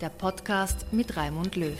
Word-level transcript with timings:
der 0.00 0.10
Podcast 0.10 0.86
mit 0.92 1.16
Raimund 1.16 1.56
Löw. 1.56 1.72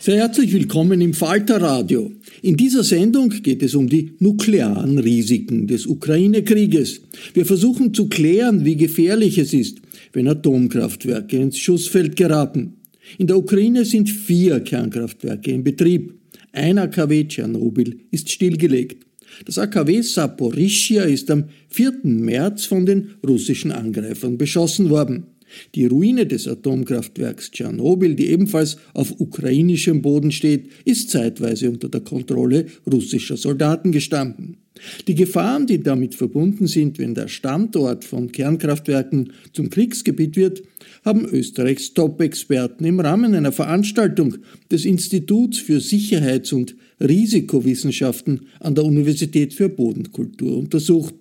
Sehr 0.00 0.16
herzlich 0.16 0.52
willkommen 0.52 1.00
im 1.00 1.14
Falter-Radio. 1.14 2.12
In 2.42 2.56
dieser 2.56 2.82
Sendung 2.82 3.30
geht 3.30 3.62
es 3.62 3.74
um 3.74 3.88
die 3.88 4.12
nuklearen 4.18 4.98
Risiken 4.98 5.66
des 5.66 5.86
Ukraine-Krieges. 5.86 7.00
Wir 7.32 7.46
versuchen 7.46 7.94
zu 7.94 8.08
klären, 8.08 8.64
wie 8.64 8.76
gefährlich 8.76 9.38
es 9.38 9.54
ist, 9.54 9.78
wenn 10.12 10.28
Atomkraftwerke 10.28 11.36
ins 11.36 11.58
Schussfeld 11.58 12.16
geraten. 12.16 12.74
In 13.16 13.28
der 13.28 13.38
Ukraine 13.38 13.84
sind 13.84 14.10
vier 14.10 14.60
Kernkraftwerke 14.60 15.50
in 15.50 15.64
Betrieb. 15.64 16.14
Ein 16.52 16.78
AKW 16.78 17.24
Tschernobyl 17.28 18.00
ist 18.10 18.30
stillgelegt. 18.30 19.06
Das 19.44 19.58
AKW 19.58 20.02
Saporischia 20.02 21.04
ist 21.04 21.30
am 21.30 21.44
4. 21.68 22.00
März 22.04 22.64
von 22.64 22.86
den 22.86 23.10
russischen 23.26 23.72
Angreifern 23.72 24.38
beschossen 24.38 24.90
worden. 24.90 25.26
Die 25.74 25.86
Ruine 25.86 26.26
des 26.26 26.48
Atomkraftwerks 26.48 27.50
Tschernobyl, 27.50 28.14
die 28.14 28.28
ebenfalls 28.28 28.78
auf 28.94 29.20
ukrainischem 29.20 30.02
Boden 30.02 30.32
steht, 30.32 30.70
ist 30.84 31.10
zeitweise 31.10 31.70
unter 31.70 31.88
der 31.88 32.00
Kontrolle 32.00 32.66
russischer 32.90 33.36
Soldaten 33.36 33.92
gestanden. 33.92 34.56
Die 35.06 35.14
Gefahren, 35.14 35.66
die 35.66 35.82
damit 35.82 36.14
verbunden 36.14 36.66
sind, 36.66 36.98
wenn 36.98 37.14
der 37.14 37.28
Standort 37.28 38.04
von 38.04 38.32
Kernkraftwerken 38.32 39.32
zum 39.52 39.70
Kriegsgebiet 39.70 40.36
wird, 40.36 40.62
haben 41.04 41.26
Österreichs 41.26 41.94
Top-Experten 41.94 42.84
im 42.84 42.98
Rahmen 42.98 43.34
einer 43.34 43.52
Veranstaltung 43.52 44.36
des 44.70 44.84
Instituts 44.84 45.58
für 45.58 45.80
Sicherheits- 45.80 46.52
und 46.52 46.74
Risikowissenschaften 47.00 48.46
an 48.60 48.74
der 48.74 48.84
Universität 48.84 49.54
für 49.54 49.68
Bodenkultur 49.68 50.58
untersucht. 50.58 51.14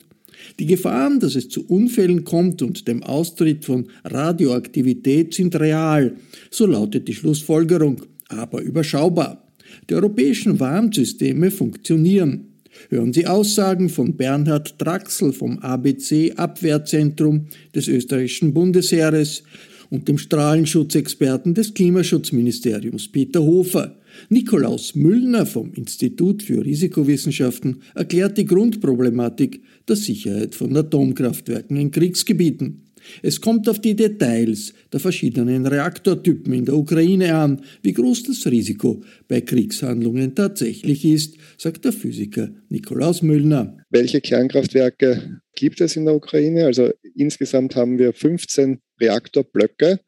Die 0.59 0.65
Gefahren, 0.65 1.19
dass 1.19 1.35
es 1.35 1.49
zu 1.49 1.65
Unfällen 1.67 2.23
kommt 2.23 2.61
und 2.61 2.87
dem 2.87 3.03
Austritt 3.03 3.65
von 3.65 3.87
Radioaktivität 4.03 5.33
sind 5.33 5.55
real, 5.59 6.15
so 6.49 6.65
lautet 6.65 7.07
die 7.07 7.13
Schlussfolgerung, 7.13 8.01
aber 8.27 8.61
überschaubar. 8.61 9.47
Die 9.89 9.95
europäischen 9.95 10.59
Warnsysteme 10.59 11.51
funktionieren. 11.51 12.47
Hören 12.89 13.13
Sie 13.13 13.27
Aussagen 13.27 13.89
von 13.89 14.15
Bernhard 14.15 14.75
Draxel 14.81 15.33
vom 15.33 15.59
ABC 15.59 16.33
Abwehrzentrum 16.35 17.47
des 17.75 17.87
österreichischen 17.87 18.53
Bundesheeres 18.53 19.43
und 19.89 20.07
dem 20.07 20.17
Strahlenschutzexperten 20.17 21.53
des 21.53 21.73
Klimaschutzministeriums 21.73 23.09
Peter 23.09 23.41
Hofer. 23.41 23.97
Nikolaus 24.29 24.95
Müllner 24.95 25.45
vom 25.45 25.73
Institut 25.73 26.43
für 26.43 26.63
Risikowissenschaften 26.63 27.81
erklärt 27.95 28.37
die 28.37 28.45
Grundproblematik 28.45 29.63
der 29.87 29.95
Sicherheit 29.95 30.55
von 30.55 30.75
Atomkraftwerken 30.75 31.77
in 31.77 31.91
Kriegsgebieten. 31.91 32.91
Es 33.21 33.41
kommt 33.41 33.67
auf 33.67 33.79
die 33.79 33.95
Details 33.95 34.73
der 34.91 34.99
verschiedenen 34.99 35.65
Reaktortypen 35.65 36.53
in 36.53 36.65
der 36.65 36.75
Ukraine 36.75 37.35
an, 37.35 37.63
wie 37.81 37.93
groß 37.93 38.23
das 38.23 38.45
Risiko 38.45 39.03
bei 39.27 39.41
Kriegshandlungen 39.41 40.35
tatsächlich 40.35 41.05
ist, 41.05 41.37
sagt 41.57 41.85
der 41.85 41.93
Physiker 41.93 42.49
Nikolaus 42.69 43.21
Müllner. 43.21 43.77
Welche 43.89 44.21
Kernkraftwerke 44.21 45.41
gibt 45.55 45.81
es 45.81 45.95
in 45.95 46.05
der 46.05 46.15
Ukraine? 46.15 46.65
Also 46.65 46.91
insgesamt 47.15 47.75
haben 47.75 47.97
wir 47.97 48.13
15 48.13 48.79
Reaktorblöcke, 48.99 49.99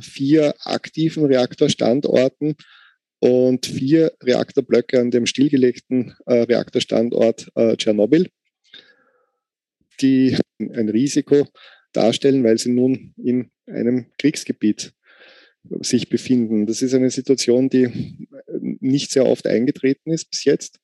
vier 0.00 0.54
aktiven 0.64 1.24
Reaktorstandorten 1.24 2.56
und 3.20 3.66
vier 3.66 4.12
Reaktorblöcke 4.22 5.00
an 5.00 5.10
dem 5.10 5.26
stillgelegten 5.26 6.14
äh, 6.26 6.42
Reaktorstandort 6.42 7.50
äh, 7.54 7.76
Tschernobyl, 7.76 8.28
die 10.00 10.36
ein 10.58 10.88
Risiko 10.88 11.46
darstellen, 11.92 12.44
weil 12.44 12.58
sie 12.58 12.70
nun 12.70 13.14
in 13.16 13.50
einem 13.66 14.06
Kriegsgebiet 14.18 14.92
sich 15.80 16.08
befinden. 16.08 16.66
Das 16.66 16.82
ist 16.82 16.94
eine 16.94 17.10
Situation, 17.10 17.68
die 17.68 18.28
nicht 18.80 19.10
sehr 19.10 19.26
oft 19.26 19.46
eingetreten 19.46 20.12
ist 20.12 20.30
bis 20.30 20.44
jetzt. 20.44 20.80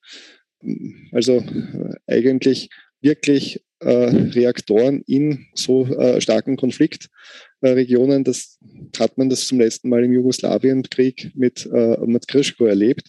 Also 1.13 1.39
äh, 1.39 1.95
eigentlich 2.07 2.71
wirklich 3.01 3.65
äh, 3.81 3.89
Reaktoren 3.89 5.03
in 5.07 5.47
so 5.55 5.87
äh, 5.87 6.21
starken 6.21 6.57
Konfliktregionen, 7.65 8.25
das 8.25 8.59
hat 8.99 9.17
man 9.17 9.29
das 9.29 9.47
zum 9.47 9.59
letzten 9.59 9.89
Mal 9.89 10.05
im 10.05 10.13
Jugoslawienkrieg 10.13 11.33
mit, 11.35 11.67
äh, 11.73 11.97
mit 12.05 12.29
Krischko 12.29 12.67
erlebt. 12.67 13.09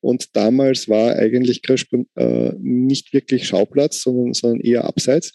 Und 0.00 0.36
damals 0.36 0.88
war 0.88 1.16
eigentlich 1.16 1.62
Krischko 1.62 2.06
äh, 2.14 2.52
nicht 2.58 3.12
wirklich 3.12 3.48
Schauplatz, 3.48 4.02
sondern, 4.02 4.34
sondern 4.34 4.60
eher 4.60 4.84
abseits. 4.84 5.32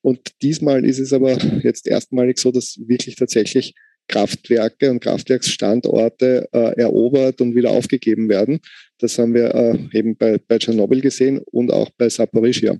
Und 0.00 0.18
diesmal 0.42 0.84
ist 0.84 0.98
es 0.98 1.12
aber 1.12 1.38
jetzt 1.62 1.86
erstmalig 1.86 2.38
so, 2.38 2.50
dass 2.50 2.78
wirklich 2.86 3.14
tatsächlich 3.14 3.74
Kraftwerke 4.08 4.90
und 4.90 5.00
Kraftwerksstandorte 5.00 6.48
äh, 6.52 6.80
erobert 6.80 7.40
und 7.40 7.54
wieder 7.54 7.70
aufgegeben 7.70 8.28
werden. 8.28 8.58
Das 8.98 9.16
haben 9.18 9.32
wir 9.32 9.54
äh, 9.54 9.78
eben 9.96 10.16
bei, 10.16 10.38
bei 10.38 10.58
Tschernobyl 10.58 11.00
gesehen 11.00 11.40
und 11.52 11.72
auch 11.72 11.90
bei 11.96 12.08
Saporischia. 12.08 12.76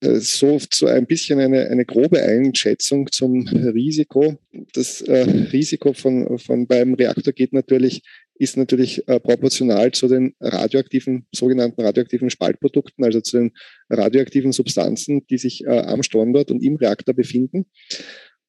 Äh, 0.00 0.20
so, 0.20 0.58
so 0.72 0.86
ein 0.86 1.06
bisschen 1.06 1.40
eine, 1.40 1.68
eine 1.68 1.84
grobe 1.84 2.22
Einschätzung 2.22 3.10
zum 3.10 3.46
Risiko. 3.48 4.38
Das 4.72 5.00
äh, 5.02 5.22
Risiko 5.52 5.92
von, 5.92 6.38
von 6.38 6.66
beim 6.66 6.94
Reaktor 6.94 7.32
geht 7.32 7.52
natürlich, 7.52 8.02
ist 8.34 8.56
natürlich 8.56 9.06
äh, 9.08 9.18
proportional 9.20 9.92
zu 9.92 10.08
den 10.08 10.34
radioaktiven, 10.40 11.26
sogenannten 11.34 11.80
radioaktiven 11.80 12.28
Spaltprodukten, 12.30 13.04
also 13.04 13.20
zu 13.20 13.38
den 13.38 13.52
radioaktiven 13.88 14.52
Substanzen, 14.52 15.26
die 15.26 15.38
sich 15.38 15.64
äh, 15.64 15.80
am 15.80 16.02
Standort 16.02 16.50
und 16.50 16.62
im 16.62 16.76
Reaktor 16.76 17.14
befinden, 17.14 17.66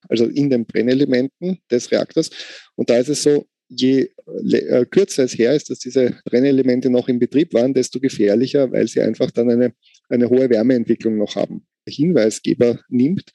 also 0.10 0.26
in 0.26 0.50
den 0.50 0.66
Brennelementen 0.66 1.60
des 1.72 1.92
Reaktors. 1.92 2.30
Und 2.76 2.90
da 2.90 2.98
ist 2.98 3.10
es 3.10 3.24
so, 3.24 3.48
je 3.69 4.10
äh, 4.44 4.86
kürzer 4.86 5.24
es 5.24 5.38
her 5.38 5.54
ist, 5.54 5.69
dass 5.69 5.80
diese 5.80 6.18
Brennelemente 6.25 6.90
noch 6.90 7.10
im 7.10 7.19
Betrieb 7.19 7.54
waren, 7.54 7.74
desto 7.74 8.00
gefährlicher, 8.00 8.72
weil 8.72 8.88
sie 8.88 9.02
einfach 9.02 9.31
dann 9.31 9.50
eine, 9.50 9.74
eine 10.10 10.30
hohe 10.30 10.50
Wärmeentwicklung 10.50 11.18
noch 11.18 11.36
haben. 11.36 11.66
Hinweisgeber 11.88 12.80
nimmt, 12.90 13.31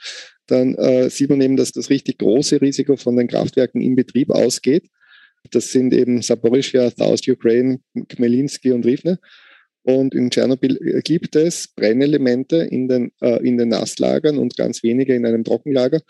dann 0.46 0.74
äh, 0.74 1.08
sieht 1.10 1.30
man 1.30 1.40
eben, 1.40 1.56
dass 1.56 1.72
das 1.72 1.90
richtig 1.90 2.18
große 2.18 2.60
Risiko 2.60 2.96
von 2.96 3.16
den 3.16 3.28
Kraftwerken 3.28 3.80
im 3.80 3.96
Betrieb 3.96 4.30
ausgeht. 4.30 4.88
Das 5.50 5.72
sind 5.72 5.92
eben 5.92 6.22
Saporischia, 6.22 6.90
South 6.90 7.26
Ukraine, 7.26 7.80
Khmelnytsky 8.08 8.72
und 8.72 8.86
Rivne. 8.86 9.18
Und 9.84 10.14
in 10.14 10.30
Tschernobyl 10.30 11.02
gibt 11.02 11.34
es 11.34 11.68
Brennelemente 11.74 12.56
in 12.58 12.86
den, 12.86 13.12
äh, 13.20 13.44
in 13.46 13.58
den 13.58 13.70
Nasslagern 13.70 14.38
und 14.38 14.56
ganz 14.56 14.82
wenige 14.82 15.14
in 15.14 15.26
einem 15.26 15.42
Trockenlager. 15.42 16.00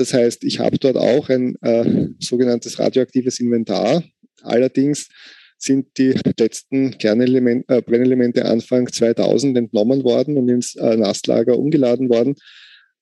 Das 0.00 0.14
heißt, 0.14 0.44
ich 0.44 0.60
habe 0.60 0.78
dort 0.78 0.96
auch 0.96 1.28
ein 1.28 1.56
äh, 1.60 2.08
sogenanntes 2.20 2.78
radioaktives 2.78 3.38
Inventar. 3.38 4.02
Allerdings 4.40 5.10
sind 5.58 5.98
die 5.98 6.14
letzten 6.38 6.96
Kernelement, 6.96 7.66
äh, 7.68 7.82
Brennelemente 7.82 8.46
Anfang 8.46 8.90
2000 8.90 9.58
entnommen 9.58 10.02
worden 10.02 10.38
und 10.38 10.48
ins 10.48 10.74
äh, 10.76 10.96
Nasslager 10.96 11.58
umgeladen 11.58 12.08
worden 12.08 12.36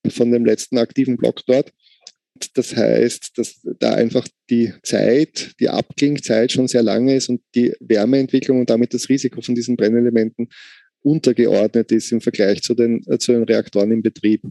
von 0.09 0.33
dem 0.33 0.45
letzten 0.45 0.77
aktiven 0.77 1.17
Block 1.17 1.47
dort. 1.47 1.73
Das 2.55 2.75
heißt, 2.75 3.39
dass 3.39 3.61
da 3.79 3.95
einfach 3.95 4.27
die 4.51 4.73
Zeit, 4.83 5.53
die 5.61 5.69
Abklingzeit 5.69 6.51
schon 6.51 6.67
sehr 6.67 6.83
lange 6.83 7.15
ist 7.15 7.29
und 7.29 7.43
die 7.55 7.75
Wärmeentwicklung 7.79 8.59
und 8.59 8.71
damit 8.71 8.93
das 8.93 9.09
Risiko 9.09 9.41
von 9.41 9.55
diesen 9.55 9.77
Brennelementen 9.77 10.49
untergeordnet 11.03 11.93
ist 11.93 12.11
im 12.11 12.21
Vergleich 12.21 12.63
zu 12.63 12.75
den, 12.75 13.05
äh, 13.07 13.19
zu 13.19 13.31
den 13.31 13.45
Reaktoren 13.45 13.93
im 13.93 14.03
Betrieb. 14.03 14.43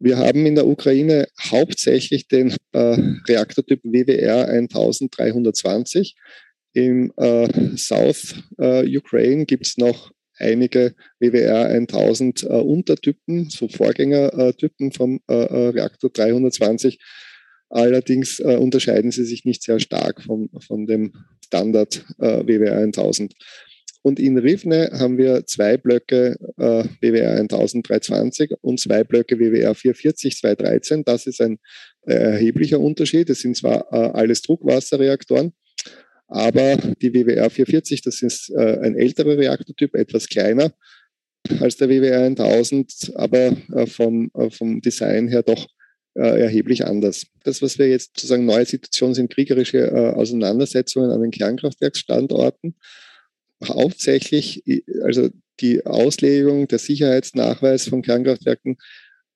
Wir 0.00 0.16
haben 0.18 0.46
in 0.46 0.54
der 0.54 0.66
Ukraine 0.66 1.26
hauptsächlich 1.50 2.28
den 2.28 2.54
äh, 2.72 2.96
Reaktortyp 3.28 3.80
WWR 3.82 4.48
1320. 4.48 6.14
Im 6.72 7.12
äh, 7.16 7.76
South 7.76 8.36
äh, 8.58 8.96
Ukraine 8.96 9.44
gibt 9.46 9.66
es 9.66 9.76
noch 9.76 10.12
einige 10.38 10.94
WWR 11.18 11.66
1000 11.66 12.44
äh, 12.44 12.46
Untertypen, 12.46 13.50
so 13.50 13.68
Vorgängertypen 13.68 14.92
vom 14.92 15.20
äh, 15.28 15.34
äh, 15.34 15.68
Reaktor 15.70 16.10
320. 16.10 16.98
Allerdings 17.70 18.40
unterscheiden 18.40 19.10
sie 19.10 19.26
sich 19.26 19.44
nicht 19.44 19.62
sehr 19.62 19.78
stark 19.78 20.22
vom, 20.22 20.48
von 20.66 20.86
dem 20.86 21.12
Standard 21.44 22.02
WWR 22.16 22.78
1000. 22.78 23.34
Und 24.02 24.20
in 24.20 24.38
Rivne 24.38 24.90
haben 24.92 25.18
wir 25.18 25.44
zwei 25.46 25.76
Blöcke 25.76 26.36
äh, 26.56 26.84
WWR 27.00 27.40
1320 27.40 28.54
und 28.60 28.78
zwei 28.78 29.04
Blöcke 29.04 29.38
WWR 29.38 29.74
440 29.74 30.36
213. 30.36 31.04
Das 31.04 31.26
ist 31.26 31.40
ein 31.40 31.58
äh, 32.06 32.14
erheblicher 32.14 32.80
Unterschied. 32.80 33.28
Es 33.28 33.40
sind 33.40 33.56
zwar 33.56 33.92
äh, 33.92 34.10
alles 34.16 34.42
Druckwasserreaktoren, 34.42 35.52
aber 36.28 36.76
die 37.02 37.12
WWR 37.12 37.50
440, 37.50 38.02
das 38.02 38.22
ist 38.22 38.50
äh, 38.50 38.78
ein 38.82 38.96
älterer 38.96 39.36
Reaktortyp, 39.36 39.94
etwas 39.94 40.28
kleiner 40.28 40.72
als 41.60 41.76
der 41.76 41.88
WWR 41.88 42.26
1000, 42.26 43.12
aber 43.14 43.56
äh, 43.74 43.86
vom, 43.86 44.30
äh, 44.34 44.50
vom 44.50 44.80
Design 44.80 45.28
her 45.28 45.42
doch 45.42 45.66
erheblich 46.14 46.84
anders. 46.84 47.26
Das, 47.44 47.62
was 47.62 47.78
wir 47.78 47.88
jetzt 47.88 48.16
sozusagen 48.16 48.44
neue 48.44 48.64
Situationen 48.64 49.14
sind, 49.14 49.32
kriegerische 49.32 50.16
Auseinandersetzungen 50.16 51.12
an 51.12 51.22
den 51.22 51.30
Kernkraftwerksstandorten 51.30 52.74
hauptsächlich, 53.64 54.62
also 55.02 55.30
die 55.60 55.84
Auslegung 55.84 56.68
der 56.68 56.78
Sicherheitsnachweis 56.78 57.88
von 57.88 58.02
Kernkraftwerken, 58.02 58.76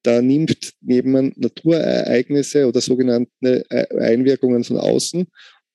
da 0.03 0.21
nimmt 0.21 0.73
neben 0.81 1.33
Naturereignisse 1.37 2.67
oder 2.67 2.81
sogenannte 2.81 3.65
äh, 3.71 3.87
Einwirkungen 3.99 4.65
von 4.65 4.79
außen 4.79 5.27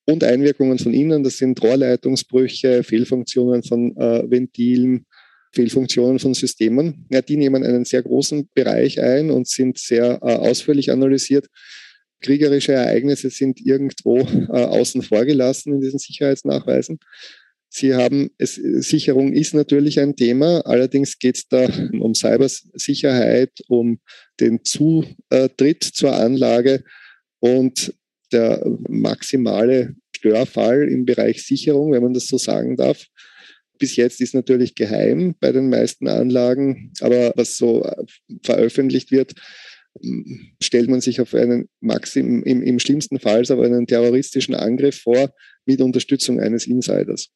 und 0.06 0.24
Einwirkungen 0.24 0.78
von 0.78 0.92
innen, 0.92 1.22
das 1.22 1.38
sind 1.38 1.62
Rohrleitungsbrüche, 1.62 2.82
Fehlfunktionen 2.82 3.62
von 3.62 3.96
äh, 3.96 4.30
Ventilen, 4.30 5.06
Fehlfunktionen 5.54 6.18
von 6.18 6.34
Systemen, 6.34 7.06
ja, 7.10 7.22
die 7.22 7.38
nehmen 7.38 7.64
einen 7.64 7.84
sehr 7.84 8.02
großen 8.02 8.48
Bereich 8.54 9.00
ein 9.00 9.30
und 9.30 9.48
sind 9.48 9.78
sehr 9.78 10.18
äh, 10.22 10.34
ausführlich 10.36 10.90
analysiert. 10.90 11.46
Kriegerische 12.20 12.72
Ereignisse 12.72 13.30
sind 13.30 13.60
irgendwo 13.60 14.18
äh, 14.18 14.46
außen 14.50 15.02
vor 15.02 15.24
gelassen 15.24 15.74
in 15.74 15.80
diesen 15.80 15.98
Sicherheitsnachweisen. 15.98 16.98
Sie 17.70 17.94
haben, 17.94 18.30
es, 18.38 18.54
Sicherung 18.54 19.32
ist 19.32 19.54
natürlich 19.54 20.00
ein 20.00 20.16
Thema, 20.16 20.60
allerdings 20.66 21.18
geht 21.18 21.36
es 21.36 21.48
da 21.48 21.66
um 22.00 22.14
Cybersicherheit, 22.14 23.52
um 23.68 24.00
den 24.40 24.64
Zutritt 24.64 25.84
zur 25.84 26.14
Anlage 26.14 26.84
und 27.40 27.94
der 28.32 28.64
maximale 28.88 29.94
Störfall 30.16 30.88
im 30.88 31.04
Bereich 31.04 31.44
Sicherung, 31.44 31.92
wenn 31.92 32.02
man 32.02 32.14
das 32.14 32.26
so 32.26 32.38
sagen 32.38 32.76
darf. 32.76 33.06
Bis 33.78 33.96
jetzt 33.96 34.20
ist 34.20 34.34
natürlich 34.34 34.74
geheim 34.74 35.36
bei 35.38 35.52
den 35.52 35.68
meisten 35.68 36.08
Anlagen, 36.08 36.92
aber 37.00 37.32
was 37.36 37.56
so 37.56 37.88
veröffentlicht 38.42 39.12
wird, 39.12 39.34
stellt 40.60 40.88
man 40.88 41.00
sich 41.00 41.20
auf 41.20 41.34
einen 41.34 41.68
Maxim, 41.80 42.42
im, 42.42 42.62
im 42.62 42.78
schlimmsten 42.78 43.20
Fall 43.20 43.42
auf 43.42 43.60
einen 43.60 43.86
terroristischen 43.86 44.54
Angriff 44.54 45.00
vor 45.02 45.32
mit 45.68 45.80
Unterstützung 45.80 46.40
eines 46.40 46.66
Insiders. 46.66 47.28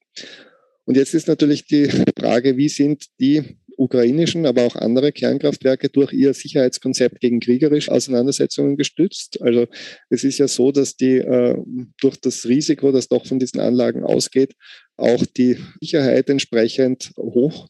Und 0.85 0.97
jetzt 0.97 1.15
ist 1.15 1.29
natürlich 1.29 1.67
die 1.67 1.89
Frage, 2.19 2.57
wie 2.57 2.69
sind 2.69 3.07
die 3.21 3.57
ukrainischen, 3.77 4.47
aber 4.47 4.67
auch 4.67 4.77
andere 4.77 5.13
Kernkraftwerke 5.13 5.89
durch 5.89 6.13
ihr 6.13 6.35
Sicherheitskonzept 6.35 7.21
gegen 7.21 7.41
kriegerische 7.41 7.91
Auseinandersetzungen 7.93 8.77
gestützt. 8.77 9.41
Also 9.41 9.67
es 10.09 10.25
ist 10.25 10.39
ja 10.39 10.49
so, 10.49 10.73
dass 10.73 10.97
die 10.97 11.19
äh, 11.19 11.57
durch 12.01 12.17
das 12.17 12.47
Risiko, 12.47 12.93
das 12.93 13.09
doch 13.09 13.27
von 13.27 13.39
diesen 13.39 13.61
Anlagen 13.61 14.05
ausgeht, 14.05 14.55
auch 14.97 15.25
die 15.25 15.59
Sicherheit 15.81 16.29
entsprechend 16.29 17.13
hoch 17.17 17.69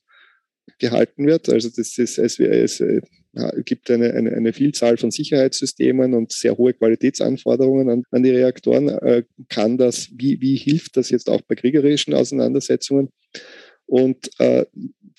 gehalten 0.79 1.26
wird. 1.26 1.49
Also 1.49 1.69
das 1.69 1.99
ist, 1.99 2.19
es, 2.19 2.38
gibt 3.64 3.90
eine, 3.90 4.12
eine, 4.12 4.32
eine, 4.32 4.52
Vielzahl 4.52 4.96
von 4.96 5.11
Sicherheitssystemen 5.11 6.14
und 6.14 6.32
sehr 6.32 6.56
hohe 6.56 6.75
Qualitätsanforderungen 6.75 7.88
an, 7.88 8.02
an 8.11 8.23
die 8.23 8.31
Reaktoren. 8.31 8.88
Äh, 8.88 9.25
kann 9.49 9.79
das, 9.79 10.08
wie, 10.14 10.40
wie 10.40 10.56
hilft 10.56 10.96
das 10.96 11.11
jetzt 11.11 11.31
auch 11.31 11.40
bei 11.43 11.55
kriegerischen 11.55 12.14
Auseinandersetzungen? 12.14 13.08
Und 13.87 14.31
äh, 14.38 14.67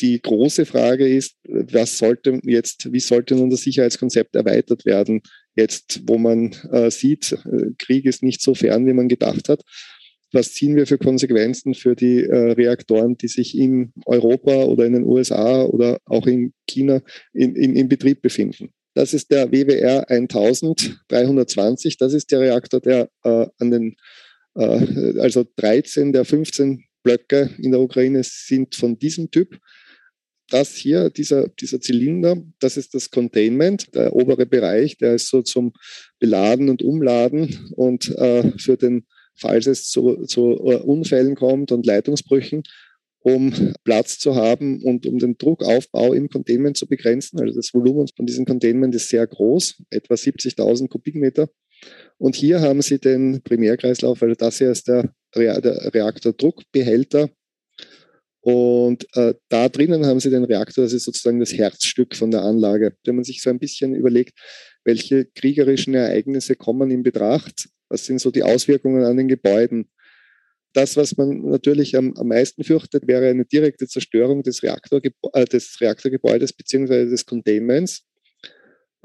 die 0.02 0.22
große 0.22 0.66
Frage 0.66 1.08
ist, 1.08 1.38
was 1.44 1.98
sollte 1.98 2.40
jetzt, 2.44 2.92
wie 2.92 3.00
sollte 3.00 3.36
nun 3.36 3.50
das 3.50 3.62
Sicherheitskonzept 3.62 4.36
erweitert 4.36 4.86
werden, 4.86 5.22
jetzt 5.56 6.02
wo 6.08 6.18
man 6.18 6.54
äh, 6.72 6.90
sieht, 6.90 7.32
äh, 7.32 7.72
Krieg 7.78 8.06
ist 8.06 8.24
nicht 8.24 8.42
so 8.42 8.56
fern, 8.56 8.88
wie 8.88 8.94
man 8.94 9.08
gedacht 9.08 9.50
hat 9.50 9.64
was 10.34 10.54
ziehen 10.54 10.76
wir 10.76 10.88
für 10.88 10.98
Konsequenzen 10.98 11.74
für 11.76 11.96
die 11.96 12.24
äh, 12.24 12.52
Reaktoren, 12.54 13.18
die 13.18 13.28
sich 13.28 13.58
in 13.58 13.94
Europa 14.06 14.64
oder 14.64 14.86
in 14.86 14.94
den 14.94 15.06
USA 15.06 15.64
oder 15.64 16.00
auch 16.06 16.26
in 16.28 16.54
China 16.68 17.02
in, 17.34 17.56
in, 17.56 17.76
in 17.76 17.88
Betrieb 17.88 18.22
befinden. 18.22 18.74
Das 18.96 19.14
ist 19.14 19.32
der 19.32 19.52
WWR 19.52 20.10
1320. 20.10 21.98
Das 21.98 22.14
ist 22.14 22.32
der 22.32 22.42
Reaktor, 22.42 22.80
der 22.80 23.10
äh, 23.24 23.48
an 23.60 23.72
den, 23.72 23.96
äh, 24.56 25.20
also 25.20 25.46
13 25.56 26.14
der 26.14 26.26
15 26.26 26.84
Blöcke 27.04 27.50
in 27.58 27.72
der 27.72 27.82
Ukraine 27.82 28.22
sind 28.24 28.76
von 28.76 28.98
diesem 28.98 29.30
Typ. 29.32 29.58
Das 30.50 30.76
hier, 30.76 31.10
dieser, 31.10 31.48
dieser 31.48 31.80
Zylinder, 31.80 32.38
das 32.60 32.78
ist 32.78 32.94
das 32.94 33.10
Containment, 33.10 33.96
der 33.96 34.16
obere 34.16 34.46
Bereich, 34.46 34.98
der 34.98 35.16
ist 35.16 35.30
so 35.30 35.42
zum 35.42 35.74
Beladen 36.20 36.70
und 36.70 36.84
Umladen 36.84 37.72
und 37.76 38.10
äh, 38.18 38.52
für 38.58 38.78
den 38.78 39.06
falls 39.36 39.68
es 39.68 39.90
zu, 39.90 40.26
zu 40.26 40.52
äh, 40.66 40.78
Unfällen 40.78 41.36
kommt 41.36 41.72
und 41.72 41.86
Leitungsbrüchen, 41.86 42.64
um 43.20 43.74
Platz 43.84 44.20
zu 44.20 44.36
haben 44.36 44.82
und 44.84 45.06
um 45.06 45.18
den 45.20 45.38
Druckaufbau 45.38 46.14
im 46.14 46.30
Containment 46.30 46.78
zu 46.78 46.88
begrenzen. 46.88 47.40
Also 47.40 47.56
das 47.56 47.74
Volumen 47.74 48.08
von 48.16 48.26
diesem 48.26 48.46
Containment 48.46 48.94
ist 48.96 49.10
sehr 49.10 49.26
groß, 49.26 49.82
etwa 49.90 50.16
70.000 50.16 50.90
Kubikmeter. 50.90 51.50
Und 52.18 52.36
hier 52.36 52.62
haben 52.62 52.82
Sie 52.82 53.00
den 53.00 53.42
Primärkreislauf, 53.44 54.22
also 54.22 54.36
das 54.36 54.58
hier 54.58 54.72
ist 54.72 54.88
der, 54.88 55.14
Reaktordruckbehälter. 55.36 57.30
Und 58.42 59.08
äh, 59.16 59.34
da 59.50 59.70
drinnen 59.70 60.06
haben 60.06 60.20
Sie 60.20 60.30
den 60.30 60.44
Reaktor, 60.44 60.84
das 60.84 60.94
ist 60.94 61.06
sozusagen 61.06 61.40
das 61.40 61.54
Herzstück 61.54 62.16
von 62.16 62.30
der 62.30 62.44
Anlage. 62.44 62.94
Wenn 63.06 63.16
man 63.16 63.24
sich 63.24 63.42
so 63.42 63.50
ein 63.50 63.58
bisschen 63.58 63.96
überlegt, 63.96 64.38
welche 64.84 65.26
kriegerischen 65.26 65.94
Ereignisse 65.94 66.56
kommen 66.56 66.92
in 66.92 67.04
Betracht, 67.04 67.70
was 67.94 68.06
sind 68.06 68.20
so 68.20 68.32
die 68.32 68.44
Auswirkungen 68.44 69.04
an 69.04 69.18
den 69.18 69.28
Gebäuden? 69.28 69.88
Das, 70.74 70.98
was 70.98 71.16
man 71.16 71.46
natürlich 71.46 71.96
am, 71.96 72.14
am 72.18 72.28
meisten 72.28 72.64
fürchtet, 72.64 73.08
wäre 73.08 73.30
eine 73.30 73.46
direkte 73.46 73.88
Zerstörung 73.88 74.42
des, 74.42 74.64
Reaktor, 74.64 75.02
äh, 75.34 75.46
des 75.46 75.80
Reaktorgebäudes 75.80 76.52
bzw. 76.52 77.06
des 77.06 77.26
Containments 77.26 78.04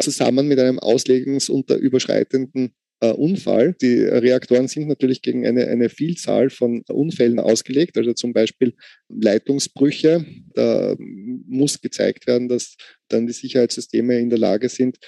zusammen 0.00 0.48
mit 0.48 0.58
einem 0.58 0.78
auslegungs- 0.78 1.50
und 1.50 1.70
überschreitenden 1.70 2.72
äh, 3.00 3.10
Unfall. 3.10 3.74
Die 3.74 4.02
Reaktoren 4.02 4.68
sind 4.68 4.88
natürlich 4.88 5.20
gegen 5.20 5.46
eine, 5.46 5.66
eine 5.66 5.90
Vielzahl 5.90 6.48
von 6.48 6.82
Unfällen 6.88 7.38
ausgelegt, 7.38 7.98
also 7.98 8.14
zum 8.14 8.32
Beispiel 8.32 8.74
Leitungsbrüche. 9.08 10.24
Da 10.54 10.96
muss 10.98 11.82
gezeigt 11.82 12.26
werden, 12.26 12.48
dass 12.48 12.76
dann 13.08 13.26
die 13.26 13.34
Sicherheitssysteme 13.34 14.18
in 14.18 14.30
der 14.30 14.38
Lage 14.38 14.70
sind, 14.70 14.98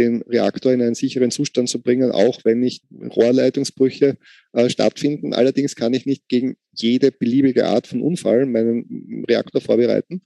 den 0.00 0.22
Reaktor 0.22 0.72
in 0.72 0.82
einen 0.82 0.94
sicheren 0.94 1.30
Zustand 1.30 1.68
zu 1.68 1.80
bringen, 1.82 2.10
auch 2.10 2.40
wenn 2.44 2.60
nicht 2.60 2.84
Rohrleitungsbrüche 2.92 4.16
äh, 4.52 4.70
stattfinden. 4.70 5.34
Allerdings 5.34 5.76
kann 5.76 5.94
ich 5.94 6.06
nicht 6.06 6.28
gegen 6.28 6.56
jede 6.72 7.12
beliebige 7.12 7.66
Art 7.66 7.86
von 7.86 8.00
Unfall 8.00 8.46
meinen 8.46 9.24
Reaktor 9.28 9.60
vorbereiten. 9.60 10.22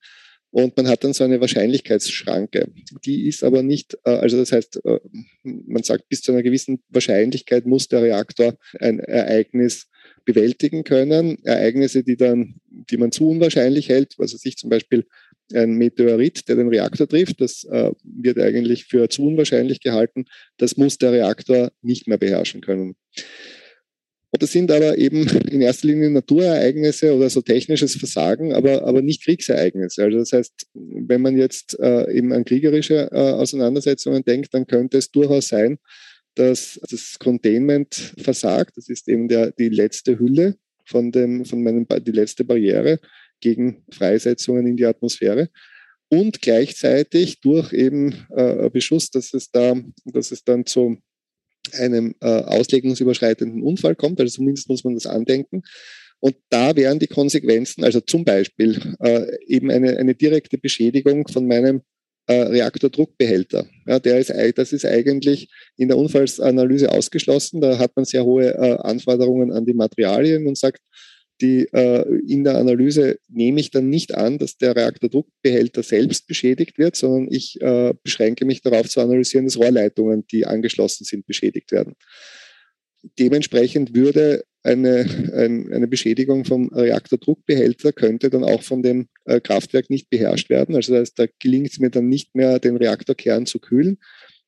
Und 0.51 0.77
man 0.77 0.87
hat 0.87 1.03
dann 1.03 1.13
so 1.13 1.25
eine 1.25 1.41
Wahrscheinlichkeitsschranke. 1.41 2.69
Die 3.05 3.27
ist 3.27 3.43
aber 3.43 3.65
nicht, 3.65 3.99
äh, 4.05 4.11
also 4.11 4.37
das 4.37 4.53
heißt, 4.53 4.81
äh, 4.85 5.01
man 5.43 5.83
sagt, 5.83 6.09
bis 6.09 6.23
zu 6.23 6.31
einer 6.31 6.45
gewissen 6.45 6.81
Wahrscheinlichkeit 6.91 7.67
muss 7.67 7.89
der 7.89 8.03
Reaktor 8.03 8.57
ein 8.79 9.01
Ereignis 9.01 9.89
bewältigen 10.25 10.85
können. 10.85 11.45
Ereignisse, 11.45 12.05
die 12.05 12.17
dann, 12.17 12.61
die 12.71 12.97
man 12.97 13.11
zu 13.11 13.29
unwahrscheinlich 13.29 13.89
hält, 13.89 14.15
also 14.19 14.37
sich 14.37 14.57
zum 14.57 14.71
Beispiel 14.71 15.07
ein 15.55 15.75
Meteorit, 15.75 16.49
der 16.49 16.57
den 16.57 16.69
Reaktor 16.69 17.09
trifft, 17.09 17.41
das 17.41 17.65
äh, 17.65 17.93
wird 18.03 18.39
eigentlich 18.39 18.87
für 18.87 19.09
zu 19.09 19.27
unwahrscheinlich 19.27 19.81
gehalten. 19.81 20.27
Das 20.57 20.77
muss 20.77 20.99
der 20.99 21.13
Reaktor 21.13 21.73
nicht 21.83 22.07
mehr 22.07 22.19
beherrschen 22.19 22.61
können. 22.61 22.97
Das 24.41 24.51
sind 24.51 24.71
aber 24.71 24.99
eben 24.99 25.29
in 25.51 25.61
erster 25.61 25.87
Linie 25.87 26.11
Naturereignisse 26.11 27.15
oder 27.15 27.31
so 27.31 27.41
technisches 27.41 27.97
Versagen, 27.97 28.53
aber, 28.53 28.85
aber 28.85 29.03
nicht 29.03 29.23
Kriegsereignisse. 29.25 30.03
Also 30.03 30.19
das 30.19 30.33
heißt, 30.33 30.67
wenn 30.75 31.23
man 31.23 31.37
jetzt 31.37 31.79
äh, 31.79 32.11
eben 32.13 32.33
an 32.33 32.45
kriegerische 32.45 33.11
äh, 33.13 33.17
Auseinandersetzungen 33.17 34.25
denkt, 34.25 34.53
dann 34.53 34.67
könnte 34.67 34.99
es 34.99 35.11
durchaus 35.11 35.49
sein, 35.49 35.79
dass 36.35 36.81
das 36.91 37.17
Containment 37.19 38.15
versagt. 38.19 38.77
Das 38.77 38.89
ist 38.89 39.09
eben 39.09 39.29
der, 39.29 39.53
die 39.53 39.69
letzte 39.69 40.19
Hülle 40.19 40.57
von, 40.85 41.13
dem, 41.13 41.45
von 41.45 41.63
meinem, 41.63 41.87
die 42.05 42.13
letzte 42.13 42.45
Barriere 42.45 42.99
gegen 43.45 43.85
Freisetzungen 43.93 44.67
in 44.67 44.77
die 44.77 44.87
Atmosphäre. 44.87 45.51
Und 46.09 46.41
gleichzeitig 46.41 47.41
durch 47.41 47.73
eben 47.73 48.27
äh, 48.35 48.71
Beschuss, 48.71 49.11
dass 49.11 49.35
es 49.35 49.51
da, 49.51 49.75
dass 50.05 50.33
es 50.33 50.45
dann 50.45 50.65
zu 50.65 50.97
einem 51.73 52.15
äh, 52.21 52.27
auslegungsüberschreitenden 52.27 53.63
Unfall 53.63 53.97
kommt. 53.97 54.21
Also 54.21 54.37
zumindest 54.37 54.69
muss 54.69 54.85
man 54.85 54.95
das 54.95 55.07
andenken. 55.07 55.63
Und 56.21 56.37
da 56.49 56.75
wären 56.75 56.99
die 56.99 57.07
Konsequenzen, 57.07 57.85
also 57.85 58.01
zum 58.01 58.25
Beispiel 58.25 58.95
äh, 59.01 59.27
eben 59.47 59.71
eine, 59.71 59.99
eine 59.99 60.15
direkte 60.15 60.57
Beschädigung 60.57 61.29
von 61.29 61.47
meinem 61.47 61.83
äh, 62.27 62.35
Reaktordruckbehälter. 62.35 63.67
Ja, 63.87 63.99
der 63.99 64.19
ist, 64.19 64.33
das 64.57 64.73
ist 64.73 64.87
eigentlich 64.87 65.51
in 65.77 65.89
der 65.89 65.99
Unfallsanalyse 65.99 66.91
ausgeschlossen. 66.91 67.61
Da 67.61 67.79
hat 67.79 67.93
man 67.97 68.07
sehr 68.07 68.25
hohe 68.25 68.55
äh, 68.55 68.79
Anforderungen 68.79 69.53
an 69.53 69.67
die 69.67 69.75
Materialien 69.75 70.47
und 70.47 70.57
sagt, 70.57 70.81
die, 71.45 71.69
äh, 71.73 72.05
in 72.27 72.43
der 72.45 72.57
Analyse 72.57 73.19
nehme 73.29 73.61
ich 73.61 73.71
dann 73.71 73.91
nicht 73.91 74.15
an, 74.15 74.39
dass 74.39 74.57
der 74.57 74.75
Reaktordruckbehälter 74.75 75.83
selbst 75.83 76.27
beschädigt 76.27 76.79
wird, 76.79 76.97
sondern 76.97 77.31
ich 77.31 77.61
äh, 77.61 77.93
beschränke 78.03 78.47
mich 78.47 78.63
darauf 78.63 78.89
zu 78.89 79.01
analysieren, 79.01 79.47
dass 79.47 79.59
Rohrleitungen, 79.59 80.27
die 80.27 80.47
angeschlossen 80.47 81.05
sind, 81.05 81.27
beschädigt 81.27 81.71
werden. 81.71 81.95
Dementsprechend 83.19 83.95
würde 83.95 84.45
eine, 84.63 85.05
ein, 85.35 85.71
eine 85.71 85.87
Beschädigung 85.87 86.47
vom 86.47 86.71
Reaktordruckbehälter 86.71 87.93
könnte 87.93 88.31
dann 88.31 88.45
auch 88.45 88.63
von 88.63 88.83
dem 88.83 89.09
äh, 89.27 89.41
Kraftwerk 89.41 89.91
nicht 89.91 90.09
beherrscht 90.09 90.49
werden. 90.49 90.75
Also 90.75 90.95
das 90.95 91.01
heißt, 91.01 91.19
da 91.19 91.27
gelingt 91.39 91.71
es 91.71 91.79
mir 91.79 91.91
dann 91.91 92.09
nicht 92.09 92.35
mehr, 92.35 92.59
den 92.59 92.79
Reaktorkern 92.79 93.45
zu 93.45 93.59
kühlen, 93.59 93.99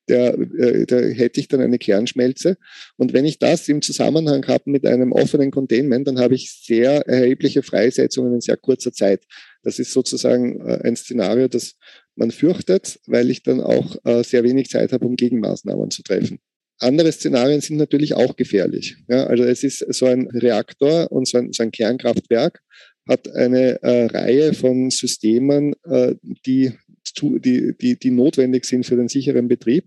der, 0.08 0.38
äh, 0.38 0.86
da 0.86 0.98
hätte 0.98 1.40
ich 1.40 1.48
dann 1.48 1.60
eine 1.60 1.78
Kernschmelze. 1.78 2.56
Und 2.96 3.12
wenn 3.12 3.24
ich 3.24 3.38
das 3.38 3.68
im 3.68 3.82
Zusammenhang 3.82 4.46
habe 4.46 4.70
mit 4.70 4.86
einem 4.86 5.12
offenen 5.12 5.50
Containment, 5.50 6.06
dann 6.06 6.18
habe 6.18 6.34
ich 6.34 6.52
sehr 6.52 7.06
erhebliche 7.06 7.62
Freisetzungen 7.62 8.34
in 8.34 8.40
sehr 8.40 8.56
kurzer 8.56 8.92
Zeit. 8.92 9.24
Das 9.62 9.78
ist 9.78 9.92
sozusagen 9.92 10.60
äh, 10.60 10.80
ein 10.84 10.96
Szenario, 10.96 11.48
das 11.48 11.74
man 12.14 12.30
fürchtet, 12.30 12.98
weil 13.06 13.30
ich 13.30 13.42
dann 13.42 13.60
auch 13.60 13.96
äh, 14.04 14.22
sehr 14.22 14.44
wenig 14.44 14.70
Zeit 14.70 14.92
habe, 14.92 15.06
um 15.06 15.16
Gegenmaßnahmen 15.16 15.90
zu 15.90 16.02
treffen. 16.02 16.38
Andere 16.78 17.10
Szenarien 17.10 17.60
sind 17.60 17.76
natürlich 17.76 18.14
auch 18.14 18.36
gefährlich. 18.36 18.96
Ja, 19.08 19.26
also 19.26 19.44
es 19.44 19.64
ist 19.64 19.78
so 19.94 20.06
ein 20.06 20.28
Reaktor 20.28 21.10
und 21.10 21.26
so 21.26 21.38
ein, 21.38 21.52
so 21.52 21.62
ein 21.62 21.70
Kernkraftwerk 21.70 22.60
hat 23.08 23.32
eine 23.34 23.82
äh, 23.82 24.06
Reihe 24.06 24.52
von 24.52 24.90
Systemen, 24.90 25.74
äh, 25.84 26.16
die 26.44 26.72
die, 27.20 27.74
die, 27.76 27.98
die 27.98 28.10
notwendig 28.10 28.64
sind 28.64 28.86
für 28.86 28.96
den 28.96 29.08
sicheren 29.08 29.48
Betrieb 29.48 29.84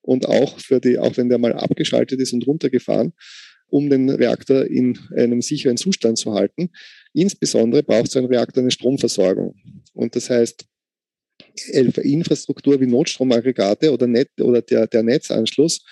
und 0.00 0.26
auch 0.26 0.58
für 0.58 0.80
die, 0.80 0.98
auch 0.98 1.16
wenn 1.16 1.28
der 1.28 1.38
mal 1.38 1.52
abgeschaltet 1.52 2.20
ist 2.20 2.32
und 2.32 2.46
runtergefahren, 2.46 3.12
um 3.68 3.88
den 3.88 4.10
Reaktor 4.10 4.66
in 4.66 4.98
einem 5.16 5.40
sicheren 5.40 5.76
Zustand 5.76 6.18
zu 6.18 6.34
halten. 6.34 6.70
Insbesondere 7.14 7.82
braucht 7.82 8.10
so 8.10 8.18
ein 8.18 8.26
Reaktor 8.26 8.62
eine 8.62 8.70
Stromversorgung. 8.70 9.54
Und 9.94 10.14
das 10.16 10.28
heißt, 10.28 10.66
Infrastruktur 12.02 12.80
wie 12.80 12.86
Notstromaggregate 12.86 13.92
oder, 13.92 14.06
Net, 14.06 14.28
oder 14.40 14.62
der, 14.62 14.86
der 14.86 15.02
Netzanschluss 15.02 15.84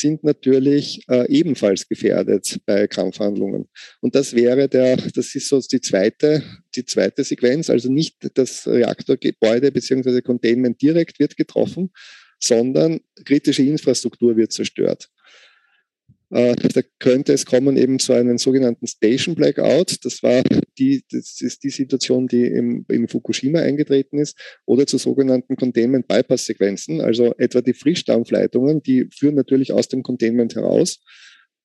sind 0.00 0.24
natürlich 0.24 1.02
äh, 1.08 1.26
ebenfalls 1.28 1.88
gefährdet 1.88 2.60
bei 2.66 2.86
Kampfhandlungen. 2.86 3.68
Und 4.00 4.14
das 4.14 4.34
wäre 4.34 4.68
der, 4.68 4.96
das 4.96 5.34
ist 5.34 5.48
so 5.48 5.60
die 5.60 5.80
zweite, 5.80 6.42
die 6.74 6.84
zweite 6.84 7.24
Sequenz, 7.24 7.70
also 7.70 7.90
nicht 7.90 8.16
das 8.34 8.66
Reaktorgebäude 8.66 9.72
bzw. 9.72 10.22
Containment 10.22 10.80
direkt 10.80 11.18
wird 11.18 11.36
getroffen, 11.36 11.90
sondern 12.40 13.00
kritische 13.24 13.62
Infrastruktur 13.62 14.36
wird 14.36 14.52
zerstört. 14.52 15.08
Äh, 16.30 16.54
da 16.56 16.82
könnte 16.98 17.32
es 17.32 17.46
kommen 17.46 17.76
eben 17.76 17.98
zu 17.98 18.12
einem 18.12 18.38
sogenannten 18.38 18.86
Station 18.86 19.34
Blackout. 19.34 20.04
Das 20.04 20.22
war 20.22 20.42
die, 20.78 21.02
das 21.10 21.40
ist 21.40 21.62
die 21.64 21.70
Situation, 21.70 22.28
die 22.28 22.44
im, 22.44 22.84
in 22.88 23.08
Fukushima 23.08 23.60
eingetreten 23.60 24.18
ist, 24.18 24.38
oder 24.66 24.86
zu 24.86 24.98
sogenannten 24.98 25.56
Containment 25.56 26.06
Bypass 26.06 26.44
Sequenzen, 26.44 27.00
also 27.00 27.34
etwa 27.38 27.62
die 27.62 27.74
Frischdampfleitungen, 27.74 28.82
die 28.82 29.08
führen 29.10 29.36
natürlich 29.36 29.72
aus 29.72 29.88
dem 29.88 30.02
Containment 30.02 30.54
heraus. 30.54 31.00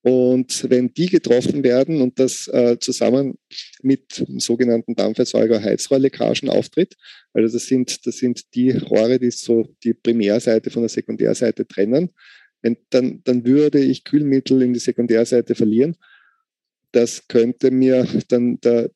Und 0.06 0.70
wenn 0.70 0.94
die 0.94 1.06
getroffen 1.06 1.64
werden 1.64 2.02
und 2.02 2.20
das 2.20 2.50
äh, 2.50 2.78
zusammen 2.78 3.38
mit 3.82 4.26
sogenannten 4.38 4.96
Dampferzeuger-Heizrohrleckagen 4.96 6.50
auftritt, 6.50 6.96
also 7.34 7.54
das 7.56 7.68
sind, 7.68 8.06
das 8.06 8.18
sind 8.18 8.54
die 8.54 8.72
Rohre, 8.72 9.18
die 9.18 9.32
so 9.32 9.66
die 9.82 9.94
Primärseite 9.94 10.72
von 10.72 10.82
der 10.82 10.90
Sekundärseite 10.90 11.66
trennen, 11.66 12.10
wenn, 12.64 12.78
dann, 12.90 13.22
dann 13.24 13.46
würde 13.46 13.80
ich 13.80 14.04
Kühlmittel 14.04 14.64
in 14.64 14.74
die 14.74 14.80
Sekundärseite 14.80 15.54
verlieren. 15.54 15.96
Das 16.92 17.28
könnte 17.28 17.70
mir 17.72 18.08
dann, 18.30 18.58
da, 18.62 18.88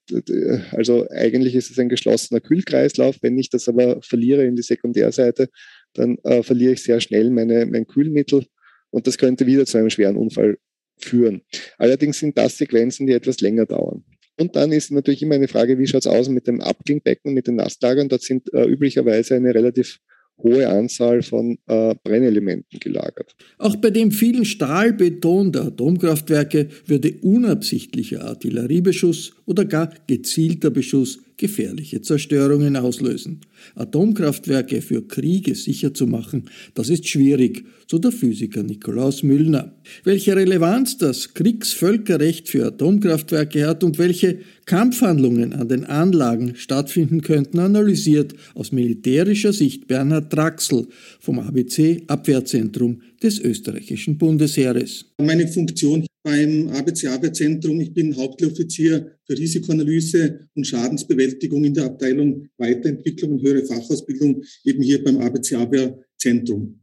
also 0.71 1.07
eigentlich 1.09 1.55
ist 1.55 1.69
es 1.69 1.79
ein 1.79 1.89
geschlossener 1.89 2.39
Kühlkreislauf. 2.39 3.17
Wenn 3.21 3.37
ich 3.37 3.49
das 3.49 3.67
aber 3.67 4.01
verliere 4.01 4.45
in 4.45 4.55
die 4.55 4.63
Sekundärseite, 4.63 5.49
dann 5.93 6.17
äh, 6.23 6.41
verliere 6.43 6.73
ich 6.73 6.83
sehr 6.83 7.01
schnell 7.01 7.29
meine, 7.29 7.65
mein 7.65 7.85
Kühlmittel 7.85 8.45
und 8.89 9.07
das 9.07 9.17
könnte 9.17 9.45
wieder 9.45 9.65
zu 9.65 9.77
einem 9.77 9.89
schweren 9.89 10.15
Unfall 10.15 10.57
führen. 10.97 11.41
Allerdings 11.77 12.19
sind 12.19 12.37
das 12.37 12.57
Sequenzen, 12.57 13.07
die 13.07 13.13
etwas 13.13 13.41
länger 13.41 13.65
dauern. 13.65 14.03
Und 14.39 14.55
dann 14.55 14.71
ist 14.71 14.91
natürlich 14.91 15.23
immer 15.23 15.35
eine 15.35 15.47
Frage, 15.47 15.79
wie 15.79 15.87
schaut 15.87 16.01
es 16.01 16.07
aus 16.07 16.29
mit 16.29 16.47
dem 16.47 16.61
Abklingbecken, 16.61 17.33
mit 17.33 17.47
den 17.47 17.55
Nasslagern? 17.55 18.07
Dort 18.07 18.21
sind 18.21 18.53
äh, 18.53 18.65
üblicherweise 18.65 19.35
eine 19.35 19.53
relativ 19.53 19.99
hohe 20.41 20.67
Anzahl 20.67 21.21
von 21.21 21.57
äh, 21.67 21.95
Brennelementen 22.03 22.79
gelagert. 22.79 23.35
Auch 23.57 23.75
bei 23.75 23.89
dem 23.89 24.11
vielen 24.11 24.45
Stahlbeton 24.45 25.51
der 25.51 25.63
Atomkraftwerke 25.63 26.67
würde 26.85 27.15
unabsichtlicher 27.21 28.23
Artilleriebeschuss 28.23 29.33
oder 29.45 29.65
gar 29.65 29.91
gezielter 30.07 30.69
Beschuss 30.69 31.19
gefährliche 31.37 32.01
Zerstörungen 32.01 32.75
auslösen. 32.75 33.41
Atomkraftwerke 33.75 34.81
für 34.81 35.07
Kriege 35.07 35.55
sicher 35.55 35.93
zu 35.93 36.07
machen, 36.07 36.49
das 36.73 36.89
ist 36.89 37.07
schwierig, 37.07 37.65
so 37.89 37.99
der 37.99 38.11
Physiker 38.11 38.63
Nikolaus 38.63 39.23
Müllner. 39.23 39.75
Welche 40.03 40.35
Relevanz 40.35 40.97
das 40.97 41.33
Kriegsvölkerrecht 41.33 42.49
für 42.49 42.65
Atomkraftwerke 42.65 43.67
hat 43.67 43.83
und 43.83 43.97
welche 43.97 44.39
Kampfhandlungen 44.65 45.53
an 45.53 45.69
den 45.69 45.85
Anlagen 45.85 46.55
stattfinden 46.55 47.21
könnten, 47.21 47.59
analysiert 47.59 48.33
aus 48.55 48.71
militärischer 48.71 49.53
Sicht 49.53 49.87
Bernhard 49.87 50.33
Draxel 50.33 50.87
vom 51.19 51.39
ABC 51.39 52.03
Abwehrzentrum 52.07 53.01
des 53.23 53.39
österreichischen 53.39 54.17
Bundesheeres. 54.17 55.05
Meine 55.19 55.47
Funktion 55.47 56.05
beim 56.27 56.67
ABC 56.67 57.07
Abwehrzentrum, 57.07 57.79
ich 57.79 57.93
bin 57.93 58.17
Hauptoffizier 58.17 59.17
für 59.25 59.37
Risikoanalyse 59.37 60.49
und 60.55 60.67
Schadensbewältigung 60.67 61.63
in 61.63 61.73
der 61.73 61.85
Abteilung 61.85 62.49
Weiterentwicklung 62.57 63.31
und 63.31 63.43
höhere 63.43 63.65
Fachausbildung, 63.65 64.43
eben 64.65 64.83
hier 64.83 65.01
beim 65.01 65.19
ABC 65.19 65.55
Abwehrzentrum. 65.55 66.81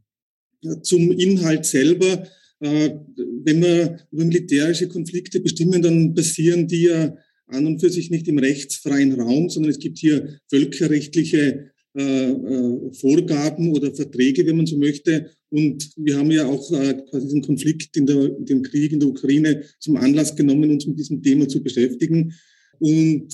Zum 0.81 1.11
Inhalt 1.11 1.63
selber, 1.65 2.27
äh, 2.59 2.89
wenn 3.43 3.61
wir 3.61 3.99
über 4.11 4.25
militärische 4.25 4.87
Konflikte 4.87 5.39
bestimmen, 5.41 5.83
dann 5.83 6.15
passieren 6.15 6.67
die 6.67 6.85
ja 6.85 7.15
an 7.45 7.67
und 7.67 7.79
für 7.79 7.91
sich 7.91 8.09
nicht 8.09 8.27
im 8.27 8.39
rechtsfreien 8.39 9.13
Raum, 9.13 9.51
sondern 9.51 9.69
es 9.69 9.77
gibt 9.77 9.99
hier 9.99 10.39
völkerrechtliche 10.49 11.69
Vorgaben 11.95 13.73
oder 13.73 13.93
Verträge, 13.93 14.45
wenn 14.45 14.57
man 14.57 14.65
so 14.65 14.77
möchte. 14.77 15.31
Und 15.49 15.91
wir 15.95 16.17
haben 16.17 16.31
ja 16.31 16.45
auch 16.45 16.71
äh, 16.73 16.95
quasi 17.09 17.27
diesen 17.27 17.41
Konflikt 17.41 17.95
in 17.95 18.05
der, 18.05 18.29
den 18.29 18.61
Krieg 18.63 18.91
in 18.91 18.99
der 18.99 19.09
Ukraine 19.09 19.63
zum 19.79 19.95
Anlass 19.95 20.35
genommen, 20.35 20.71
uns 20.71 20.85
mit 20.85 20.99
diesem 20.99 21.23
Thema 21.23 21.47
zu 21.47 21.63
beschäftigen. 21.63 22.33
Und 22.79 23.27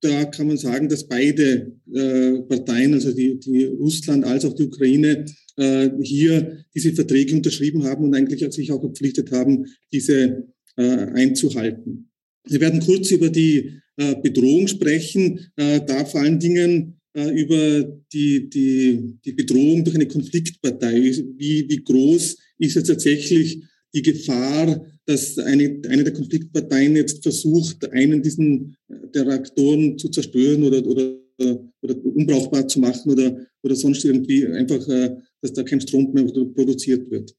da 0.00 0.24
kann 0.24 0.48
man 0.48 0.56
sagen, 0.56 0.88
dass 0.88 1.06
beide 1.06 1.72
äh, 1.92 2.40
Parteien, 2.42 2.94
also 2.94 3.12
die, 3.12 3.38
die 3.38 3.64
Russland 3.64 4.24
als 4.24 4.44
auch 4.44 4.54
die 4.54 4.64
Ukraine, 4.64 5.24
äh, 5.56 5.90
hier 6.02 6.64
diese 6.74 6.92
Verträge 6.92 7.34
unterschrieben 7.34 7.84
haben 7.84 8.04
und 8.04 8.14
eigentlich 8.14 8.52
sich 8.52 8.72
auch 8.72 8.80
verpflichtet 8.80 9.30
haben, 9.30 9.66
diese 9.92 10.48
äh, 10.76 10.82
einzuhalten. 10.82 12.10
Wir 12.46 12.60
werden 12.60 12.80
kurz 12.80 13.10
über 13.12 13.30
die 13.30 13.80
äh, 13.96 14.16
Bedrohung 14.20 14.66
sprechen, 14.66 15.38
äh, 15.56 15.80
da 15.86 16.04
vor 16.04 16.20
allen 16.20 16.40
Dingen 16.40 17.00
äh, 17.14 17.30
über 17.30 17.82
die, 18.12 18.48
die, 18.50 19.18
die 19.24 19.32
Bedrohung 19.32 19.84
durch 19.84 19.96
eine 19.96 20.08
Konfliktpartei. 20.08 21.00
Wie, 21.36 21.68
wie 21.68 21.84
groß 21.84 22.36
ist 22.58 22.74
jetzt 22.74 22.88
tatsächlich 22.88 23.62
die 23.94 24.02
Gefahr, 24.02 24.84
dass 25.06 25.38
eine, 25.38 25.80
eine 25.88 26.04
der 26.04 26.12
Konfliktparteien 26.12 26.96
jetzt 26.96 27.22
versucht, 27.22 27.90
einen 27.92 28.22
diesen 28.22 28.76
der 28.88 29.26
Reaktoren 29.26 29.96
zu 29.98 30.08
zerstören 30.08 30.64
oder, 30.64 30.84
oder, 30.84 31.16
oder 31.82 32.04
unbrauchbar 32.04 32.66
zu 32.66 32.80
machen 32.80 33.12
oder, 33.12 33.46
oder 33.62 33.76
sonst 33.76 34.04
irgendwie 34.04 34.46
einfach, 34.46 34.84
dass 35.40 35.52
da 35.52 35.62
kein 35.62 35.80
Strom 35.80 36.12
mehr 36.12 36.24
produziert 36.24 37.10
wird. 37.10 37.34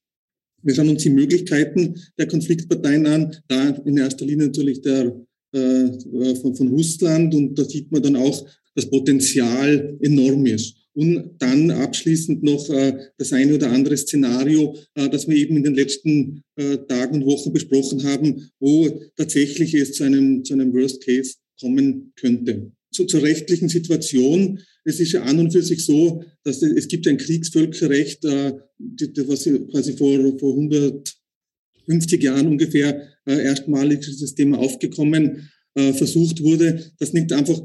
Wir 0.61 0.73
schauen 0.73 0.89
uns 0.89 1.03
die 1.03 1.09
Möglichkeiten 1.09 1.95
der 2.17 2.27
Konfliktparteien 2.27 3.05
an, 3.05 3.35
da 3.47 3.69
in 3.85 3.97
erster 3.97 4.25
Linie 4.25 4.47
natürlich 4.47 4.81
der, 4.81 5.25
äh, 5.51 6.35
von, 6.41 6.55
von 6.55 6.67
Russland 6.69 7.35
und 7.35 7.55
da 7.57 7.65
sieht 7.65 7.91
man 7.91 8.01
dann 8.01 8.15
auch, 8.15 8.47
das 8.75 8.89
Potenzial 8.89 9.97
enorm 10.01 10.45
ist. 10.45 10.75
Und 10.93 11.31
dann 11.39 11.71
abschließend 11.71 12.41
noch 12.41 12.69
äh, 12.69 12.93
das 13.17 13.33
eine 13.33 13.55
oder 13.55 13.69
andere 13.69 13.97
Szenario, 13.97 14.77
äh, 14.93 15.09
das 15.09 15.27
wir 15.27 15.35
eben 15.35 15.57
in 15.57 15.63
den 15.63 15.75
letzten 15.75 16.41
äh, 16.55 16.77
Tagen 16.87 17.15
und 17.15 17.25
Wochen 17.25 17.51
besprochen 17.51 18.03
haben, 18.03 18.49
wo 18.59 18.87
tatsächlich 19.17 19.73
es 19.73 19.93
zu 19.93 20.05
einem, 20.05 20.45
zu 20.45 20.53
einem 20.53 20.73
Worst 20.73 21.03
Case 21.03 21.35
kommen 21.59 22.13
könnte. 22.15 22.71
Zu, 22.93 23.05
zur 23.05 23.23
rechtlichen 23.23 23.67
Situation. 23.67 24.59
Es 24.85 25.01
ist 25.01 25.11
ja 25.11 25.23
an 25.23 25.39
und 25.39 25.51
für 25.51 25.63
sich 25.63 25.83
so, 25.83 26.23
dass 26.43 26.61
es, 26.61 26.71
es 26.71 26.87
gibt 26.87 27.07
ein 27.07 27.17
Kriegsvölkerrecht, 27.17 28.23
äh, 28.23 28.53
die, 28.77 29.11
die, 29.11 29.27
was 29.27 29.49
quasi 29.71 29.97
vor, 29.97 30.39
vor 30.39 30.53
150 30.53 32.23
Jahren 32.23 32.47
ungefähr 32.47 33.01
äh, 33.25 33.43
erstmalig 33.43 33.99
dieses 33.99 34.33
Thema 34.33 34.59
aufgekommen 34.59 35.49
äh, 35.73 35.91
versucht 35.91 36.41
wurde, 36.41 36.93
dass 36.99 37.11
nicht 37.11 37.33
einfach 37.33 37.61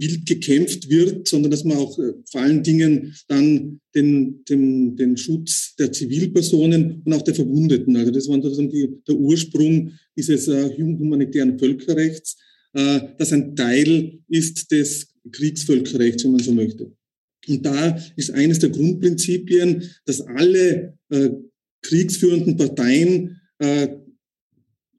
wild 0.00 0.26
gekämpft 0.26 0.88
wird, 0.88 1.28
sondern 1.28 1.50
dass 1.50 1.64
man 1.64 1.76
auch 1.76 1.98
äh, 1.98 2.12
vor 2.30 2.40
allen 2.40 2.62
Dingen 2.62 3.14
dann 3.28 3.80
den, 3.94 4.42
den, 4.48 4.96
den 4.96 5.16
Schutz 5.16 5.74
der 5.76 5.92
Zivilpersonen 5.92 7.02
und 7.04 7.12
auch 7.12 7.22
der 7.22 7.34
Verwundeten, 7.34 7.96
also 7.96 8.10
das 8.10 8.28
war 8.28 8.40
sozusagen 8.40 8.70
die, 8.70 8.88
der 9.06 9.16
Ursprung 9.16 9.92
dieses 10.16 10.48
äh, 10.48 10.70
humanitären 10.76 11.58
Völkerrechts, 11.58 12.36
äh, 12.72 13.00
das 13.18 13.32
ein 13.32 13.54
Teil 13.54 14.18
ist 14.28 14.70
des 14.70 15.08
Kriegsvölkerrechts, 15.30 16.24
wenn 16.24 16.32
man 16.32 16.42
so 16.42 16.52
möchte. 16.52 16.92
Und 17.48 17.64
da 17.64 17.98
ist 18.16 18.30
eines 18.30 18.58
der 18.58 18.70
Grundprinzipien, 18.70 19.82
dass 20.04 20.20
alle 20.20 20.98
äh, 21.10 21.30
kriegsführenden 21.82 22.56
Parteien 22.56 23.40
äh, 23.58 23.88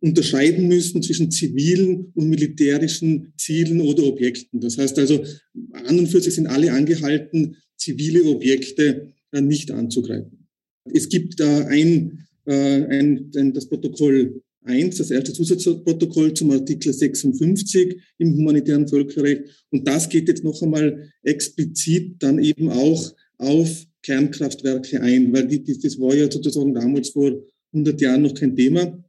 unterscheiden 0.02 0.68
müssen 0.68 1.02
zwischen 1.04 1.32
zivilen 1.32 2.12
und 2.16 2.28
militärischen 2.28 3.34
Zielen 3.38 3.80
oder 3.82 4.04
Objekten. 4.04 4.60
Das 4.60 4.78
heißt 4.78 4.98
also, 5.00 5.24
an 5.72 6.00
und 6.00 6.08
für 6.08 6.22
sich 6.22 6.34
sind 6.34 6.48
alle 6.48 6.74
angehalten, 6.74 7.56
zivile 7.78 8.24
Objekte 8.26 9.14
äh, 9.32 9.42
nicht 9.42 9.72
anzugreifen. 9.72 10.48
Es 10.92 11.08
gibt 11.08 11.40
da 11.40 11.66
ein, 11.68 12.28
äh, 12.46 12.84
ein, 12.86 13.32
ein, 13.36 13.54
das 13.54 13.70
Protokoll 13.70 14.42
1, 14.64 14.98
das 14.98 15.12
erste 15.12 15.34
Zusatzprotokoll 15.34 16.34
zum 16.34 16.52
Artikel 16.52 16.94
56 16.94 18.00
im 18.18 18.36
humanitären 18.36 18.88
Völkerrecht. 18.88 19.44
Und 19.70 19.88
das 19.88 20.10
geht 20.10 20.28
jetzt 20.28 20.44
noch 20.44 20.62
einmal 20.62 21.12
explizit 21.24 22.16
dann 22.20 22.44
eben 22.44 22.70
auch 22.70 23.14
auf 23.38 23.86
Kernkraftwerke 24.04 25.02
ein, 25.02 25.32
weil 25.34 25.48
die, 25.48 25.64
das 25.64 26.00
war 26.00 26.16
ja 26.16 26.32
sozusagen 26.32 26.74
damals 26.74 27.10
vor 27.10 27.44
100 27.74 28.02
Jahren 28.02 28.24
noch 28.24 28.34
kein 28.34 28.56
Thema. 28.56 29.04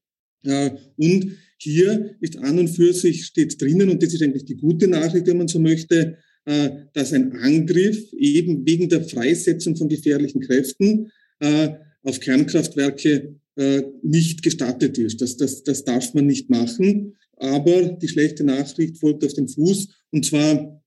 Und 0.45 1.37
hier 1.59 2.17
ist 2.21 2.39
an 2.39 2.59
und 2.59 2.69
für 2.69 2.93
sich 2.93 3.25
steht 3.25 3.61
drinnen, 3.61 3.89
und 3.89 4.03
das 4.03 4.13
ist 4.13 4.23
eigentlich 4.23 4.45
die 4.45 4.57
gute 4.57 4.89
Nachricht, 4.89 5.27
wenn 5.27 5.39
man 5.39 5.49
so 5.49 5.61
möchte, 5.61 6.17
äh, 6.45 6.71
dass 6.93 7.13
ein 7.13 7.33
Angriff 7.37 8.13
eben 8.15 8.67
wegen 8.67 8.89
der 8.89 9.05
Freisetzung 9.05 9.77
von 9.77 9.89
gefährlichen 9.89 10.41
Kräften 10.41 11.13
äh, 11.39 11.71
auf 12.03 12.19
Kernkraftwerke 12.19 13.37
äh, 13.55 13.83
nicht 14.03 14.43
gestattet 14.43 14.99
ist. 14.99 15.21
Das, 15.21 15.37
das, 15.37 15.63
das 15.63 15.85
darf 15.85 16.15
man 16.15 16.27
nicht 16.27 16.51
machen. 16.51 17.17
Aber 17.37 17.83
die 17.83 18.09
schlechte 18.09 18.45
Nachricht 18.45 18.99
folgt 18.99 19.25
auf 19.25 19.35
den 19.35 19.49
Fuß. 19.49 19.89
Und 20.11 20.27
zwar 20.27 20.82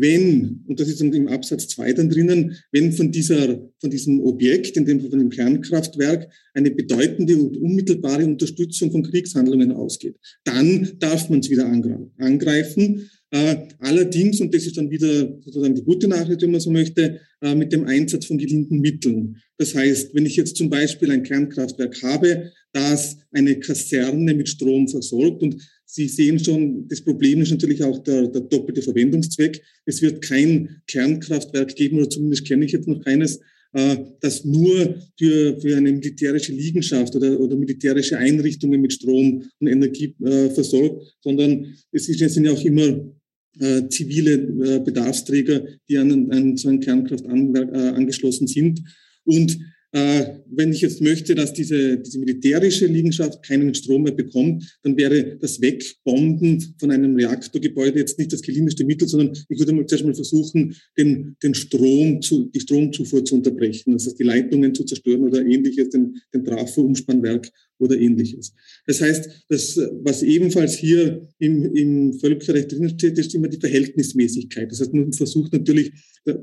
wenn, 0.00 0.64
und 0.66 0.78
das 0.78 0.88
ist 0.88 1.00
im 1.00 1.28
Absatz 1.28 1.68
2 1.68 1.92
dann 1.92 2.10
drinnen, 2.10 2.56
wenn 2.72 2.92
von, 2.92 3.10
dieser, 3.10 3.68
von 3.80 3.90
diesem 3.90 4.20
Objekt, 4.20 4.76
in 4.76 4.84
dem 4.84 5.00
von 5.00 5.10
dem 5.10 5.30
Kernkraftwerk, 5.30 6.28
eine 6.54 6.70
bedeutende 6.70 7.36
und 7.36 7.56
unmittelbare 7.56 8.24
Unterstützung 8.24 8.90
von 8.90 9.02
Kriegshandlungen 9.02 9.72
ausgeht, 9.72 10.16
dann 10.44 10.88
darf 10.98 11.28
man 11.28 11.40
es 11.40 11.50
wieder 11.50 11.66
angreifen. 11.66 13.10
Äh, 13.30 13.56
allerdings, 13.80 14.40
und 14.40 14.54
das 14.54 14.64
ist 14.64 14.78
dann 14.78 14.90
wieder 14.90 15.38
sozusagen 15.44 15.74
die 15.74 15.84
gute 15.84 16.08
Nachricht, 16.08 16.40
wenn 16.40 16.50
man 16.50 16.60
so 16.60 16.70
möchte, 16.70 17.20
äh, 17.42 17.54
mit 17.54 17.72
dem 17.72 17.84
Einsatz 17.84 18.24
von 18.24 18.38
geliehenen 18.38 18.80
Mitteln. 18.80 19.36
Das 19.58 19.74
heißt, 19.74 20.14
wenn 20.14 20.24
ich 20.24 20.36
jetzt 20.36 20.56
zum 20.56 20.70
Beispiel 20.70 21.10
ein 21.10 21.24
Kernkraftwerk 21.24 22.02
habe, 22.02 22.52
das 22.72 23.18
eine 23.32 23.58
Kaserne 23.58 24.34
mit 24.34 24.48
Strom 24.48 24.88
versorgt 24.88 25.42
und 25.42 25.56
Sie 25.90 26.06
sehen 26.06 26.38
schon, 26.38 26.86
das 26.86 27.00
Problem 27.00 27.40
ist 27.40 27.50
natürlich 27.50 27.82
auch 27.82 28.02
der, 28.02 28.28
der 28.28 28.42
doppelte 28.42 28.82
Verwendungszweck. 28.82 29.62
Es 29.86 30.02
wird 30.02 30.20
kein 30.20 30.82
Kernkraftwerk 30.86 31.74
geben, 31.74 31.96
oder 31.96 32.10
zumindest 32.10 32.46
kenne 32.46 32.66
ich 32.66 32.72
jetzt 32.72 32.86
noch 32.86 33.02
keines, 33.02 33.40
äh, 33.72 33.96
das 34.20 34.44
nur 34.44 34.96
für, 35.18 35.58
für 35.58 35.76
eine 35.78 35.90
militärische 35.90 36.52
Liegenschaft 36.52 37.16
oder, 37.16 37.40
oder 37.40 37.56
militärische 37.56 38.18
Einrichtungen 38.18 38.82
mit 38.82 38.92
Strom 38.92 39.44
und 39.60 39.66
Energie 39.66 40.14
äh, 40.22 40.50
versorgt, 40.50 41.16
sondern 41.22 41.74
es, 41.90 42.04
sind 42.04 42.44
ja 42.44 42.52
auch 42.52 42.64
immer 42.66 43.10
äh, 43.58 43.88
zivile 43.88 44.80
Bedarfsträger, 44.80 45.64
die 45.88 45.96
an, 45.96 46.30
an 46.30 46.56
so 46.58 46.68
ein 46.68 46.80
Kernkraftanwerk 46.80 47.74
angeschlossen 47.96 48.46
sind. 48.46 48.82
Und 49.24 49.58
wenn 49.90 50.72
ich 50.72 50.82
jetzt 50.82 51.00
möchte, 51.00 51.34
dass 51.34 51.54
diese, 51.54 51.98
diese 51.98 52.18
militärische 52.18 52.86
Liegenschaft 52.86 53.42
keinen 53.42 53.74
Strom 53.74 54.02
mehr 54.02 54.12
bekommt, 54.12 54.78
dann 54.82 54.96
wäre 54.98 55.38
das 55.38 55.62
Wegbomben 55.62 56.74
von 56.78 56.90
einem 56.90 57.16
Reaktorgebäude 57.16 57.98
jetzt 57.98 58.18
nicht 58.18 58.32
das 58.32 58.42
gelindeste 58.42 58.84
Mittel, 58.84 59.08
sondern 59.08 59.36
ich 59.48 59.58
würde 59.58 59.72
mal 59.72 59.86
zuerst 59.86 60.04
mal 60.04 60.14
versuchen, 60.14 60.74
den, 60.98 61.36
den 61.42 61.54
Strom 61.54 62.20
zu, 62.20 62.50
die 62.50 62.60
Stromzufuhr 62.60 63.24
zu 63.24 63.36
unterbrechen, 63.36 63.94
das 63.94 64.06
heißt 64.06 64.18
die 64.18 64.24
Leitungen 64.24 64.74
zu 64.74 64.84
zerstören 64.84 65.22
oder 65.22 65.40
ähnliches, 65.40 65.88
den, 65.88 66.16
den 66.34 66.44
Trafo-Umspannwerk 66.44 67.50
oder 67.78 67.98
ähnliches. 67.98 68.52
Das 68.86 69.00
heißt, 69.00 69.44
das, 69.48 69.76
was 70.02 70.22
ebenfalls 70.22 70.76
hier 70.76 71.28
im, 71.38 71.74
im 71.74 72.12
Völkerrecht 72.18 72.72
drin 72.72 72.88
steht, 72.90 73.18
ist 73.18 73.34
immer 73.34 73.48
die 73.48 73.60
Verhältnismäßigkeit. 73.60 74.70
Das 74.70 74.80
heißt, 74.80 74.94
man 74.94 75.12
versucht 75.12 75.52
natürlich, 75.52 75.92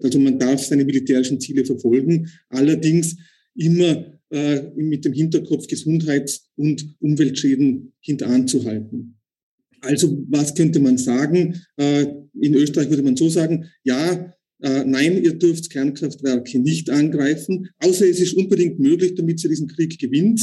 also 0.03 0.19
man 0.19 0.39
darf 0.39 0.63
seine 0.63 0.85
militärischen 0.85 1.39
Ziele 1.39 1.65
verfolgen, 1.65 2.29
allerdings 2.49 3.15
immer 3.55 4.05
äh, 4.31 4.61
mit 4.75 5.05
dem 5.05 5.13
Hinterkopf 5.13 5.67
Gesundheits- 5.67 6.49
und 6.55 6.95
Umweltschäden 6.99 7.93
hinteranzuhalten. 7.99 9.17
Also 9.81 10.25
was 10.29 10.55
könnte 10.55 10.79
man 10.79 10.97
sagen? 10.97 11.61
Äh, 11.77 12.07
in 12.41 12.55
Österreich 12.55 12.89
würde 12.89 13.03
man 13.03 13.15
so 13.15 13.29
sagen, 13.29 13.65
ja, 13.83 14.33
äh, 14.61 14.83
nein, 14.85 15.21
ihr 15.23 15.33
dürft 15.33 15.69
Kernkraftwerke 15.69 16.59
nicht 16.59 16.89
angreifen, 16.89 17.69
außer 17.79 18.07
es 18.07 18.19
ist 18.19 18.33
unbedingt 18.33 18.79
möglich, 18.79 19.15
damit 19.15 19.43
ihr 19.43 19.49
diesen 19.49 19.67
Krieg 19.67 19.99
gewinnt. 19.99 20.41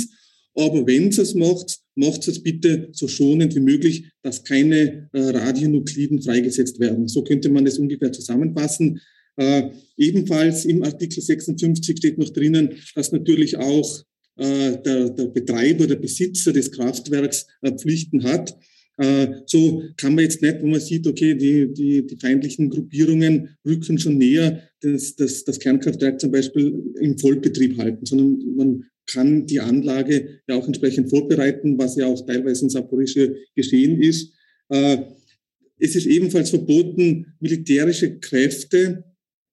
Aber 0.55 0.87
wenn 0.87 1.09
es 1.09 1.35
macht, 1.35 1.79
macht 1.95 2.27
es 2.29 2.43
bitte 2.43 2.89
so 2.93 3.09
schonend 3.09 3.55
wie 3.55 3.61
möglich, 3.61 4.11
dass 4.23 4.45
keine 4.45 5.09
äh, 5.13 5.21
Radionukliden 5.21 6.23
freigesetzt 6.23 6.79
werden. 6.81 7.09
So 7.09 7.23
könnte 7.23 7.49
man 7.49 7.67
es 7.67 7.79
ungefähr 7.79 8.13
zusammenfassen. 8.13 9.01
Äh, 9.37 9.71
ebenfalls 9.97 10.65
im 10.65 10.83
Artikel 10.83 11.23
56 11.23 11.97
steht 11.97 12.19
noch 12.19 12.31
drinnen, 12.31 12.75
dass 12.95 13.13
natürlich 13.13 13.57
auch 13.57 14.05
äh, 14.37 14.79
der, 14.83 15.11
der 15.11 15.27
Betreiber, 15.27 15.87
der 15.87 15.97
Besitzer 15.97 16.53
des 16.53 16.71
Kraftwerks 16.73 17.47
äh, 17.63 17.73
Pflichten 17.73 18.23
hat. 18.25 18.57
Äh, 18.99 19.29
so 19.47 19.83
kann 19.97 20.15
man 20.15 20.25
jetzt 20.25 20.43
nicht, 20.43 20.63
wenn 20.63 20.71
man 20.71 20.81
sieht, 20.81 21.07
okay, 21.07 21.35
die, 21.35 21.73
die, 21.73 22.07
die 22.07 22.17
feindlichen 22.17 22.69
Gruppierungen 22.69 23.57
rücken 23.67 23.99
schon 23.99 24.19
näher, 24.19 24.63
das, 24.81 25.17
das, 25.17 25.45
das 25.45 25.59
Kernkraftwerk 25.59 26.21
zum 26.21 26.31
Beispiel 26.31 26.95
im 27.01 27.19
Vollbetrieb 27.19 27.79
halten, 27.79 28.05
sondern 28.05 28.39
man 28.57 28.85
kann 29.07 29.47
die 29.47 29.61
Anlage 29.61 30.41
ja 30.49 30.57
auch 30.57 30.67
entsprechend 30.67 31.11
vorbereiten, 31.11 31.79
was 31.79 31.97
ja 31.97 32.07
auch 32.07 32.25
teilweise 32.27 32.65
in 32.65 32.71
Saporische 32.71 33.37
geschehen 33.55 34.01
ist. 34.01 34.33
Äh, 34.69 34.99
es 35.79 35.97
ist 35.97 36.07
ebenfalls 36.07 36.51
verboten, 36.51 37.35
militärische 37.41 38.19
Kräfte 38.19 39.05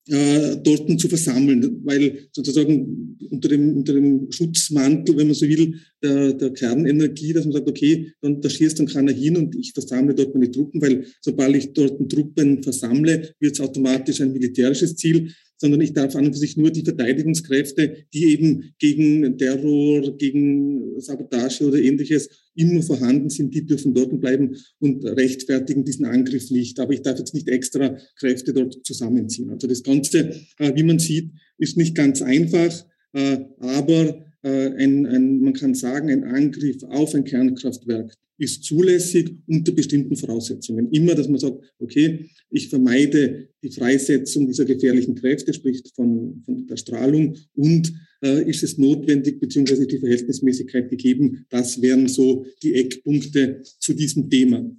äh, 0.08 0.58
dort 0.64 1.00
zu 1.00 1.08
versammeln, 1.08 1.82
weil 1.84 2.30
sozusagen 2.32 3.18
unter 3.30 3.50
dem, 3.50 3.78
unter 3.78 3.94
dem 3.94 4.32
Schutzmantel, 4.32 5.18
wenn 5.18 5.28
man 5.28 5.36
so 5.36 5.48
will, 5.48 5.76
der, 6.02 6.34
der 6.34 6.52
Kernenergie, 6.52 7.34
dass 7.34 7.46
man 7.46 7.54
sagt, 7.54 7.70
okay, 7.70 8.12
dann 8.22 8.42
da 8.42 8.50
schießt 8.50 8.80
dann 8.80 8.88
keiner 8.88 9.12
hin 9.12 9.38
und 9.38 9.56
ich 9.56 9.74
versammle 9.74 10.16
dort 10.16 10.34
meine 10.34 10.50
Truppen, 10.50 10.82
weil 10.82 11.06
sobald 11.22 11.56
ich 11.56 11.74
dort 11.74 12.10
Truppen 12.10 12.64
versammle, 12.64 13.36
wird 13.40 13.54
es 13.54 13.60
automatisch 13.60 14.22
ein 14.22 14.34
militärisches 14.34 14.96
Ziel 14.96 15.32
sondern 15.60 15.82
ich 15.82 15.94
darf 15.94 16.16
an 16.16 16.26
und 16.26 16.34
für 16.34 16.40
sich 16.40 16.58
nur 16.58 16.72
die 16.72 16.84
Verteidigungskräfte, 16.84 18.06
die 18.14 18.26
eben 18.32 18.74
gegen 18.80 19.38
Terror, 19.38 20.18
gegen 20.18 21.00
Sabotage 21.00 21.66
oder 21.66 21.78
ähnliches 21.78 22.30
immer 22.56 22.82
vorhanden 22.82 23.30
sind, 23.30 23.54
die 23.54 23.66
dürfen 23.66 23.94
dort 23.94 24.20
bleiben 24.20 24.56
und 24.80 25.06
rechtfertigen 25.06 25.84
diesen 25.84 26.06
Angriff 26.06 26.50
nicht. 26.50 26.80
Aber 26.80 26.94
ich 26.94 27.02
darf 27.02 27.20
jetzt 27.20 27.34
nicht 27.34 27.50
extra 27.50 27.98
Kräfte 28.18 28.54
dort 28.54 28.86
zusammenziehen. 28.86 29.50
Also 29.50 29.68
das 29.68 29.84
Ganze, 29.84 30.32
äh, 30.58 30.76
wie 30.76 30.84
man 30.84 31.00
sieht, 31.00 31.32
ist 31.58 31.78
nicht 31.78 31.96
ganz 31.96 32.22
einfach, 32.22 32.86
äh, 33.14 33.40
aber 33.60 34.26
äh, 34.44 34.70
ein, 34.78 35.06
ein, 35.06 35.40
man 35.42 35.54
kann 35.54 35.76
sagen, 35.76 36.10
ein 36.10 36.24
Angriff 36.24 36.84
auf 36.84 37.14
ein 37.14 37.26
Kernkraftwerk 37.26 38.16
ist 38.40 38.64
zulässig 38.64 39.36
unter 39.48 39.72
bestimmten 39.74 40.16
Voraussetzungen. 40.16 40.90
Immer, 40.92 41.14
dass 41.14 41.28
man 41.28 41.40
sagt, 41.40 41.62
okay, 41.80 42.30
ich 42.50 42.70
vermeide 42.70 43.50
die 43.62 43.70
Freisetzung 43.70 44.48
dieser 44.48 44.66
gefährlichen 44.66 45.16
Kräfte, 45.16 45.54
sprich 45.54 45.84
von, 45.94 46.42
von 46.46 46.66
der 46.66 46.78
Strahlung, 46.78 47.36
und 47.54 47.94
äh, 48.24 48.50
ist 48.50 48.64
es 48.64 48.78
notwendig, 48.78 49.40
beziehungsweise 49.40 49.86
die 49.86 50.00
Verhältnismäßigkeit 50.00 50.90
gegeben. 50.90 51.46
Das 51.50 51.82
wären 51.82 52.08
so 52.08 52.46
die 52.64 52.74
Eckpunkte 52.76 53.62
zu 53.80 53.94
diesem 53.94 54.30
Thema. 54.30 54.70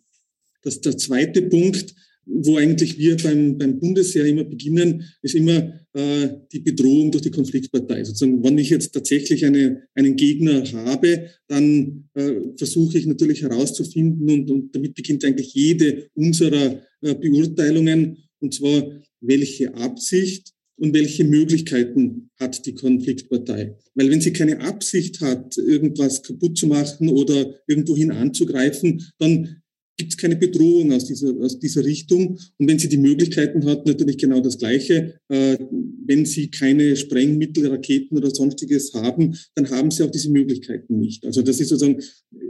Das, 0.62 0.81
der 0.81 0.96
zweite 0.96 1.42
Punkt 1.42 1.94
wo 2.33 2.57
eigentlich 2.57 2.99
wir 2.99 3.16
beim, 3.16 3.59
beim 3.59 3.79
Bundesheer 3.79 4.25
immer 4.25 4.45
beginnen, 4.45 5.05
ist 5.23 5.35
immer 5.35 5.73
äh, 5.93 6.29
die 6.53 6.61
Bedrohung 6.61 7.11
durch 7.11 7.23
die 7.23 7.31
Konfliktpartei. 7.31 8.05
Sozusagen, 8.05 8.43
wenn 8.45 8.59
ich 8.59 8.71
jetzt 8.71 8.93
tatsächlich 8.93 9.45
eine, 9.45 9.83
einen 9.95 10.16
Gegner 10.16 10.64
habe, 10.73 11.31
dann 11.49 12.09
äh, 12.14 12.33
versuche 12.57 12.99
ich 12.99 13.07
natürlich 13.07 13.43
herauszufinden 13.43 14.31
und, 14.31 14.51
und 14.51 14.75
damit 14.75 14.95
beginnt 14.95 15.25
eigentlich 15.25 15.55
jede 15.55 16.09
unserer 16.14 16.81
äh, 17.03 17.14
Beurteilungen, 17.14 18.19
und 18.38 18.55
zwar 18.55 19.01
welche 19.21 19.75
Absicht 19.75 20.53
und 20.81 20.95
welche 20.95 21.25
Möglichkeiten 21.25 22.31
hat 22.38 22.64
die 22.64 22.75
Konfliktpartei. 22.75 23.77
Weil 23.95 24.11
wenn 24.11 24.21
sie 24.21 24.33
keine 24.33 24.61
Absicht 24.61 25.21
hat, 25.21 25.59
irgendwas 25.59 26.23
kaputt 26.23 26.57
zu 26.57 26.66
machen 26.69 27.09
oder 27.09 27.55
irgendwohin 27.66 28.11
anzugreifen, 28.11 29.05
dann 29.19 29.61
gibt 30.01 30.13
es 30.13 30.17
keine 30.17 30.37
Bedrohung 30.37 30.93
aus 30.93 31.05
dieser, 31.05 31.37
aus 31.41 31.59
dieser 31.59 31.85
Richtung. 31.85 32.39
Und 32.57 32.67
wenn 32.67 32.79
sie 32.79 32.89
die 32.89 32.97
Möglichkeiten 32.97 33.67
hat, 33.67 33.87
natürlich 33.87 34.17
genau 34.17 34.41
das 34.41 34.57
Gleiche. 34.57 35.21
Äh, 35.29 35.59
wenn 36.07 36.25
sie 36.25 36.51
keine 36.51 36.97
Sprengmittel, 36.97 37.67
Raketen 37.67 38.17
oder 38.17 38.31
sonstiges 38.31 38.95
haben, 38.95 39.37
dann 39.55 39.69
haben 39.69 39.91
sie 39.91 40.03
auch 40.03 40.11
diese 40.11 40.31
Möglichkeiten 40.31 40.99
nicht. 40.99 41.27
Also 41.27 41.43
das 41.43 41.61
ist 41.61 41.69
sozusagen, 41.69 42.01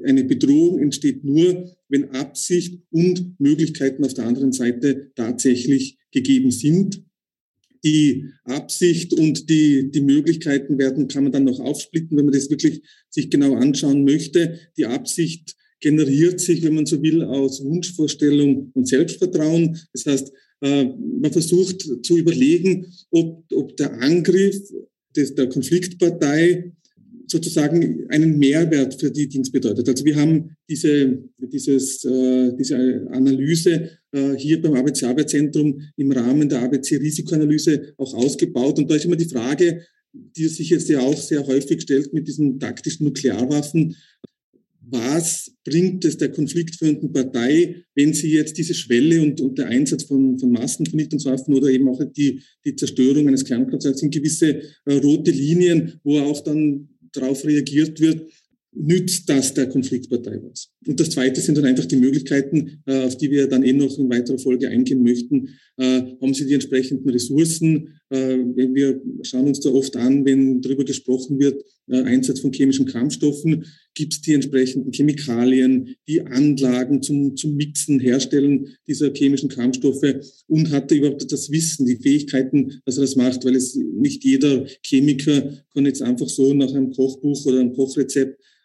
eine 0.05 0.23
Bedrohung 0.23 0.79
entsteht 0.79 1.25
nur, 1.25 1.69
wenn 1.89 2.11
Absicht 2.11 2.85
und 2.91 3.35
Möglichkeiten 3.41 4.05
auf 4.05 4.15
der 4.15 4.27
anderen 4.27 4.53
Seite 4.53 5.11
tatsächlich 5.17 5.99
gegeben 6.13 6.53
sind. 6.53 7.03
Die 7.83 8.27
Absicht 8.45 9.13
und 9.13 9.51
die, 9.51 9.91
die 9.91 10.03
Möglichkeiten 10.03 10.79
werden, 10.79 11.09
kann 11.09 11.25
man 11.25 11.33
dann 11.33 11.45
noch 11.45 11.59
aufsplitten, 11.59 12.17
wenn 12.17 12.27
man 12.27 12.35
das 12.35 12.49
wirklich 12.49 12.83
sich 13.09 13.29
genau 13.29 13.55
anschauen 13.55 14.05
möchte. 14.05 14.61
Die 14.77 14.87
Absicht 14.87 15.57
generiert 15.81 16.40
sich, 16.40 16.62
wenn 16.62 16.75
man 16.75 16.87
so 16.87 17.03
will, 17.03 17.23
aus 17.23 17.64
Wunschvorstellung 17.64 18.71
und 18.75 18.88
Selbstvertrauen. 18.88 19.79
Das 19.93 20.07
heißt, 20.07 20.33
äh, 20.62 20.85
man 20.85 21.33
versucht 21.33 21.88
zu 22.05 22.19
überlegen, 22.19 22.87
ob, 23.11 23.45
ob 23.53 23.77
der 23.77 24.01
Angriff 24.01 24.61
des, 25.16 25.35
der 25.35 25.49
Konfliktpartei 25.49 26.73
sozusagen 27.27 28.07
einen 28.09 28.38
Mehrwert 28.38 29.01
für 29.01 29.11
die 29.11 29.29
Dings 29.29 29.51
bedeutet. 29.53 29.88
Also 29.88 30.05
wir 30.05 30.16
haben 30.16 30.57
diese, 30.69 31.23
dieses, 31.38 32.05
äh, 32.05 32.53
diese 32.59 33.07
Analyse 33.11 33.90
äh, 34.12 34.35
hier 34.37 34.61
beim 34.61 34.75
ABC-Arbeitszentrum 34.75 35.81
im 35.97 36.12
Rahmen 36.12 36.49
der 36.49 36.62
ABC-Risikoanalyse 36.62 37.95
auch 37.99 38.14
ausgebaut. 38.14 38.79
Und 38.79 38.90
da 38.90 38.97
ist 38.97 39.05
immer 39.05 39.16
die 39.16 39.29
Frage, 39.29 39.83
die 40.12 40.49
sich 40.49 40.71
jetzt 40.71 40.88
ja 40.88 41.01
auch 41.01 41.16
sehr 41.16 41.47
häufig 41.47 41.83
stellt 41.83 42.12
mit 42.12 42.27
diesen 42.27 42.59
taktischen 42.59 43.07
Nuklearwaffen 43.07 43.97
was 44.90 45.53
bringt 45.64 46.05
es 46.05 46.16
der 46.16 46.31
konfliktführenden 46.31 47.12
Partei, 47.12 47.85
wenn 47.94 48.12
sie 48.12 48.33
jetzt 48.33 48.57
diese 48.59 48.74
Schwelle 48.74 49.22
und, 49.22 49.40
und 49.40 49.59
der 49.59 49.66
Einsatz 49.66 50.05
von, 50.05 50.38
von 50.38 50.50
Massenvernichtungswaffen 50.50 51.55
oder 51.55 51.68
eben 51.68 51.88
auch 51.88 52.00
die, 52.16 52.42
die 52.64 52.76
Zerstörung 52.76 53.29
eines 53.29 53.44
Kernkraftwerks 53.44 54.00
sind 54.00 54.14
gewisse 54.14 54.62
äh, 54.85 54.94
rote 54.94 55.31
Linien, 55.31 56.00
wo 56.03 56.18
auch 56.18 56.42
dann 56.42 56.88
darauf 57.12 57.44
reagiert 57.44 58.00
wird, 58.00 58.31
nützt 58.72 59.29
das 59.29 59.55
der 59.55 59.68
Konfliktpartei 59.68 60.40
was. 60.42 60.70
Und 60.87 60.99
das 60.99 61.11
Zweite 61.11 61.40
sind 61.43 61.59
dann 61.59 61.66
einfach 61.66 61.85
die 61.85 61.97
Möglichkeiten, 61.97 62.83
äh, 62.87 63.03
auf 63.05 63.16
die 63.19 63.31
wir 63.31 63.47
dann 63.49 63.62
eh 63.64 63.73
noch 63.73 63.99
in 63.99 64.09
weiterer 64.09 64.38
Folge 64.38 64.69
eingehen 64.69 65.03
möchten. 65.03 65.49
Äh, 65.77 66.03
haben 66.23 66.33
Sie 66.33 66.47
die 66.47 66.55
entsprechenden 66.55 67.09
Ressourcen? 67.11 68.01
Äh, 68.09 68.38
wir 68.38 69.01
schauen 69.23 69.47
uns 69.47 69.61
da 69.61 69.71
oft 69.71 69.95
an, 69.97 70.25
wenn 70.25 70.62
darüber 70.62 70.85
gesprochen 70.85 71.38
wird, 71.38 71.62
Einsatz 71.93 72.38
von 72.38 72.53
chemischen 72.53 72.87
Kampfstoffen, 72.87 73.64
gibt 73.97 74.12
es 74.12 74.21
die 74.21 74.35
entsprechenden 74.35 74.93
Chemikalien, 74.93 75.97
die 76.07 76.21
Anlagen 76.21 77.03
zum, 77.03 77.37
zum 77.37 77.57
Mixen, 77.57 77.99
Herstellen 77.99 78.69
dieser 78.87 79.12
chemischen 79.12 79.49
Kampfstoffe 79.49 80.05
und 80.47 80.71
hat 80.71 80.93
er 80.93 80.99
überhaupt 80.99 81.33
das 81.33 81.51
Wissen, 81.51 81.87
die 81.87 81.97
Fähigkeiten, 81.97 82.81
dass 82.85 82.97
er 82.97 83.01
das 83.01 83.16
macht, 83.16 83.45
weil 83.45 83.57
es 83.57 83.75
nicht 83.75 84.23
jeder 84.23 84.66
Chemiker 84.87 85.53
kann 85.75 85.85
jetzt 85.85 86.01
einfach 86.01 86.29
so 86.29 86.55
nach 86.55 86.73
einem 86.73 86.93
Kochbuch 86.93 87.45
oder 87.47 87.59
einem 87.59 87.73
Kochrezept 87.73 88.40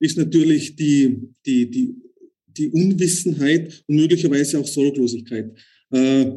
ist 0.00 0.16
natürlich 0.16 0.76
die, 0.76 1.18
die, 1.46 1.70
die, 1.70 1.94
die 2.56 2.68
Unwissenheit 2.68 3.84
und 3.86 3.96
möglicherweise 3.96 4.58
auch 4.58 4.66
Sorglosigkeit. 4.66 5.52
Äh, 5.90 6.32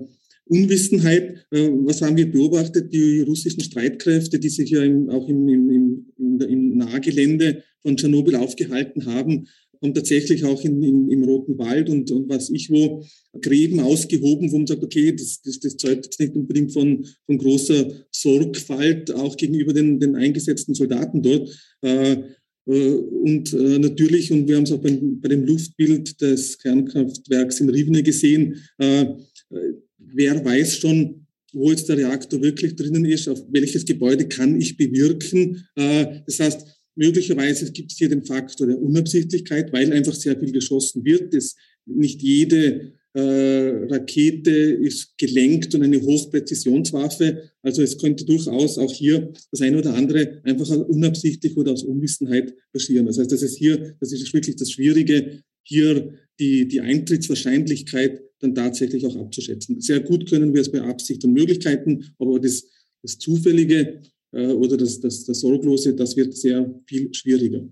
Unwissenheit, 0.45 1.45
äh, 1.52 1.69
was 1.86 2.02
haben 2.02 2.17
wir 2.17 2.30
beobachtet? 2.30 2.93
Die 2.93 3.21
russischen 3.21 3.62
Streitkräfte, 3.62 4.39
die 4.39 4.50
sich 4.50 4.69
ja 4.69 4.84
im, 4.84 5.10
auch 5.10 5.28
im, 5.30 5.47
im, 5.47 6.06
im, 6.17 6.41
im 6.41 6.78
Nahgelände 6.78 7.63
von 7.82 7.95
Tschernobyl 7.95 8.36
aufgehalten 8.36 9.06
haben, 9.06 9.47
haben 9.82 9.93
tatsächlich 9.93 10.43
auch 10.45 10.63
in, 10.63 10.84
in, 10.84 11.10
im 11.10 11.24
Roten 11.24 11.58
Wald 11.58 11.89
und, 11.89 12.12
und 12.12 12.30
was 12.30 12.50
ich 12.50 12.69
wo 12.69 13.04
Gräben 13.41 13.80
ausgehoben, 13.80 14.52
wo 14.52 14.58
man 14.58 14.67
sagt, 14.67 14.84
okay, 14.84 15.12
das, 15.12 15.41
das, 15.41 15.60
das 15.60 15.78
zeugt 15.78 16.06
jetzt 16.06 16.19
nicht 16.19 16.36
unbedingt 16.36 16.71
von, 16.71 17.06
von 17.26 17.38
großer 17.38 17.91
Sorgfalt, 18.12 19.12
auch 19.12 19.38
gegenüber 19.38 19.74
den, 19.74 20.00
den 20.00 20.15
eingesetzten 20.15 20.76
Soldaten 20.76 21.24
dort. 21.24 21.50
Äh, 21.82 22.17
und 22.65 23.54
äh, 23.54 23.80
natürlich, 23.80 24.32
und 24.32 24.47
wir 24.47 24.56
haben 24.56 24.63
es 24.63 24.71
auch 24.71 24.82
bei, 24.82 24.97
bei 25.02 25.30
dem 25.30 25.45
Luftbild 25.45 26.21
des 26.21 26.58
Kernkraftwerks 26.60 27.60
in 27.60 27.69
Rivne 27.69 28.04
gesehen, 28.04 28.62
äh, 28.78 29.06
wer 29.97 30.45
weiß 30.45 30.78
schon, 30.78 31.26
wo 31.54 31.71
jetzt 31.71 31.89
der 31.89 31.97
Reaktor 31.97 32.41
wirklich 32.41 32.76
drinnen 32.76 33.06
ist, 33.06 33.28
auf 33.28 33.43
welches 33.52 33.86
Gebäude 33.86 34.28
kann 34.28 34.60
ich 34.60 34.78
bewirken. 34.78 35.67
Das 35.76 36.39
heißt, 36.39 36.65
möglicherweise 36.95 37.69
gibt 37.74 37.91
es 37.91 37.97
hier 37.97 38.08
den 38.08 38.24
Faktor 38.24 38.67
der 38.67 38.82
Unabsichtlichkeit, 38.82 39.74
weil 39.74 39.91
einfach 39.91 40.13
sehr 40.13 40.39
viel 40.39 40.54
geschossen 40.54 41.04
wird. 41.04 41.34
Das 41.34 41.56
nicht 41.86 42.21
jede 42.21 42.65
äh, 42.65 42.91
Rakete 43.13 44.52
ist 44.52 45.17
gelenkt 45.17 45.76
und 45.76 45.84
eine 45.84 46.02
Hochpräzisionswaffe. 46.02 47.52
Also 47.62 47.82
es 47.82 47.97
könnte 47.97 48.26
durchaus 48.26 48.78
auch 48.78 48.93
hier 48.93 49.34
das 49.52 49.62
eine 49.62 49.80
oder 49.80 49.93
andere 49.95 50.41
einfach 50.43 50.69
unabsichtlich 50.69 51.58
oder 51.58 51.74
aus 51.74 51.84
Unwissenheit 51.84 52.54
passieren. 52.71 53.06
Das 53.06 53.17
heißt, 53.17 53.32
das 53.32 53.41
ist 53.41 53.58
hier, 53.58 53.95
das 54.00 54.13
ist 54.13 54.34
wirklich 54.34 54.56
das 54.56 54.71
Schwierige, 54.71 55.43
hier 55.63 56.13
die, 56.39 56.67
die 56.67 56.82
Eintrittswahrscheinlichkeit 56.82 58.21
dann 58.39 58.56
tatsächlich 58.56 59.06
auch 59.06 59.15
abzuschätzen. 59.15 59.82
Sehr 59.82 60.00
gut 60.00 60.30
können 60.30 60.54
wir 60.54 60.62
es 60.62 60.71
bei 60.71 60.82
Absicht 60.82 61.24
und 61.26 61.34
Möglichkeiten, 61.34 62.13
aber 62.17 62.39
das, 62.39 62.65
das 63.04 63.17
Zufällige 63.17 64.02
oder 64.32 64.78
das, 64.78 65.00
das, 65.02 65.26
das 65.26 65.41
Sorglose, 65.41 65.93
das 65.93 66.15
wird 66.15 66.36
sehr 66.36 66.74
viel 66.86 67.13
schwieriger. 67.13 67.67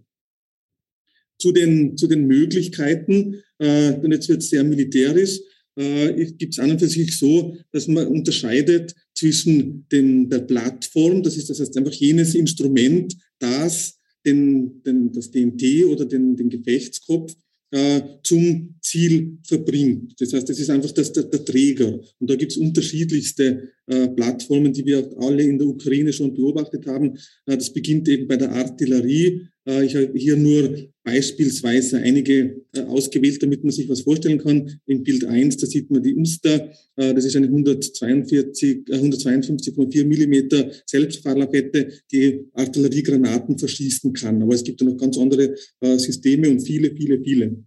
Zu 1.39 1.53
den, 1.53 1.95
zu 1.95 2.07
den 2.07 2.27
Möglichkeiten, 2.27 3.41
äh, 3.59 3.93
und 3.93 4.11
jetzt 4.11 4.29
wird 4.29 4.41
es 4.41 4.49
sehr 4.49 4.63
militärisch, 4.63 5.39
äh, 5.75 6.25
gibt 6.37 6.53
es 6.53 6.59
an 6.59 6.71
und 6.71 6.79
für 6.79 6.87
sich 6.87 7.17
so, 7.17 7.55
dass 7.71 7.87
man 7.87 8.07
unterscheidet 8.07 8.95
zwischen 9.13 9.85
dem, 9.91 10.29
der 10.29 10.39
Plattform, 10.39 11.23
das 11.23 11.37
ist 11.37 11.49
das 11.49 11.59
heißt 11.59 11.77
einfach 11.77 11.93
jenes 11.93 12.35
Instrument, 12.35 13.15
das 13.39 13.99
den, 14.25 14.81
den, 14.83 15.11
das 15.11 15.31
DMT 15.31 15.85
oder 15.85 16.05
den, 16.05 16.35
den 16.35 16.49
Gefechtskopf 16.49 17.35
äh, 17.71 18.01
zum 18.23 18.75
Ziel 18.81 19.37
verbringt. 19.43 20.19
Das 20.19 20.33
heißt, 20.33 20.49
das 20.49 20.59
ist 20.59 20.69
einfach 20.69 20.91
das, 20.91 21.13
der, 21.13 21.23
der 21.23 21.45
Träger. 21.45 21.99
Und 22.19 22.29
da 22.29 22.35
gibt 22.35 22.51
es 22.51 22.57
unterschiedlichste 22.57 23.69
äh, 23.85 24.07
Plattformen, 24.09 24.73
die 24.73 24.85
wir 24.85 25.09
alle 25.19 25.43
in 25.43 25.57
der 25.57 25.67
Ukraine 25.67 26.11
schon 26.11 26.33
beobachtet 26.33 26.87
haben. 26.87 27.15
Äh, 27.45 27.57
das 27.57 27.71
beginnt 27.71 28.07
eben 28.07 28.27
bei 28.27 28.37
der 28.37 28.51
Artillerie. 28.51 29.47
Äh, 29.67 29.85
ich 29.85 29.95
habe 29.95 30.11
hier 30.15 30.35
nur 30.35 30.75
beispielsweise 31.09 31.97
einige 31.97 32.61
äh, 32.73 32.81
ausgewählt, 32.81 33.41
damit 33.41 33.63
man 33.63 33.71
sich 33.71 33.89
was 33.89 34.01
vorstellen 34.01 34.37
kann. 34.37 34.79
Im 34.85 35.03
Bild 35.03 35.25
1, 35.25 35.57
da 35.57 35.65
sieht 35.65 35.89
man 35.89 36.03
die 36.03 36.15
Uster. 36.15 36.71
Äh, 36.95 37.13
das 37.13 37.25
ist 37.25 37.35
eine 37.35 37.47
142, 37.47 38.85
152,4 38.87 40.05
Millimeter 40.05 40.69
Selbstfahrlafette, 40.85 41.89
die 42.11 42.45
Artilleriegranaten 42.53 43.57
verschießen 43.57 44.13
kann. 44.13 44.41
Aber 44.41 44.53
es 44.53 44.63
gibt 44.63 44.81
ja 44.81 44.87
noch 44.87 44.97
ganz 44.97 45.17
andere 45.17 45.55
Systeme 45.97 46.49
und 46.49 46.61
viele, 46.61 46.95
viele, 46.95 47.21
viele 47.23 47.63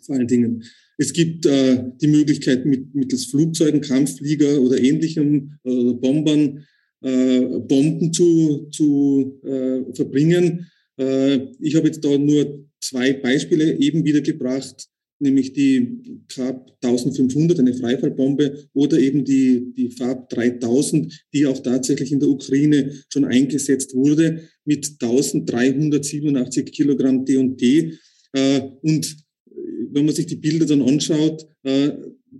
vor 0.00 0.16
allen 0.16 0.26
Dingen. 0.26 0.64
Es 0.98 1.12
gibt 1.12 1.46
äh, 1.46 1.84
die 2.00 2.08
Möglichkeit, 2.08 2.66
mit, 2.66 2.94
mittels 2.94 3.26
Flugzeugen, 3.26 3.80
Kampfflieger 3.80 4.60
oder 4.60 4.78
ähnlichem, 4.78 5.58
äh, 5.64 5.92
Bombern, 5.94 6.64
äh, 7.02 7.40
Bomben 7.40 8.12
zu, 8.12 8.68
zu 8.70 9.40
äh, 9.44 9.94
verbringen. 9.94 10.66
Äh, 10.98 11.48
ich 11.60 11.74
habe 11.74 11.86
jetzt 11.86 12.04
da 12.04 12.16
nur 12.16 12.64
zwei 12.82 13.12
Beispiele 13.12 13.78
eben 13.78 14.04
wiedergebracht, 14.04 14.88
nämlich 15.22 15.52
die 15.52 15.98
KAP 16.28 16.72
1500, 16.82 17.60
eine 17.60 17.74
Freifallbombe, 17.74 18.68
oder 18.74 18.98
eben 18.98 19.24
die, 19.24 19.72
die 19.76 19.90
FAB 19.90 20.28
3000, 20.28 21.26
die 21.32 21.46
auch 21.46 21.60
tatsächlich 21.60 22.12
in 22.12 22.20
der 22.20 22.28
Ukraine 22.28 22.92
schon 23.08 23.24
eingesetzt 23.24 23.94
wurde, 23.94 24.48
mit 24.64 24.96
1387 25.00 26.72
Kilogramm 26.72 27.24
D&D. 27.24 27.92
Äh, 28.32 28.60
und 28.82 29.16
wenn 29.92 30.04
man 30.04 30.14
sich 30.14 30.26
die 30.26 30.36
Bilder 30.36 30.66
dann 30.66 30.82
anschaut, 30.82 31.46
äh, 31.62 31.92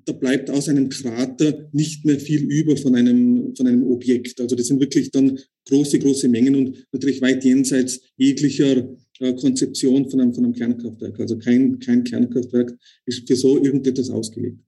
da 0.04 0.12
bleibt 0.12 0.50
aus 0.50 0.68
einem 0.68 0.88
Krater 0.88 1.68
nicht 1.72 2.04
mehr 2.04 2.18
viel 2.18 2.44
über 2.44 2.76
von 2.76 2.94
einem, 2.94 3.54
von 3.54 3.66
einem 3.66 3.84
Objekt. 3.84 4.40
Also 4.40 4.56
das 4.56 4.66
sind 4.66 4.80
wirklich 4.80 5.10
dann 5.10 5.38
große, 5.68 5.98
große 5.98 6.28
Mengen 6.28 6.56
und 6.56 6.86
natürlich 6.92 7.20
weit 7.20 7.44
jenseits 7.44 8.00
jeglicher 8.16 8.78
äh, 8.78 8.96
Konzeption 9.18 10.10
von 10.10 10.20
einem, 10.20 10.34
von 10.34 10.44
einem 10.44 10.54
Kernkraftwerk. 10.54 11.20
Also 11.20 11.38
kein, 11.38 11.78
kein 11.78 12.04
Kernkraftwerk 12.04 12.76
ist 13.06 13.26
für 13.26 13.36
so 13.36 13.62
irgendetwas 13.62 14.10
ausgelegt. 14.10 14.58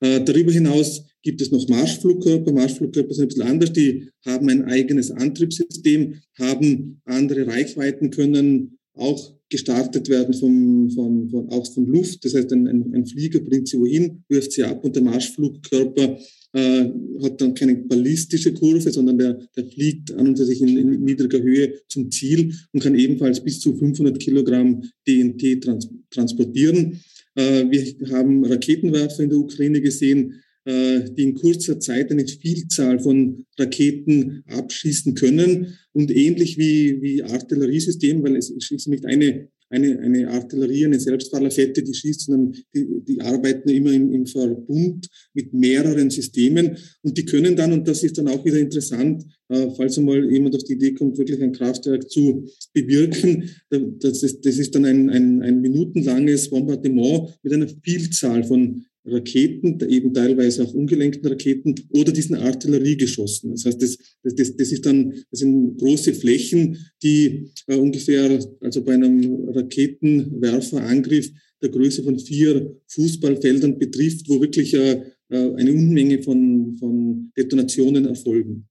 Äh, 0.00 0.24
darüber 0.24 0.52
hinaus 0.52 1.04
gibt 1.22 1.40
es 1.40 1.50
noch 1.50 1.68
Marschflugkörper. 1.68 2.52
Marschflugkörper 2.52 3.14
sind 3.14 3.24
ein 3.24 3.28
bisschen 3.28 3.48
anders. 3.48 3.72
Die 3.72 4.08
haben 4.24 4.48
ein 4.48 4.64
eigenes 4.64 5.10
Antriebssystem, 5.10 6.20
haben 6.38 7.00
andere 7.04 7.46
Reichweiten, 7.46 8.10
können 8.10 8.78
auch 8.94 9.39
gestartet 9.50 10.08
werden 10.08 10.32
vom, 10.32 10.88
vom, 10.90 11.28
von, 11.28 11.48
auch 11.50 11.70
von 11.72 11.86
Luft. 11.86 12.24
Das 12.24 12.34
heißt, 12.34 12.52
ein, 12.52 12.66
ein, 12.68 13.06
Flieger 13.06 13.40
bringt 13.40 13.68
sie 13.68 13.78
wohin, 13.78 14.22
wirft 14.28 14.52
sie 14.52 14.62
ab 14.62 14.84
und 14.84 14.94
der 14.94 15.02
Marschflugkörper 15.02 16.18
äh, 16.52 16.84
hat 17.22 17.40
dann 17.40 17.54
keine 17.54 17.76
ballistische 17.76 18.54
Kurve, 18.54 18.90
sondern 18.90 19.18
der, 19.18 19.38
der 19.56 19.66
fliegt 19.66 20.12
an 20.12 20.28
und 20.28 20.38
für 20.38 20.44
sich 20.44 20.60
in, 20.62 20.76
in 20.76 21.04
niedriger 21.04 21.42
Höhe 21.42 21.74
zum 21.88 22.10
Ziel 22.10 22.54
und 22.72 22.82
kann 22.82 22.94
ebenfalls 22.94 23.42
bis 23.42 23.60
zu 23.60 23.76
500 23.76 24.18
Kilogramm 24.18 24.82
DNT 25.06 25.62
trans 25.62 25.88
transportieren. 26.10 27.00
Äh, 27.34 27.64
wir 27.70 28.10
haben 28.10 28.44
Raketenwerfer 28.44 29.24
in 29.24 29.30
der 29.30 29.38
Ukraine 29.38 29.80
gesehen, 29.80 30.42
die 30.66 31.22
in 31.22 31.34
kurzer 31.34 31.80
Zeit 31.80 32.10
eine 32.10 32.26
Vielzahl 32.26 33.00
von 33.00 33.46
Raketen 33.58 34.44
abschießen 34.46 35.14
können. 35.14 35.78
Und 35.92 36.10
ähnlich 36.10 36.58
wie, 36.58 37.00
wie 37.00 37.22
Artilleriesystem, 37.22 38.22
weil 38.22 38.36
es 38.36 38.50
ist 38.50 38.86
nicht 38.88 39.06
eine, 39.06 39.48
eine, 39.70 40.00
eine 40.00 40.28
Artillerie, 40.28 40.84
eine 40.84 40.98
Selbstfahrerfette, 40.98 41.82
die 41.82 41.94
schießt, 41.94 42.22
sondern 42.22 42.56
die, 42.74 42.86
die 43.06 43.20
arbeiten 43.20 43.68
immer 43.68 43.92
im, 43.92 44.12
im 44.12 44.26
Verbund 44.26 45.08
mit 45.32 45.54
mehreren 45.54 46.10
Systemen. 46.10 46.76
Und 47.02 47.16
die 47.16 47.24
können 47.24 47.56
dann, 47.56 47.72
und 47.72 47.86
das 47.86 48.02
ist 48.02 48.18
dann 48.18 48.28
auch 48.28 48.44
wieder 48.44 48.58
interessant, 48.58 49.24
äh, 49.48 49.68
falls 49.76 49.96
einmal 49.96 50.30
jemand 50.30 50.56
auf 50.56 50.64
die 50.64 50.74
Idee 50.74 50.92
kommt, 50.94 51.18
wirklich 51.18 51.40
ein 51.40 51.52
Kraftwerk 51.52 52.10
zu 52.10 52.48
bewirken, 52.72 53.48
das 53.70 54.22
ist, 54.22 54.44
das 54.44 54.58
ist 54.58 54.74
dann 54.74 54.84
ein, 54.84 55.08
ein, 55.08 55.42
ein 55.42 55.60
minutenlanges 55.60 56.50
Bombardement 56.50 57.38
mit 57.42 57.52
einer 57.52 57.68
Vielzahl 57.82 58.42
von 58.44 58.84
Raketen, 59.04 59.78
eben 59.88 60.12
teilweise 60.12 60.64
auch 60.64 60.74
ungelenkten 60.74 61.26
Raketen 61.26 61.74
oder 61.90 62.12
diesen 62.12 62.36
Artilleriegeschossen. 62.36 63.52
Das 63.52 63.64
heißt, 63.64 63.80
das, 63.82 63.98
das, 64.22 64.56
das, 64.56 64.72
ist 64.72 64.84
dann, 64.84 65.14
das 65.30 65.40
sind 65.40 65.78
große 65.78 66.14
Flächen, 66.14 66.76
die 67.02 67.50
äh, 67.66 67.76
ungefähr, 67.76 68.38
also 68.60 68.82
bei 68.82 68.94
einem 68.94 69.48
Raketenwerferangriff 69.48 71.30
der 71.62 71.70
Größe 71.70 72.02
von 72.02 72.18
vier 72.18 72.76
Fußballfeldern 72.88 73.78
betrifft, 73.78 74.28
wo 74.28 74.40
wirklich 74.40 74.74
äh, 74.74 75.02
äh 75.30 75.54
eine 75.54 75.72
Unmenge 75.72 76.22
von, 76.22 76.76
von 76.78 77.32
Detonationen 77.36 78.04
erfolgen. 78.06 78.68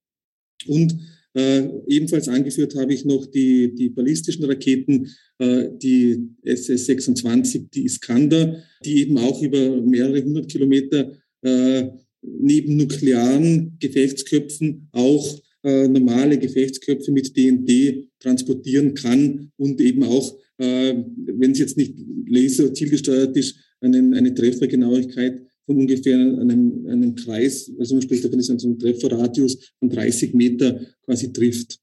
Und 0.68 0.96
äh, 1.40 1.70
ebenfalls 1.88 2.28
angeführt 2.28 2.76
habe 2.76 2.94
ich 2.94 3.06
noch 3.06 3.26
die, 3.26 3.74
die 3.74 3.90
ballistischen 3.90 4.46
Raketen, 4.46 5.08
äh, 5.38 5.70
die 5.82 6.30
SS-26, 6.44 7.70
die 7.74 7.86
Iskander, 7.86 8.62
die 8.84 9.00
eben 9.02 9.18
auch 9.18 9.42
über 9.42 9.82
mehrere 9.82 10.24
hundert 10.24 10.52
Kilometer 10.52 11.14
äh, 11.42 11.88
neben 12.22 12.76
nuklearen 12.76 13.78
Gefechtsköpfen 13.80 14.90
auch 14.92 15.40
äh, 15.64 15.88
normale 15.88 16.38
Gefechtsköpfe 16.38 17.12
mit 17.12 17.36
DND 17.36 18.10
transportieren 18.20 18.94
kann 18.94 19.52
und 19.58 19.80
eben 19.82 20.04
auch, 20.04 20.38
äh, 20.58 20.96
wenn 21.26 21.52
es 21.52 21.60
jetzt 21.60 21.78
nicht 21.78 21.96
laser- 22.28 22.74
zielgesteuert 22.74 23.36
ist, 23.38 23.56
einen, 23.82 24.14
eine 24.14 24.34
Treffergenauigkeit 24.34 25.42
von 25.70 25.78
ungefähr 25.78 26.18
einem, 26.18 26.88
einem 26.88 27.14
Kreis, 27.14 27.72
also 27.78 27.94
man 27.94 28.02
spricht 28.02 28.26
davon, 28.26 28.40
ist 28.40 28.50
ein 28.50 28.80
Trefferradius 28.80 29.72
von 29.78 29.88
30 29.88 30.34
Meter 30.34 30.84
quasi 31.06 31.32
trifft 31.32 31.78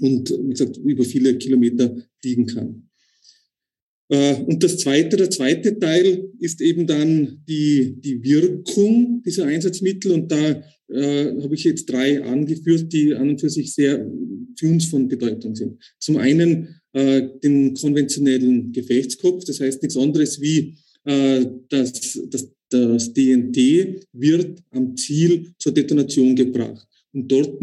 und 0.00 0.30
wie 0.30 0.50
gesagt 0.50 0.76
über 0.76 1.02
viele 1.02 1.36
Kilometer 1.36 1.96
fliegen 2.20 2.46
kann. 2.46 2.88
Äh, 4.08 4.34
und 4.44 4.62
das 4.62 4.78
zweite, 4.78 5.16
der 5.16 5.30
zweite 5.30 5.80
Teil 5.80 6.30
ist 6.38 6.60
eben 6.60 6.86
dann 6.86 7.42
die, 7.48 7.96
die 8.00 8.22
Wirkung 8.22 9.20
dieser 9.26 9.46
Einsatzmittel. 9.46 10.12
Und 10.12 10.30
da 10.30 10.62
äh, 10.88 11.42
habe 11.42 11.56
ich 11.56 11.64
jetzt 11.64 11.86
drei 11.86 12.22
angeführt, 12.22 12.92
die 12.92 13.16
an 13.16 13.30
und 13.30 13.40
für 13.40 13.50
sich 13.50 13.74
sehr 13.74 14.08
für 14.56 14.68
uns 14.68 14.84
von 14.84 15.08
Bedeutung 15.08 15.56
sind. 15.56 15.82
Zum 15.98 16.18
einen 16.18 16.80
äh, 16.92 17.28
den 17.42 17.74
konventionellen 17.74 18.70
Gefechtskopf, 18.70 19.44
das 19.44 19.58
heißt 19.58 19.82
nichts 19.82 19.96
anderes 19.96 20.40
wie 20.40 20.76
äh, 21.04 21.44
das, 21.68 22.20
das 22.30 22.48
das 22.70 23.12
DNT 23.12 24.06
wird 24.12 24.62
am 24.70 24.96
Ziel 24.96 25.52
zur 25.58 25.72
Detonation 25.72 26.36
gebracht. 26.36 26.86
Und 27.12 27.30
dort 27.30 27.60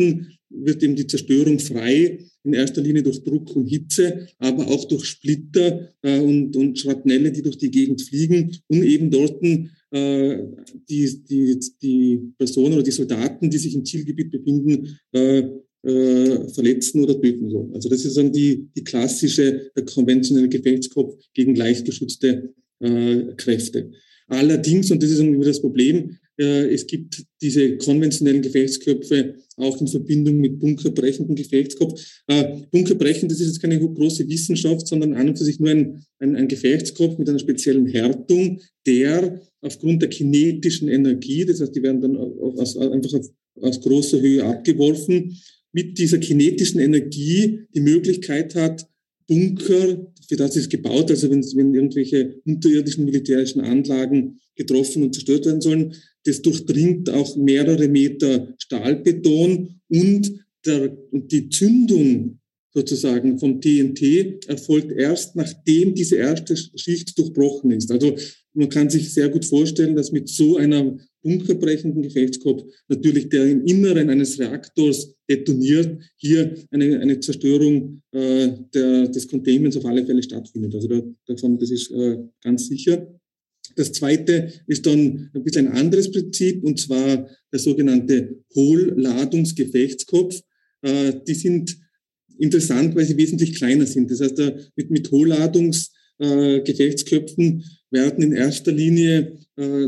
wird 0.49 0.83
eben 0.83 0.95
die 0.95 1.07
Zerstörung 1.07 1.59
frei, 1.59 2.19
in 2.43 2.53
erster 2.53 2.81
Linie 2.81 3.03
durch 3.03 3.23
Druck 3.23 3.55
und 3.55 3.67
Hitze, 3.67 4.27
aber 4.37 4.67
auch 4.67 4.85
durch 4.85 5.05
Splitter 5.05 5.93
äh, 6.01 6.19
und, 6.19 6.55
und 6.55 6.77
Schrapnelle, 6.77 7.31
die 7.31 7.41
durch 7.41 7.57
die 7.57 7.71
Gegend 7.71 8.01
fliegen, 8.01 8.55
um 8.67 8.83
eben 8.83 9.09
dort 9.09 9.41
äh, 9.43 10.43
die, 10.87 11.23
die, 11.27 11.59
die 11.81 12.33
Personen 12.37 12.73
oder 12.73 12.83
die 12.83 12.91
Soldaten, 12.91 13.49
die 13.49 13.57
sich 13.57 13.73
im 13.75 13.83
Zielgebiet 13.83 14.31
befinden, 14.31 14.97
äh, 15.11 15.43
äh, 15.85 16.49
verletzen 16.49 17.03
oder 17.03 17.19
töten 17.19 17.49
soll. 17.49 17.69
Also 17.73 17.89
das 17.89 18.05
ist 18.05 18.17
dann 18.17 18.31
die, 18.31 18.69
die 18.75 18.83
klassische, 18.83 19.71
konventionelle 19.93 20.49
Gefechtskopf 20.49 21.15
gegen 21.33 21.55
leicht 21.55 21.85
geschützte 21.85 22.53
äh, 22.79 23.33
Kräfte. 23.37 23.91
Allerdings, 24.27 24.89
und 24.91 25.01
das 25.01 25.11
ist 25.11 25.19
irgendwie 25.19 25.45
das 25.45 25.61
Problem, 25.61 26.17
äh, 26.37 26.73
es 26.73 26.85
gibt 26.87 27.23
diese 27.41 27.77
konventionellen 27.77 28.41
Gefechtsköpfe 28.41 29.35
auch 29.57 29.79
in 29.79 29.87
Verbindung 29.87 30.37
mit 30.37 30.59
bunkerbrechenden 30.59 31.35
Gefechtskopf. 31.35 32.01
Äh, 32.27 32.61
Bunkerbrechen, 32.71 33.29
das 33.29 33.39
ist 33.39 33.47
jetzt 33.47 33.61
keine 33.61 33.79
große 33.79 34.27
Wissenschaft, 34.27 34.87
sondern 34.87 35.13
an 35.13 35.29
und 35.29 35.37
für 35.37 35.45
sich 35.45 35.59
nur 35.59 35.69
ein, 35.69 36.05
ein, 36.19 36.35
ein 36.35 36.47
Gefechtskopf 36.47 37.17
mit 37.17 37.29
einer 37.29 37.39
speziellen 37.39 37.87
Härtung, 37.87 38.59
der 38.85 39.41
aufgrund 39.61 40.01
der 40.01 40.09
kinetischen 40.09 40.89
Energie, 40.89 41.45
das 41.45 41.61
heißt, 41.61 41.75
die 41.75 41.83
werden 41.83 42.01
dann 42.01 42.17
aus, 42.17 42.75
einfach 42.77 43.13
auf, 43.13 43.29
aus 43.61 43.81
großer 43.81 44.19
Höhe 44.19 44.43
abgeworfen, 44.43 45.37
mit 45.71 45.97
dieser 45.97 46.19
kinetischen 46.19 46.79
Energie 46.79 47.61
die 47.73 47.81
Möglichkeit 47.81 48.55
hat, 48.55 48.87
Bunker, 49.27 50.11
für 50.27 50.35
das 50.35 50.55
ist 50.55 50.69
gebaut, 50.69 51.09
also 51.09 51.29
wenn, 51.29 51.43
wenn 51.55 51.73
irgendwelche 51.73 52.41
unterirdischen 52.45 53.05
militärischen 53.05 53.61
Anlagen 53.61 54.39
getroffen 54.55 55.03
und 55.03 55.13
zerstört 55.13 55.45
werden 55.45 55.61
sollen, 55.61 55.95
das 56.25 56.41
durchdringt 56.41 57.09
auch 57.09 57.35
mehrere 57.35 57.87
Meter 57.87 58.53
Stahlbeton 58.57 59.81
und 59.89 60.45
der, 60.65 60.97
und 61.11 61.31
die 61.31 61.49
Zündung 61.49 62.39
sozusagen 62.73 63.39
vom 63.39 63.61
TNT 63.61 64.47
erfolgt 64.47 64.91
erst, 64.91 65.35
nachdem 65.35 65.95
diese 65.95 66.17
erste 66.17 66.57
Schicht 66.57 67.17
durchbrochen 67.17 67.71
ist. 67.71 67.89
Also 67.91 68.15
man 68.53 68.69
kann 68.69 68.89
sich 68.89 69.13
sehr 69.13 69.29
gut 69.29 69.45
vorstellen, 69.45 69.95
dass 69.95 70.11
mit 70.11 70.27
so 70.27 70.57
einer 70.57 70.97
bunkerbrechenden 71.25 72.03
Gefechtskopf 72.03 72.63
natürlich 72.87 73.27
der 73.29 73.45
im 73.45 73.65
Inneren 73.65 74.11
eines 74.11 74.37
Reaktors 74.39 75.15
detoniert, 75.27 75.99
hier 76.17 76.53
eine, 76.69 76.99
eine 76.99 77.19
Zerstörung 77.19 78.03
äh, 78.11 78.49
der, 78.73 79.07
des 79.07 79.27
Containments 79.27 79.75
auf 79.75 79.85
alle 79.85 80.05
Fälle 80.05 80.21
stattfindet. 80.21 80.75
Also 80.75 80.87
da, 80.87 81.01
davon, 81.25 81.57
das 81.57 81.71
ist 81.71 81.89
äh, 81.91 82.19
ganz 82.43 82.67
sicher. 82.67 83.07
Das 83.75 83.91
zweite 83.91 84.51
ist 84.67 84.85
dann 84.85 85.31
ein 85.33 85.43
bisschen 85.43 85.67
ein 85.67 85.77
anderes 85.77 86.11
Prinzip, 86.11 86.63
und 86.63 86.79
zwar 86.79 87.27
der 87.51 87.59
sogenannte 87.59 88.43
Hohlladungsgefechtskopf. 88.53 90.39
Äh, 90.83 91.13
die 91.27 91.33
sind 91.33 91.75
interessant, 92.37 92.95
weil 92.95 93.05
sie 93.05 93.17
wesentlich 93.17 93.55
kleiner 93.55 93.87
sind. 93.87 94.11
Das 94.11 94.21
heißt, 94.21 94.39
mit, 94.75 94.91
mit 94.91 95.09
Hohlladungsgefechtsköpfen 95.09 97.63
werden 97.89 98.23
in 98.23 98.33
erster 98.33 98.71
Linie 98.71 99.39
äh, 99.57 99.87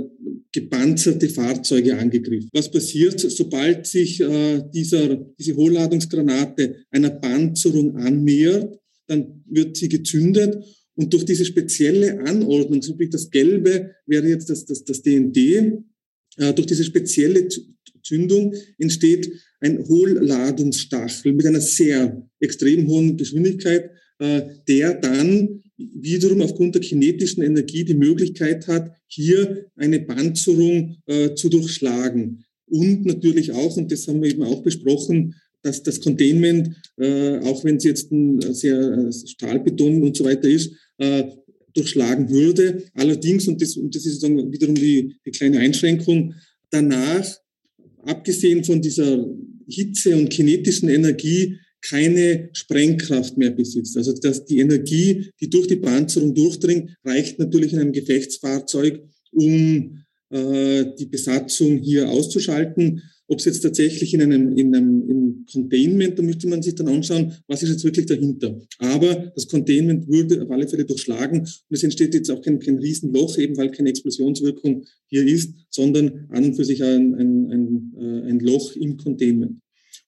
gepanzerte 0.51 1.30
Fahrzeuge 1.30 1.97
angegriffen. 1.97 2.49
Was 2.53 2.71
passiert, 2.71 3.19
sobald 3.19 3.86
sich 3.86 4.21
äh, 4.21 4.63
dieser, 4.73 5.15
diese 5.38 5.56
Hohlladungsgranate 5.56 6.86
einer 6.91 7.10
Panzerung 7.10 7.97
annähert, 7.97 8.80
dann 9.08 9.43
wird 9.49 9.77
sie 9.77 9.89
gezündet 9.89 10.63
und 10.95 11.13
durch 11.13 11.25
diese 11.25 11.45
spezielle 11.45 12.19
Anordnung, 12.21 12.82
so 12.82 12.97
wie 12.97 13.10
das 13.10 13.30
Gelbe 13.30 13.91
wäre 14.06 14.27
jetzt 14.27 14.49
das, 14.49 14.65
das, 14.65 14.84
das 14.84 15.01
DND, 15.01 15.38
äh, 16.38 16.53
durch 16.53 16.67
diese 16.67 16.84
spezielle 16.84 17.47
Zündung 18.03 18.53
entsteht 18.77 19.32
ein 19.60 19.86
Hohlladungsstachel 19.88 21.34
mit 21.34 21.45
einer 21.45 21.62
sehr 21.62 22.27
extrem 22.39 22.88
hohen 22.88 23.17
Geschwindigkeit, 23.17 23.91
äh, 24.19 24.41
der 24.67 24.95
dann 24.95 25.62
wiederum 25.78 26.42
aufgrund 26.42 26.76
der 26.76 26.82
kinetischen 26.82 27.44
Energie 27.44 27.84
die 27.84 27.94
Möglichkeit 27.94 28.68
hat, 28.68 28.92
hier 29.08 29.66
eine 29.76 30.00
Panzerung 30.00 30.98
äh, 31.06 31.36
zu 31.36 31.50
durchschlagen. 31.50 32.44
Und 32.66 33.06
natürlich 33.06 33.52
auch, 33.52 33.78
und 33.78 33.92
das 33.92 34.08
haben 34.08 34.22
wir 34.22 34.30
eben 34.30 34.44
auch 34.44 34.62
besprochen, 34.63 35.36
dass 35.62 35.84
das 35.84 36.02
Containment, 36.02 36.76
äh, 36.98 37.38
auch 37.40 37.63
wenn 37.63 37.78
es 37.78 37.84
jetzt 37.84 38.12
ein 38.12 38.42
sehr 38.54 38.80
äh, 38.80 39.12
Stahlbeton 39.12 40.04
und 40.04 40.16
so 40.16 40.26
weiter 40.26 40.50
ist, 40.50 40.74
äh, 40.98 41.24
durchschlagen 41.74 42.30
würde. 42.30 42.84
Allerdings, 42.94 43.48
und 43.48 43.62
das, 43.62 43.78
und 43.78 43.96
das 43.96 44.06
ist 44.06 44.24
dann 44.24 44.52
wiederum 44.52 44.76
die, 44.76 45.16
die 45.26 45.32
kleine 45.32 45.60
Einschränkung, 45.60 46.34
danach, 46.70 47.38
abgesehen 48.04 48.63
von 48.63 48.82
dieser 48.82 49.26
Hitze 49.70 50.16
und 50.16 50.30
kinetischen 50.30 50.90
Energie, 50.90 51.58
keine 51.89 52.50
Sprengkraft 52.54 53.38
mehr 53.38 53.52
besitzt. 53.52 53.97
Also 53.97 54.13
dass 54.13 54.45
die 54.45 54.60
Energie, 54.60 55.30
die 55.39 55.50
durch 55.50 55.67
die 55.67 55.78
Panzerung 55.78 56.34
durchdringt, 56.34 56.95
reicht 57.04 57.39
natürlich 57.39 57.73
in 57.73 57.80
einem 57.80 57.91
Gefechtsfahrzeug, 57.91 59.02
um 59.32 60.04
äh, 60.30 60.86
die 61.00 61.06
Besatzung 61.06 61.78
hier 61.78 62.10
auszuschalten. 62.10 63.02
Ob 63.30 63.39
es 63.39 63.45
jetzt 63.45 63.60
tatsächlich 63.60 64.13
in 64.13 64.21
einem, 64.21 64.58
in 64.58 64.73
einem 64.73 65.10
in 65.10 65.45
Containment, 65.52 66.17
da 66.17 66.23
müsste 66.23 66.47
man 66.47 66.62
sich 66.62 66.76
dann 66.76 66.88
anschauen, 66.88 67.34
was 67.47 67.62
ist 67.62 67.69
jetzt 67.69 67.84
wirklich 67.84 68.06
dahinter. 68.06 68.58
Aber 68.80 69.32
das 69.36 69.47
Containment 69.47 70.08
würde 70.08 70.41
auf 70.41 70.50
alle 70.50 70.67
Fälle 70.67 70.86
durchschlagen 70.86 71.39
und 71.39 71.76
es 71.76 71.84
entsteht 71.84 72.13
jetzt 72.13 72.32
auch 72.32 72.41
kein, 72.41 72.60
kein 72.60 72.78
Riesenloch, 72.78 73.38
eben 73.38 73.58
weil 73.58 73.71
keine 73.71 73.89
Explosionswirkung 73.89 74.86
hier 75.08 75.26
ist, 75.26 75.54
sondern 75.69 76.28
an 76.30 76.45
und 76.45 76.56
für 76.56 76.63
sich 76.63 76.82
ein, 76.82 77.15
ein, 77.15 77.52
ein, 77.52 77.93
äh, 78.00 78.30
ein 78.30 78.39
Loch 78.39 78.76
im 78.78 78.95
Containment. 78.95 79.60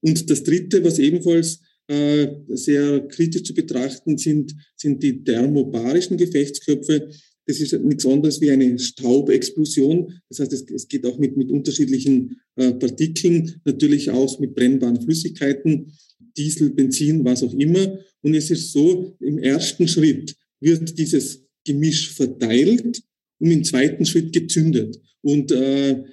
Und 0.02 0.30
das 0.30 0.44
Dritte, 0.44 0.84
was 0.84 0.98
ebenfalls 1.00 1.60
äh, 1.89 2.36
sehr 2.49 3.08
kritisch 3.08 3.43
zu 3.43 3.54
betrachten 3.56 4.15
sind, 4.17 4.56
sind 4.75 5.02
die 5.02 5.23
thermobarischen 5.23 6.17
Gefechtsköpfe. 6.17 7.10
Das 7.47 7.60
ist 7.60 7.73
nichts 7.73 8.06
anderes 8.06 8.39
wie 8.41 8.52
eine 8.52 8.78
Staubexplosion. 8.78 10.13
Das 10.30 10.39
heißt, 10.39 10.54
es, 10.54 10.65
es 10.69 10.88
geht 10.88 11.04
auch 11.08 11.17
mit, 11.17 11.36
mit 11.36 11.49
unterschiedlichen 11.49 12.39
äh, 12.58 12.73
Partikeln, 12.73 13.60
natürlich 13.65 14.12
auch 14.12 14.39
mit 14.39 14.54
brennbaren 14.54 15.02
Flüssigkeiten, 15.02 15.91
Diesel, 16.38 16.69
Benzin, 16.69 17.25
was 17.25 17.41
auch 17.41 17.56
immer. 17.56 17.99
Und 18.21 18.36
es 18.36 18.52
ist 18.52 18.71
so, 18.71 19.15
im 19.19 19.39
ersten 19.39 19.88
Schritt 19.88 20.36
wird 20.60 20.95
dieses 20.95 21.43
Gemisch 21.65 22.13
verteilt 22.13 23.02
und 23.39 23.49
im 23.49 23.63
zweiten 23.63 24.06
Schritt 24.06 24.32
gezündet. 24.32 25.02
Und 25.21 25.52
äh, 25.52 26.04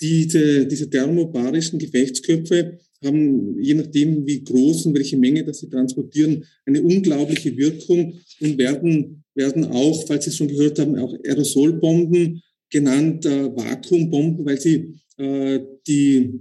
diese, 0.00 0.66
diese 0.66 0.88
thermobarischen 0.88 1.80
Gefechtsköpfe 1.80 2.78
haben, 3.04 3.60
je 3.60 3.74
nachdem, 3.74 4.26
wie 4.26 4.42
groß 4.42 4.86
und 4.86 4.94
welche 4.94 5.16
Menge 5.16 5.44
das 5.44 5.60
sie 5.60 5.68
transportieren, 5.68 6.44
eine 6.66 6.82
unglaubliche 6.82 7.56
Wirkung 7.56 8.14
und 8.40 8.58
werden, 8.58 9.24
werden 9.34 9.64
auch, 9.64 10.06
falls 10.06 10.24
Sie 10.24 10.30
es 10.30 10.36
schon 10.36 10.48
gehört 10.48 10.78
haben, 10.78 10.98
auch 10.98 11.14
Aerosolbomben 11.24 12.42
genannt, 12.70 13.26
äh, 13.26 13.54
Vakuumbomben, 13.56 14.44
weil 14.44 14.60
sie 14.60 14.94
äh, 15.16 15.60
die, 15.86 16.40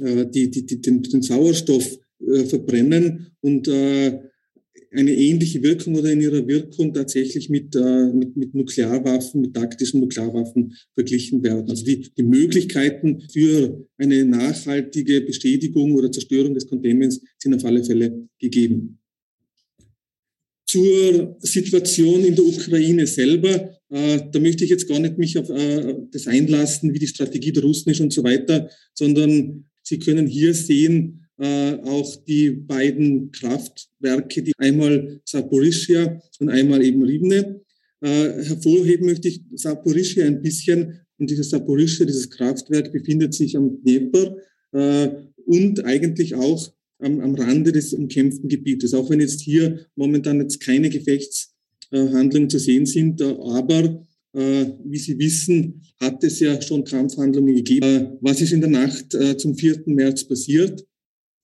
äh, 0.00 0.26
die, 0.26 0.50
die, 0.50 0.66
die, 0.66 0.80
den, 0.80 1.02
den 1.02 1.22
Sauerstoff 1.22 1.98
äh, 2.20 2.44
verbrennen 2.44 3.32
und 3.40 3.68
äh, 3.68 4.20
eine 4.96 5.12
ähnliche 5.12 5.62
Wirkung 5.62 5.94
oder 5.94 6.10
in 6.10 6.22
ihrer 6.22 6.46
Wirkung 6.48 6.94
tatsächlich 6.94 7.50
mit, 7.50 7.76
äh, 7.76 8.12
mit, 8.12 8.36
mit 8.36 8.54
Nuklearwaffen, 8.54 9.42
mit 9.42 9.54
taktischen 9.54 10.00
Nuklearwaffen 10.00 10.74
verglichen 10.94 11.42
werden. 11.42 11.68
Also 11.68 11.84
die, 11.84 12.08
die 12.16 12.22
Möglichkeiten 12.22 13.20
für 13.30 13.86
eine 13.98 14.24
nachhaltige 14.24 15.20
Bestätigung 15.20 15.94
oder 15.94 16.10
Zerstörung 16.10 16.54
des 16.54 16.66
Containments 16.66 17.20
sind 17.38 17.54
auf 17.54 17.64
alle 17.64 17.84
Fälle 17.84 18.26
gegeben. 18.38 18.98
Zur 20.66 21.36
Situation 21.40 22.24
in 22.24 22.34
der 22.34 22.44
Ukraine 22.44 23.06
selber, 23.06 23.78
äh, 23.90 24.20
da 24.32 24.40
möchte 24.40 24.64
ich 24.64 24.70
jetzt 24.70 24.88
gar 24.88 24.98
nicht 24.98 25.18
mich 25.18 25.36
auf 25.38 25.50
äh, 25.50 25.94
das 26.10 26.26
einlassen, 26.26 26.92
wie 26.94 26.98
die 26.98 27.06
Strategie 27.06 27.52
der 27.52 27.62
Russen 27.62 27.90
ist 27.90 28.00
und 28.00 28.12
so 28.12 28.24
weiter, 28.24 28.70
sondern 28.94 29.66
Sie 29.82 30.00
können 30.00 30.26
hier 30.26 30.52
sehen, 30.52 31.25
äh, 31.38 31.74
auch 31.82 32.16
die 32.24 32.50
beiden 32.50 33.30
Kraftwerke, 33.30 34.42
die 34.42 34.52
einmal 34.56 35.20
Saporischia 35.24 36.18
und 36.40 36.48
einmal 36.48 36.82
eben 36.82 37.02
Rivne. 37.02 37.60
Äh, 38.00 38.42
hervorheben 38.42 39.06
möchte 39.06 39.28
ich 39.28 39.42
Saporischia 39.54 40.24
ein 40.24 40.40
bisschen. 40.40 41.00
Und 41.18 41.30
dieses 41.30 41.50
Saporischia, 41.50 42.06
dieses 42.06 42.30
Kraftwerk 42.30 42.90
befindet 42.90 43.34
sich 43.34 43.54
am 43.54 43.82
Dnieper 43.82 44.36
äh, 44.72 45.08
und 45.44 45.84
eigentlich 45.84 46.34
auch 46.34 46.72
am, 47.00 47.20
am 47.20 47.34
Rande 47.34 47.70
des 47.70 47.92
umkämpften 47.92 48.48
Gebietes. 48.48 48.94
Auch 48.94 49.10
wenn 49.10 49.20
jetzt 49.20 49.42
hier 49.42 49.86
momentan 49.94 50.40
jetzt 50.40 50.60
keine 50.60 50.88
Gefechtshandlungen 50.88 52.48
zu 52.48 52.58
sehen 52.58 52.86
sind, 52.86 53.20
aber 53.22 54.02
wie 54.34 54.98
Sie 54.98 55.18
wissen, 55.18 55.80
hat 55.98 56.22
es 56.22 56.40
ja 56.40 56.60
schon 56.60 56.84
Kampfhandlungen 56.84 57.54
gegeben. 57.54 58.18
Was 58.20 58.42
ist 58.42 58.52
in 58.52 58.60
der 58.60 58.68
Nacht 58.68 59.16
zum 59.38 59.54
4. 59.54 59.84
März 59.86 60.24
passiert? 60.24 60.84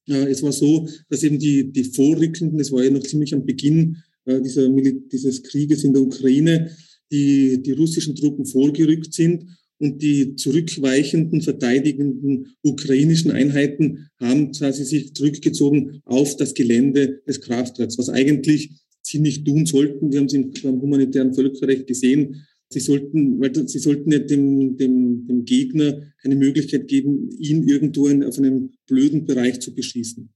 Es 0.06 0.42
war 0.42 0.52
so, 0.52 0.88
dass 1.08 1.22
eben 1.22 1.38
die, 1.38 1.72
die 1.72 1.84
Vorrückenden, 1.84 2.58
das 2.58 2.72
war 2.72 2.82
ja 2.82 2.90
noch 2.90 3.02
ziemlich 3.02 3.34
am 3.34 3.46
Beginn 3.46 3.98
äh, 4.24 4.40
dieser, 4.40 4.68
dieses 4.68 5.42
Krieges 5.42 5.84
in 5.84 5.92
der 5.92 6.02
Ukraine, 6.02 6.70
die, 7.10 7.62
die 7.62 7.72
russischen 7.72 8.16
Truppen 8.16 8.46
vorgerückt 8.46 9.14
sind 9.14 9.46
und 9.78 10.00
die 10.00 10.36
zurückweichenden, 10.36 11.42
verteidigenden 11.42 12.54
ukrainischen 12.62 13.30
Einheiten 13.30 14.08
haben 14.20 14.52
quasi 14.52 14.84
sich 14.84 15.14
zurückgezogen 15.14 16.00
auf 16.04 16.36
das 16.36 16.54
Gelände 16.54 17.20
des 17.26 17.40
Kraftwerks, 17.40 17.98
was 17.98 18.08
eigentlich 18.08 18.70
sie 19.02 19.18
nicht 19.18 19.44
tun 19.44 19.66
sollten. 19.66 20.12
Wir 20.12 20.20
haben 20.20 20.26
es 20.26 20.34
im 20.34 20.52
humanitären 20.80 21.34
Völkerrecht 21.34 21.86
gesehen, 21.86 22.46
Sie 22.72 22.80
sollten, 22.80 23.40
weil 23.40 23.54
sie 23.68 23.78
sollten 23.78 24.08
nicht 24.08 24.30
dem, 24.30 24.76
dem, 24.76 25.26
dem 25.26 25.44
Gegner 25.44 26.02
keine 26.22 26.36
Möglichkeit 26.36 26.88
geben, 26.88 27.30
ihn 27.38 27.66
irgendwo 27.68 28.08
in, 28.08 28.24
auf 28.24 28.38
einem 28.38 28.70
blöden 28.86 29.24
Bereich 29.24 29.60
zu 29.60 29.74
beschießen. 29.74 30.28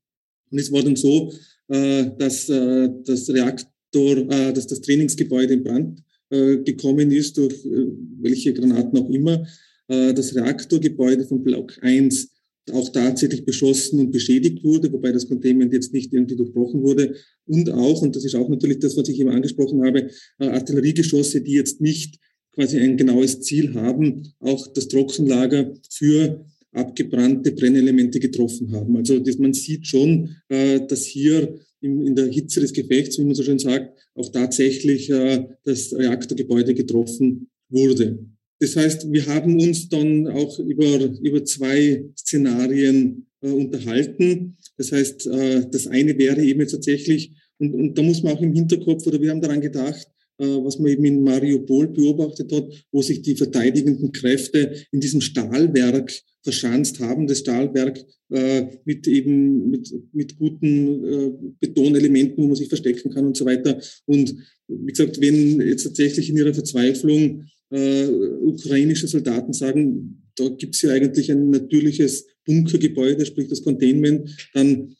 Und 0.50 0.58
es 0.58 0.70
war 0.72 0.82
dann 0.82 0.96
so, 0.96 1.32
äh, 1.68 2.06
dass 2.18 2.48
äh, 2.48 2.88
das 3.04 3.28
Reaktor, 3.30 4.18
äh, 4.30 4.52
dass 4.52 4.66
das 4.66 4.80
Trainingsgebäude 4.80 5.54
in 5.54 5.64
Brand 5.64 6.02
äh, 6.28 6.56
gekommen 6.58 7.12
ist, 7.12 7.36
durch 7.38 7.64
äh, 7.64 7.86
welche 8.20 8.52
Granaten 8.52 8.98
auch 8.98 9.08
immer. 9.10 9.46
Äh, 9.86 10.12
das 10.12 10.34
Reaktorgebäude 10.34 11.24
von 11.24 11.44
Block 11.44 11.78
1 11.82 12.32
auch 12.72 12.88
tatsächlich 12.88 13.44
beschossen 13.44 14.00
und 14.00 14.10
beschädigt 14.10 14.64
wurde, 14.64 14.92
wobei 14.92 15.12
das 15.12 15.28
Containment 15.28 15.72
jetzt 15.72 15.92
nicht 15.92 16.12
irgendwie 16.12 16.34
durchbrochen 16.34 16.82
wurde. 16.82 17.14
Und 17.46 17.70
auch, 17.70 18.02
und 18.02 18.16
das 18.16 18.24
ist 18.24 18.34
auch 18.34 18.48
natürlich 18.48 18.80
das, 18.80 18.96
was 18.96 19.08
ich 19.08 19.20
eben 19.20 19.30
angesprochen 19.30 19.84
habe, 19.84 20.10
Artilleriegeschosse, 20.38 21.42
die 21.42 21.52
jetzt 21.52 21.80
nicht 21.80 22.18
quasi 22.56 22.80
ein 22.80 22.96
genaues 22.96 23.40
Ziel 23.42 23.74
haben, 23.74 24.32
auch 24.40 24.66
das 24.72 24.88
Trockenlager 24.88 25.74
für 25.90 26.44
abgebrannte 26.72 27.52
Brennelemente 27.52 28.18
getroffen 28.18 28.72
haben. 28.72 28.96
Also 28.96 29.18
das, 29.18 29.38
man 29.38 29.52
sieht 29.52 29.86
schon, 29.86 30.36
äh, 30.48 30.80
dass 30.86 31.04
hier 31.04 31.58
in, 31.80 32.06
in, 32.06 32.16
der 32.16 32.26
Hitze 32.26 32.60
des 32.60 32.72
Gefechts, 32.72 33.18
wie 33.18 33.24
man 33.24 33.34
so 33.34 33.42
schön 33.42 33.58
sagt, 33.58 33.92
auch 34.14 34.30
tatsächlich 34.30 35.10
äh, 35.10 35.44
das 35.64 35.92
Reaktorgebäude 35.92 36.74
getroffen 36.74 37.48
wurde. 37.68 38.18
das 38.58 38.76
heißt, 38.76 39.12
wir 39.12 39.26
haben 39.26 39.60
uns 39.60 39.88
dann 39.88 40.28
auch 40.28 40.58
über, 40.58 41.04
über 41.20 41.44
zwei 41.44 42.04
Szenarien 42.16 43.26
äh, 43.42 43.50
unterhalten. 43.50 44.56
Das 44.78 44.92
heißt, 44.92 45.26
äh, 45.26 45.66
das 45.70 45.86
eine 45.86 46.16
wäre 46.18 46.42
eben 46.42 46.60
jetzt 46.60 46.72
tatsächlich, 46.72 47.32
und, 47.58 47.74
und 47.74 47.98
da 47.98 48.02
muss 48.02 48.22
man 48.22 48.34
auch 48.34 48.42
im 48.42 48.54
Hinterkopf, 48.54 49.06
oder 49.06 49.20
wir 49.20 49.30
haben 49.30 49.40
daran 49.40 49.60
gedacht, 49.60 50.06
was 50.38 50.78
man 50.78 50.88
eben 50.88 51.04
in 51.04 51.22
Mariupol 51.22 51.88
beobachtet 51.88 52.52
hat, 52.52 52.68
wo 52.92 53.02
sich 53.02 53.22
die 53.22 53.36
verteidigenden 53.36 54.12
Kräfte 54.12 54.74
in 54.92 55.00
diesem 55.00 55.20
Stahlwerk 55.20 56.12
verschanzt 56.42 57.00
haben, 57.00 57.26
das 57.26 57.40
Stahlwerk 57.40 58.04
äh, 58.30 58.66
mit 58.84 59.06
eben 59.08 59.70
mit, 59.70 59.92
mit 60.12 60.38
guten 60.38 61.04
äh, 61.04 61.32
Betonelementen, 61.60 62.42
wo 62.42 62.46
man 62.46 62.56
sich 62.56 62.68
verstecken 62.68 63.10
kann 63.10 63.26
und 63.26 63.36
so 63.36 63.44
weiter. 63.44 63.80
Und 64.04 64.34
wie 64.68 64.92
gesagt, 64.92 65.20
wenn 65.20 65.60
jetzt 65.60 65.84
tatsächlich 65.84 66.30
in 66.30 66.36
ihrer 66.36 66.54
Verzweiflung 66.54 67.44
äh, 67.70 68.06
ukrainische 68.06 69.08
Soldaten 69.08 69.52
sagen, 69.52 70.22
da 70.36 70.48
gibt 70.48 70.74
es 70.74 70.82
ja 70.82 70.90
eigentlich 70.90 71.30
ein 71.32 71.50
natürliches 71.50 72.26
Bunkergebäude, 72.44 73.26
sprich 73.26 73.48
das 73.48 73.62
Containment, 73.62 74.30
dann 74.54 74.94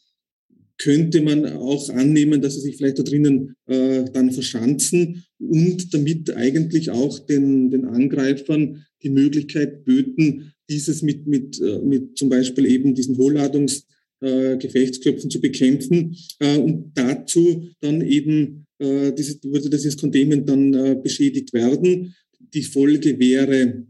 könnte 0.79 1.20
man 1.22 1.47
auch 1.47 1.89
annehmen, 1.91 2.41
dass 2.41 2.55
sie 2.55 2.61
sich 2.61 2.77
vielleicht 2.77 2.99
da 2.99 3.03
drinnen 3.03 3.57
äh, 3.66 4.05
dann 4.12 4.31
verschanzen 4.33 5.24
und 5.39 5.93
damit 5.95 6.37
eigentlich 6.37 6.91
auch 6.91 7.18
den, 7.18 7.70
den 7.70 7.87
Angreifern 7.87 8.85
die 9.03 9.11
Möglichkeit 9.11 9.85
böten, 9.85 10.53
dieses 10.68 11.03
mit, 11.03 11.27
mit, 11.27 11.61
äh, 11.61 11.79
mit 11.79 12.16
zum 12.18 12.29
Beispiel 12.29 12.66
eben 12.66 12.95
diesen 12.95 13.16
Hochladungsgefechtsköpfen 13.16 15.29
äh, 15.29 15.33
zu 15.33 15.41
bekämpfen 15.41 16.14
äh, 16.41 16.59
und 16.59 16.93
dazu 16.95 17.68
dann 17.81 18.03
eben 18.03 18.66
äh, 18.79 19.12
dieses, 19.12 19.43
würde 19.45 19.70
dieses 19.70 19.97
Containment 19.97 20.47
dann 20.49 20.74
äh, 20.74 20.97
beschädigt 21.03 21.53
werden. 21.53 22.14
Die 22.53 22.62
Folge 22.62 23.18
wäre 23.18 23.87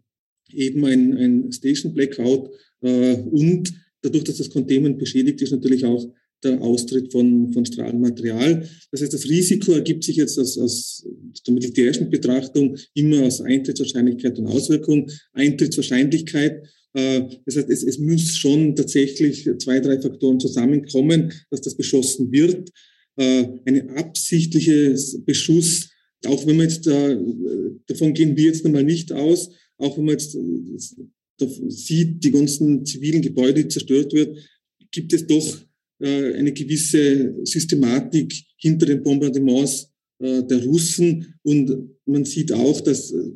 eben 0.52 0.84
ein, 0.84 1.12
ein 1.14 1.52
Station 1.52 1.94
Blackout 1.94 2.50
äh, 2.82 3.16
und 3.16 3.72
dadurch, 4.02 4.24
dass 4.24 4.36
das 4.36 4.50
Containment 4.50 4.98
beschädigt 4.98 5.40
ist, 5.42 5.52
natürlich 5.52 5.84
auch 5.84 6.12
der 6.46 6.62
Austritt 6.62 7.12
von, 7.12 7.52
von 7.52 7.64
Strahlenmaterial. 7.64 8.68
Das 8.90 9.02
heißt, 9.02 9.12
das 9.12 9.28
Risiko 9.28 9.72
ergibt 9.72 10.04
sich 10.04 10.16
jetzt 10.16 10.38
aus, 10.38 10.56
aus 10.58 11.06
der 11.46 11.54
militärischen 11.54 12.10
Betrachtung 12.10 12.76
immer 12.94 13.22
aus 13.22 13.40
Eintrittswahrscheinlichkeit 13.40 14.38
und 14.38 14.46
Auswirkung. 14.46 15.10
Eintrittswahrscheinlichkeit, 15.32 16.62
äh, 16.94 17.22
das 17.44 17.56
heißt, 17.56 17.70
es, 17.70 17.82
es 17.82 17.98
muss 17.98 18.36
schon 18.36 18.74
tatsächlich 18.74 19.48
zwei, 19.58 19.80
drei 19.80 20.00
Faktoren 20.00 20.40
zusammenkommen, 20.40 21.32
dass 21.50 21.60
das 21.60 21.76
beschossen 21.76 22.32
wird. 22.32 22.70
Äh, 23.16 23.46
ein 23.64 23.90
absichtliches 23.90 25.22
Beschuss, 25.24 25.90
auch 26.26 26.46
wenn 26.46 26.56
man 26.56 26.68
jetzt, 26.68 26.86
äh, 26.86 27.16
davon 27.86 28.14
gehen 28.14 28.36
wir 28.36 28.44
jetzt 28.44 28.64
einmal 28.64 28.84
nicht 28.84 29.12
aus, 29.12 29.50
auch 29.78 29.96
wenn 29.98 30.06
man 30.06 30.14
jetzt 30.14 30.36
sieht, 31.68 32.24
die 32.24 32.30
ganzen 32.30 32.84
zivilen 32.86 33.22
Gebäude, 33.22 33.62
die 33.62 33.68
zerstört 33.68 34.12
wird, 34.12 34.38
gibt 34.90 35.12
es 35.12 35.26
doch 35.26 35.58
eine 36.04 36.52
gewisse 36.52 37.34
Systematik 37.44 38.32
hinter 38.58 38.86
den 38.86 39.02
Bombardements 39.02 39.90
äh, 40.18 40.42
der 40.42 40.64
Russen. 40.64 41.34
Und 41.42 41.90
man 42.06 42.24
sieht 42.24 42.52
auch, 42.52 42.80
dass, 42.80 43.12
äh, 43.12 43.30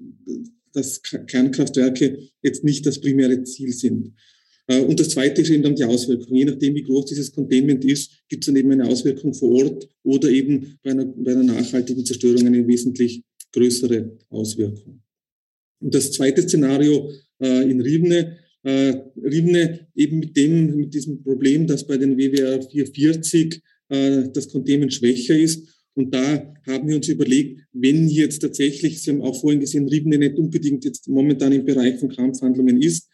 dass 0.72 1.02
Kernkraftwerke 1.02 2.18
jetzt 2.42 2.64
nicht 2.64 2.86
das 2.86 3.00
primäre 3.00 3.42
Ziel 3.44 3.72
sind. 3.72 4.14
Und 4.86 5.00
das 5.00 5.08
Zweite 5.08 5.42
ist 5.42 5.50
eben 5.50 5.64
dann 5.64 5.74
die 5.74 5.82
Auswirkung. 5.82 6.36
Je 6.36 6.44
nachdem, 6.44 6.76
wie 6.76 6.84
groß 6.84 7.06
dieses 7.06 7.32
Containment 7.32 7.84
ist, 7.84 8.22
gibt 8.28 8.44
es 8.44 8.46
dann 8.46 8.54
eben 8.54 8.70
eine 8.70 8.86
Auswirkung 8.86 9.34
vor 9.34 9.50
Ort 9.50 9.88
oder 10.04 10.30
eben 10.30 10.78
bei 10.84 10.92
einer, 10.92 11.06
bei 11.06 11.32
einer 11.32 11.42
nachhaltigen 11.42 12.06
Zerstörung 12.06 12.46
eine 12.46 12.64
wesentlich 12.68 13.24
größere 13.52 14.16
Auswirkung. 14.28 15.02
Und 15.80 15.92
das 15.92 16.12
zweite 16.12 16.42
Szenario 16.42 17.10
äh, 17.42 17.68
in 17.68 17.80
Rivne 17.80 18.38
äh, 18.62 18.94
Rivne 19.16 19.88
eben 19.94 20.18
mit 20.18 20.36
dem, 20.36 20.76
mit 20.76 20.94
diesem 20.94 21.22
Problem, 21.22 21.66
dass 21.66 21.86
bei 21.86 21.96
den 21.96 22.16
WWR 22.16 22.62
440 22.62 23.60
äh, 23.88 24.28
das 24.32 24.48
Containment 24.48 24.92
schwächer 24.92 25.36
ist. 25.36 25.68
Und 25.94 26.14
da 26.14 26.54
haben 26.66 26.88
wir 26.88 26.96
uns 26.96 27.08
überlegt, 27.08 27.62
wenn 27.72 28.08
jetzt 28.08 28.40
tatsächlich, 28.40 29.02
Sie 29.02 29.10
haben 29.10 29.22
auch 29.22 29.40
vorhin 29.40 29.60
gesehen, 29.60 29.88
Ribne 29.88 30.18
nicht 30.18 30.36
unbedingt 30.36 30.84
jetzt 30.84 31.08
momentan 31.08 31.52
im 31.52 31.64
Bereich 31.64 31.98
von 31.98 32.08
Kampfhandlungen 32.08 32.80
ist, 32.80 33.08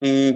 äh, 0.00 0.34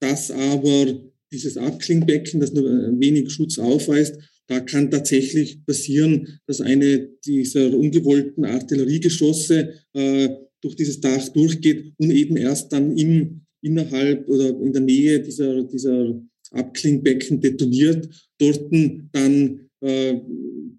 dass 0.00 0.30
aber 0.30 1.00
dieses 1.32 1.56
Abklingbecken, 1.56 2.40
das 2.40 2.52
nur 2.52 2.68
ein 2.68 3.00
wenig 3.00 3.30
Schutz 3.30 3.58
aufweist, 3.58 4.18
da 4.46 4.60
kann 4.60 4.90
tatsächlich 4.90 5.64
passieren, 5.66 6.40
dass 6.46 6.60
eine 6.62 7.10
dieser 7.24 7.76
ungewollten 7.76 8.46
Artilleriegeschosse 8.46 9.74
äh, 9.92 10.28
durch 10.62 10.74
dieses 10.74 11.00
Dach 11.00 11.28
durchgeht 11.28 11.92
und 11.98 12.10
eben 12.10 12.36
erst 12.36 12.72
dann 12.72 12.96
im 12.96 13.42
innerhalb 13.62 14.28
oder 14.28 14.48
in 14.48 14.72
der 14.72 14.82
Nähe 14.82 15.20
dieser, 15.20 15.64
dieser 15.64 16.20
Abklingbecken 16.50 17.40
detoniert, 17.40 18.08
dort 18.38 18.72
dann 19.12 19.68
äh, 19.80 20.20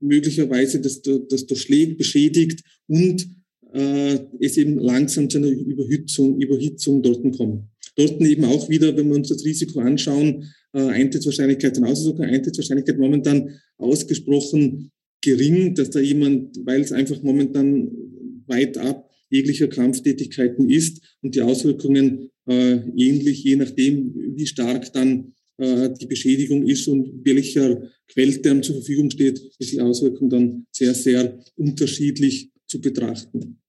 möglicherweise 0.01 0.79
das, 0.81 1.01
das 1.01 1.45
durchschlägt, 1.45 1.97
beschädigt 1.97 2.63
und 2.87 3.27
äh, 3.73 4.19
es 4.39 4.57
eben 4.57 4.79
langsam 4.79 5.29
zu 5.29 5.37
einer 5.37 5.47
Überhitzung, 5.47 6.39
Überhitzung 6.41 7.01
dort 7.01 7.21
kommt. 7.37 7.65
Dort 7.95 8.21
eben 8.21 8.45
auch 8.45 8.69
wieder, 8.69 8.95
wenn 8.95 9.09
wir 9.09 9.15
uns 9.15 9.29
das 9.29 9.43
Risiko 9.45 9.79
anschauen, 9.79 10.45
äh, 10.73 10.79
Eintrittswahrscheinlichkeit 10.79 11.77
und 11.77 11.85
Aussuchen, 11.85 12.23
Eintrittswahrscheinlichkeit 12.23 12.97
momentan 12.97 13.59
ausgesprochen 13.77 14.91
gering, 15.21 15.75
dass 15.75 15.89
da 15.89 15.99
jemand, 15.99 16.57
weil 16.65 16.81
es 16.81 16.91
einfach 16.91 17.21
momentan 17.21 17.91
weit 18.47 18.77
ab 18.77 19.09
jeglicher 19.29 19.67
Kampftätigkeiten 19.67 20.69
ist 20.69 21.01
und 21.21 21.35
die 21.35 21.41
Auswirkungen 21.41 22.29
äh, 22.47 22.79
ähnlich, 22.95 23.43
je 23.43 23.55
nachdem, 23.55 24.13
wie 24.35 24.47
stark 24.47 24.91
dann 24.93 25.33
äh, 25.57 25.89
die 25.99 26.07
Beschädigung 26.07 26.65
ist 26.67 26.87
und 26.87 27.25
welcher 27.25 27.89
Quellterm 28.07 28.63
zur 28.63 28.75
Verfügung 28.75 29.11
steht, 29.11 29.39
ist 29.59 29.71
die 29.71 29.81
Auswirkung 29.81 30.29
dann 30.29 30.65
sehr, 30.71 30.93
sehr 30.93 31.39
unterschiedlich 31.55 32.51
zu 32.65 32.81
betrachten. 32.81 33.59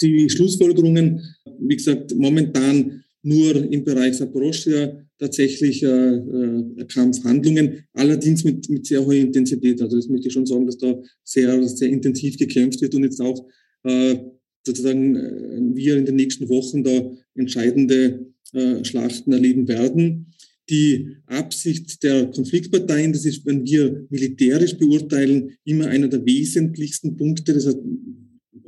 Die 0.00 0.28
Schlussfolgerungen, 0.28 1.22
wie 1.60 1.76
gesagt, 1.76 2.14
momentan 2.14 3.04
nur 3.22 3.72
im 3.72 3.84
Bereich 3.84 4.16
Saporoschia 4.16 5.00
tatsächlich 5.18 5.82
äh, 5.82 5.86
äh, 5.86 6.84
Kampfhandlungen, 6.86 7.84
allerdings 7.92 8.44
mit, 8.44 8.68
mit 8.68 8.86
sehr 8.86 9.04
hoher 9.04 9.14
Intensität. 9.14 9.80
Also 9.80 9.96
das 9.96 10.08
möchte 10.08 10.28
ich 10.28 10.34
schon 10.34 10.46
sagen, 10.46 10.66
dass 10.66 10.76
da 10.76 11.00
sehr, 11.22 11.66
sehr 11.68 11.88
intensiv 11.88 12.36
gekämpft 12.36 12.80
wird 12.82 12.94
und 12.94 13.04
jetzt 13.04 13.20
auch 13.20 13.46
äh, 13.84 14.16
sozusagen 14.64 15.16
äh, 15.16 15.74
wir 15.74 15.96
in 15.96 16.06
den 16.06 16.16
nächsten 16.16 16.48
Wochen 16.48 16.82
da 16.84 17.10
entscheidende 17.34 18.26
äh, 18.52 18.84
Schlachten 18.84 19.32
erleben 19.32 19.68
werden. 19.68 20.26
Die 20.70 21.16
Absicht 21.26 22.02
der 22.02 22.30
Konfliktparteien, 22.30 23.12
das 23.12 23.26
ist, 23.26 23.44
wenn 23.44 23.66
wir 23.66 24.06
militärisch 24.08 24.78
beurteilen, 24.78 25.56
immer 25.64 25.88
einer 25.88 26.08
der 26.08 26.24
wesentlichsten 26.24 27.16
Punkte. 27.16 27.52
Das 27.52 27.66
heißt, 27.66 27.78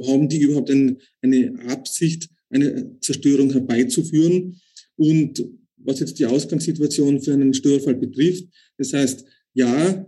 haben 0.06 0.28
die 0.28 0.40
überhaupt 0.40 0.70
ein, 0.70 0.98
eine 1.22 1.58
Absicht, 1.68 2.28
eine 2.50 2.98
Zerstörung 3.00 3.50
herbeizuführen? 3.50 4.60
Und 4.96 5.42
was 5.76 6.00
jetzt 6.00 6.18
die 6.18 6.26
Ausgangssituation 6.26 7.20
für 7.22 7.32
einen 7.32 7.54
Störfall 7.54 7.94
betrifft, 7.94 8.46
das 8.76 8.92
heißt, 8.92 9.24
ja, 9.54 10.06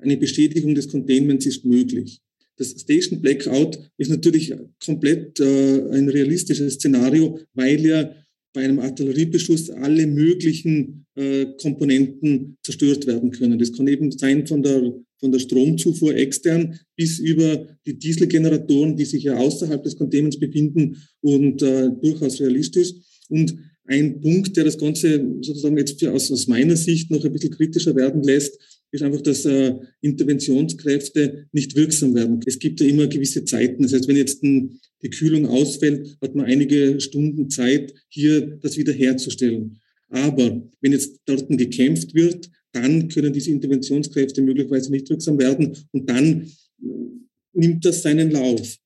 eine 0.00 0.16
Bestätigung 0.16 0.74
des 0.74 0.88
Containments 0.88 1.46
ist 1.46 1.64
möglich. 1.64 2.20
Das 2.56 2.70
Station 2.70 3.20
Blackout 3.20 3.78
ist 3.98 4.10
natürlich 4.10 4.54
komplett 4.84 5.38
äh, 5.40 5.82
ein 5.90 6.08
realistisches 6.08 6.74
Szenario, 6.74 7.38
weil 7.54 7.84
ja 7.84 8.10
bei 8.56 8.64
einem 8.64 8.78
Artilleriebeschuss 8.78 9.68
alle 9.68 10.06
möglichen 10.06 11.04
äh, 11.14 11.46
Komponenten 11.60 12.56
zerstört 12.62 13.06
werden 13.06 13.30
können. 13.30 13.58
Das 13.58 13.72
kann 13.72 13.86
eben 13.86 14.10
sein 14.10 14.46
von 14.46 14.62
der, 14.62 14.94
von 15.20 15.30
der 15.30 15.40
Stromzufuhr 15.40 16.14
extern 16.14 16.78
bis 16.96 17.18
über 17.18 17.66
die 17.86 17.98
Dieselgeneratoren, 17.98 18.96
die 18.96 19.04
sich 19.04 19.24
ja 19.24 19.36
außerhalb 19.36 19.82
des 19.82 19.96
Containments 19.96 20.38
befinden 20.38 20.96
und 21.20 21.62
äh, 21.62 21.90
durchaus 22.00 22.40
realistisch. 22.40 22.94
Und 23.28 23.56
ein 23.84 24.20
Punkt, 24.20 24.56
der 24.56 24.64
das 24.64 24.78
Ganze 24.78 25.24
sozusagen 25.42 25.76
jetzt 25.76 26.00
für, 26.00 26.12
aus, 26.12 26.30
aus 26.30 26.46
meiner 26.46 26.76
Sicht 26.76 27.10
noch 27.10 27.24
ein 27.24 27.32
bisschen 27.32 27.52
kritischer 27.52 27.94
werden 27.94 28.22
lässt, 28.22 28.58
ist 28.92 29.02
einfach, 29.02 29.20
dass 29.20 29.44
äh, 29.44 29.74
Interventionskräfte 30.00 31.46
nicht 31.52 31.76
wirksam 31.76 32.14
werden. 32.14 32.40
Es 32.46 32.58
gibt 32.58 32.80
ja 32.80 32.86
immer 32.86 33.06
gewisse 33.06 33.44
Zeiten. 33.44 33.82
Das 33.82 33.92
heißt, 33.92 34.08
wenn 34.08 34.16
jetzt 34.16 34.42
ein, 34.42 34.78
die 35.02 35.10
Kühlung 35.10 35.46
ausfällt, 35.46 36.16
hat 36.22 36.34
man 36.34 36.46
einige 36.46 37.00
Stunden 37.00 37.50
Zeit, 37.50 37.92
hier 38.08 38.58
das 38.62 38.76
wieder 38.76 38.92
herzustellen. 38.92 39.80
Aber 40.08 40.62
wenn 40.80 40.92
jetzt 40.92 41.20
dort 41.26 41.48
gekämpft 41.48 42.14
wird, 42.14 42.48
dann 42.72 43.08
können 43.08 43.32
diese 43.32 43.50
Interventionskräfte 43.50 44.42
möglicherweise 44.42 44.90
nicht 44.90 45.08
wirksam 45.08 45.38
werden 45.38 45.76
und 45.92 46.08
dann 46.08 46.42
äh, 46.82 46.86
nimmt 47.52 47.84
das 47.84 48.02
seinen 48.02 48.30
Lauf. 48.30 48.76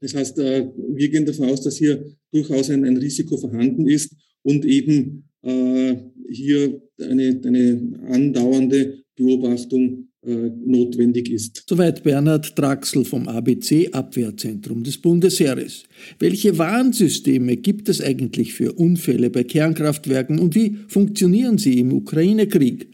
Das 0.00 0.14
heißt, 0.14 0.38
äh, 0.38 0.68
wir 0.94 1.08
gehen 1.08 1.26
davon 1.26 1.48
aus, 1.48 1.62
dass 1.62 1.76
hier 1.76 2.04
durchaus 2.32 2.70
ein, 2.70 2.84
ein 2.84 2.96
Risiko 2.96 3.36
vorhanden 3.36 3.88
ist 3.88 4.14
und 4.42 4.64
eben 4.64 5.28
äh, 5.42 5.96
hier 6.28 6.80
eine, 7.00 7.40
eine 7.44 8.00
andauernde 8.08 9.04
Beobachtung 9.16 10.08
äh, 10.26 10.50
notwendig 10.64 11.30
ist. 11.30 11.64
Soweit 11.68 12.02
Bernhard 12.02 12.58
Draxel 12.58 13.04
vom 13.04 13.28
ABC 13.28 13.90
Abwehrzentrum 13.92 14.82
des 14.82 14.98
Bundesheeres. 14.98 15.84
Welche 16.18 16.58
Warnsysteme 16.58 17.56
gibt 17.56 17.88
es 17.88 18.00
eigentlich 18.00 18.54
für 18.54 18.72
Unfälle 18.72 19.30
bei 19.30 19.44
Kernkraftwerken 19.44 20.38
und 20.38 20.54
wie 20.54 20.76
funktionieren 20.88 21.56
sie 21.58 21.78
im 21.78 21.92
Ukraine-Krieg? 21.92 22.88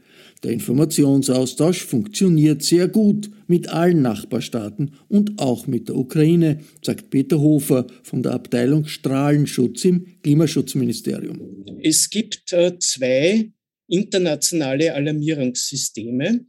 Der 0.45 0.53
Informationsaustausch 0.53 1.85
funktioniert 1.85 2.63
sehr 2.63 2.87
gut 2.87 3.31
mit 3.47 3.69
allen 3.71 4.03
Nachbarstaaten 4.03 4.93
und 5.09 5.39
auch 5.39 5.67
mit 5.67 5.89
der 5.89 5.97
Ukraine, 5.97 6.61
sagt 6.83 7.09
Peter 7.09 7.41
Hofer 7.41 7.87
von 8.03 8.23
der 8.23 8.33
Abteilung 8.33 8.85
Strahlenschutz 8.85 9.87
im 9.87 10.07
Klimaschutzministerium. 10.23 11.41
Es 11.83 12.11
gibt 12.11 12.53
äh, 12.53 12.79
zwei 12.79 13.51
internationale 13.89 14.95
Alarmierungssysteme. 14.95 16.45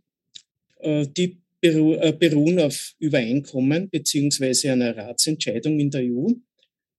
Äh, 0.79 1.07
die 1.07 1.41
äh, 1.61 2.11
beruhen 2.11 2.59
auf 2.59 2.93
Übereinkommen 2.99 3.89
beziehungsweise 3.89 4.73
einer 4.73 4.95
Ratsentscheidung 4.95 5.79
in 5.79 5.89
der 5.89 6.01
EU. 6.01 6.27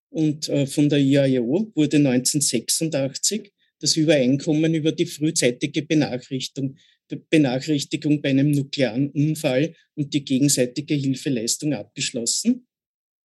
Und 0.09 0.49
äh, 0.49 0.67
von 0.67 0.89
der 0.89 0.99
IAEO 0.99 1.73
wurde 1.75 1.99
1986 1.99 3.53
das 3.87 3.97
Übereinkommen 3.97 4.75
über 4.75 4.91
die 4.91 5.07
frühzeitige 5.07 5.83
Benachrichtigung, 5.83 6.77
Benachrichtigung 7.31 8.21
bei 8.21 8.31
einem 8.31 8.51
nuklearen 8.51 9.11
Unfall 9.11 9.77
und 9.95 10.13
die 10.13 10.25
gegenseitige 10.25 10.95
Hilfeleistung 10.95 11.73
abgeschlossen. 11.73 12.67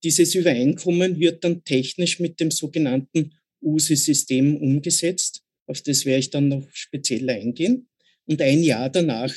Dieses 0.05 0.35
Übereinkommen 0.35 1.19
wird 1.19 1.45
dann 1.45 1.65
technisch 1.65 2.21
mit 2.21 2.41
dem 2.41 2.51
sogenannten 2.51 3.33
USI-System 3.63 4.59
umgesetzt. 4.59 5.43
Auf 5.67 5.81
das 5.81 6.05
werde 6.05 6.21
ich 6.21 6.31
dann 6.31 6.49
noch 6.49 6.69
speziell 6.75 7.31
eingehen. 7.31 7.89
Und 8.27 8.43
ein 8.43 8.63
Jahr 8.63 8.91
danach 8.91 9.35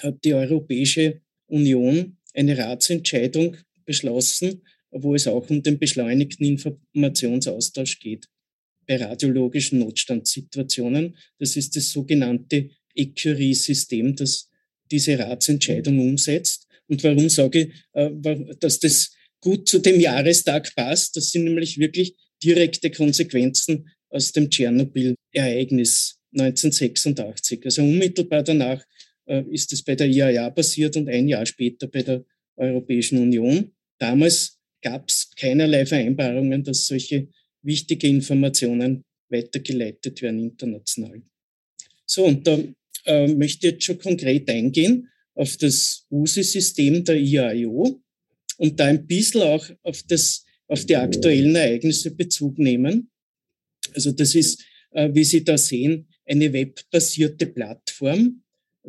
hat 0.00 0.22
die 0.24 0.34
Europäische 0.34 1.22
Union 1.46 2.18
eine 2.34 2.58
Ratsentscheidung 2.58 3.56
beschlossen, 3.86 4.60
wo 4.90 5.14
es 5.14 5.26
auch 5.26 5.48
um 5.48 5.62
den 5.62 5.78
beschleunigten 5.78 6.46
Informationsaustausch 6.46 7.98
geht 7.98 8.28
bei 8.86 8.96
radiologischen 8.96 9.80
Notstandssituationen. 9.80 11.16
Das 11.38 11.56
ist 11.56 11.76
das 11.76 11.90
sogenannte 11.90 12.70
Ecurie-System, 12.94 14.16
das 14.16 14.50
diese 14.90 15.18
Ratsentscheidung 15.18 15.98
umsetzt. 15.98 16.66
Und 16.88 17.02
warum 17.02 17.28
sage 17.28 17.60
ich, 17.60 17.72
äh, 17.92 18.10
dass 18.60 18.78
das 18.80 19.12
gut 19.40 19.68
zu 19.68 19.78
dem 19.78 20.00
Jahrestag 20.00 20.74
passt? 20.74 21.16
Das 21.16 21.30
sind 21.30 21.44
nämlich 21.44 21.78
wirklich 21.78 22.14
direkte 22.42 22.90
Konsequenzen 22.90 23.90
aus 24.10 24.32
dem 24.32 24.50
Tschernobyl-Ereignis 24.50 26.18
1986. 26.32 27.64
Also 27.64 27.82
unmittelbar 27.82 28.42
danach 28.42 28.84
äh, 29.26 29.42
ist 29.50 29.72
es 29.72 29.82
bei 29.82 29.94
der 29.94 30.08
IAA 30.08 30.50
passiert 30.50 30.96
und 30.96 31.08
ein 31.08 31.28
Jahr 31.28 31.46
später 31.46 31.86
bei 31.88 32.02
der 32.02 32.24
Europäischen 32.56 33.18
Union. 33.18 33.72
Damals 33.98 34.58
gab 34.82 35.08
es 35.08 35.30
keinerlei 35.36 35.86
Vereinbarungen, 35.86 36.62
dass 36.62 36.86
solche 36.86 37.28
wichtige 37.64 38.06
Informationen 38.06 39.04
weitergeleitet 39.28 40.22
werden 40.22 40.40
international. 40.40 41.22
So, 42.06 42.24
und 42.24 42.46
da 42.46 42.58
äh, 43.06 43.26
möchte 43.28 43.66
ich 43.66 43.72
jetzt 43.74 43.84
schon 43.84 43.98
konkret 43.98 44.48
eingehen 44.48 45.08
auf 45.34 45.56
das 45.56 46.06
USI-System 46.10 47.04
der 47.04 47.16
IAIO 47.16 48.00
und 48.58 48.78
da 48.78 48.86
ein 48.86 49.06
bisschen 49.06 49.42
auch 49.42 49.68
auf, 49.82 50.02
das, 50.04 50.44
auf 50.68 50.84
die 50.84 50.96
aktuellen 50.96 51.56
Ereignisse 51.56 52.12
Bezug 52.12 52.58
nehmen. 52.58 53.10
Also 53.94 54.12
das 54.12 54.34
ist, 54.34 54.62
äh, 54.90 55.10
wie 55.12 55.24
Sie 55.24 55.42
da 55.42 55.58
sehen, 55.58 56.06
eine 56.26 56.52
webbasierte 56.52 57.46
Plattform, 57.46 58.42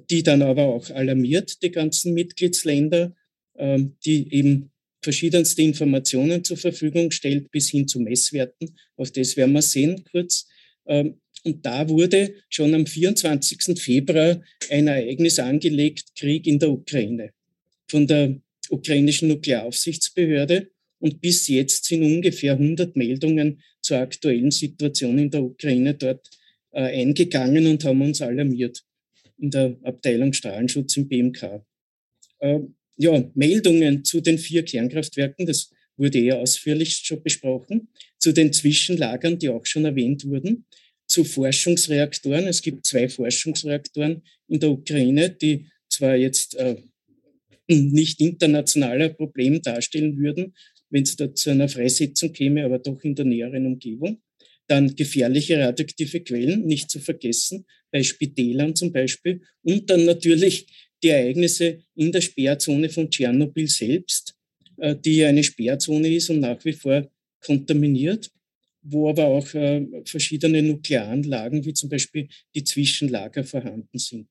die 0.09 0.23
dann 0.23 0.41
aber 0.41 0.65
auch 0.65 0.89
alarmiert 0.91 1.61
die 1.63 1.71
ganzen 1.71 2.13
Mitgliedsländer, 2.13 3.15
ähm, 3.57 3.95
die 4.05 4.33
eben 4.33 4.71
verschiedenste 5.05 5.61
Informationen 5.61 6.43
zur 6.43 6.57
Verfügung 6.57 7.11
stellt, 7.11 7.51
bis 7.51 7.69
hin 7.69 7.87
zu 7.87 7.99
Messwerten. 7.99 8.75
Auf 8.97 9.11
das 9.11 9.37
werden 9.37 9.53
wir 9.53 9.61
sehen 9.61 10.03
kurz. 10.11 10.47
Ähm, 10.87 11.21
und 11.43 11.63
da 11.63 11.87
wurde 11.87 12.33
schon 12.49 12.73
am 12.73 12.87
24. 12.87 13.79
Februar 13.79 14.41
ein 14.71 14.87
Ereignis 14.87 15.37
angelegt, 15.37 16.15
Krieg 16.17 16.47
in 16.47 16.57
der 16.57 16.71
Ukraine, 16.71 17.29
von 17.87 18.07
der 18.07 18.41
ukrainischen 18.69 19.27
Nuklearaufsichtsbehörde. 19.29 20.71
Und 20.97 21.21
bis 21.21 21.47
jetzt 21.47 21.85
sind 21.85 22.01
ungefähr 22.01 22.53
100 22.53 22.95
Meldungen 22.95 23.61
zur 23.81 23.97
aktuellen 23.97 24.49
Situation 24.49 25.19
in 25.19 25.29
der 25.29 25.43
Ukraine 25.43 25.93
dort 25.93 26.27
äh, 26.71 26.81
eingegangen 27.01 27.67
und 27.67 27.83
haben 27.85 28.01
uns 28.01 28.23
alarmiert 28.23 28.83
in 29.37 29.51
der 29.51 29.77
Abteilung 29.83 30.33
Strahlenschutz 30.33 30.97
im 30.97 31.07
BMK. 31.07 31.63
Äh, 32.39 32.59
ja, 32.97 33.29
Meldungen 33.33 34.03
zu 34.03 34.21
den 34.21 34.37
vier 34.37 34.63
Kernkraftwerken, 34.63 35.45
das 35.45 35.71
wurde 35.97 36.19
ja 36.19 36.35
ausführlich 36.35 37.01
schon 37.03 37.23
besprochen, 37.23 37.89
zu 38.19 38.31
den 38.31 38.51
Zwischenlagern, 38.51 39.39
die 39.39 39.49
auch 39.49 39.65
schon 39.65 39.85
erwähnt 39.85 40.25
wurden, 40.25 40.65
zu 41.07 41.23
Forschungsreaktoren. 41.23 42.47
Es 42.47 42.61
gibt 42.61 42.85
zwei 42.85 43.07
Forschungsreaktoren 43.07 44.21
in 44.47 44.59
der 44.59 44.71
Ukraine, 44.71 45.29
die 45.29 45.67
zwar 45.89 46.15
jetzt 46.15 46.55
äh, 46.55 46.75
nicht 47.67 48.19
internationaler 48.21 49.09
Problem 49.09 49.61
darstellen 49.61 50.17
würden, 50.17 50.53
wenn 50.89 51.03
es 51.03 51.15
da 51.15 51.33
zu 51.33 51.49
einer 51.49 51.69
Freisetzung 51.69 52.31
käme, 52.31 52.65
aber 52.65 52.79
doch 52.79 53.03
in 53.03 53.15
der 53.15 53.25
näheren 53.25 53.65
Umgebung. 53.65 54.21
Dann 54.67 54.95
gefährliche 54.95 55.59
radioaktive 55.59 56.21
Quellen, 56.21 56.65
nicht 56.65 56.89
zu 56.89 56.99
vergessen, 56.99 57.65
bei 57.91 58.01
Spitälern 58.01 58.75
zum 58.75 58.91
Beispiel. 58.91 59.41
Und 59.61 59.89
dann 59.89 60.05
natürlich 60.05 60.65
die 61.03 61.09
Ereignisse 61.09 61.83
in 61.95 62.11
der 62.11 62.21
Sperrzone 62.21 62.89
von 62.89 63.09
Tschernobyl 63.09 63.67
selbst, 63.67 64.35
äh, 64.77 64.95
die 64.95 65.23
eine 65.23 65.43
Sperrzone 65.43 66.13
ist 66.13 66.29
und 66.29 66.39
nach 66.39 66.63
wie 66.65 66.73
vor 66.73 67.09
kontaminiert, 67.39 68.31
wo 68.81 69.09
aber 69.09 69.25
auch 69.25 69.53
äh, 69.53 69.85
verschiedene 70.05 70.61
Nuklearanlagen, 70.61 71.65
wie 71.65 71.73
zum 71.73 71.89
Beispiel 71.89 72.27
die 72.53 72.63
Zwischenlager, 72.63 73.43
vorhanden 73.43 73.97
sind. 73.97 74.27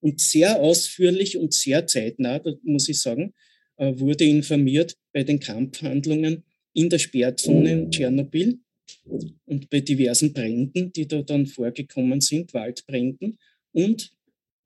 Und 0.00 0.20
sehr 0.20 0.60
ausführlich 0.60 1.36
und 1.36 1.52
sehr 1.52 1.86
zeitnah, 1.86 2.40
muss 2.62 2.88
ich 2.88 3.00
sagen, 3.00 3.34
äh, 3.76 3.92
wurde 3.98 4.24
informiert 4.24 4.96
bei 5.12 5.24
den 5.24 5.40
Kampfhandlungen 5.40 6.44
in 6.72 6.88
der 6.88 6.98
Sperrzone 6.98 7.72
in 7.72 7.90
Tschernobyl 7.90 8.58
und 9.46 9.68
bei 9.70 9.80
diversen 9.80 10.32
Bränden, 10.32 10.92
die 10.92 11.08
da 11.08 11.22
dann 11.22 11.46
vorgekommen 11.46 12.20
sind, 12.20 12.54
Waldbränden 12.54 13.38
und 13.72 14.10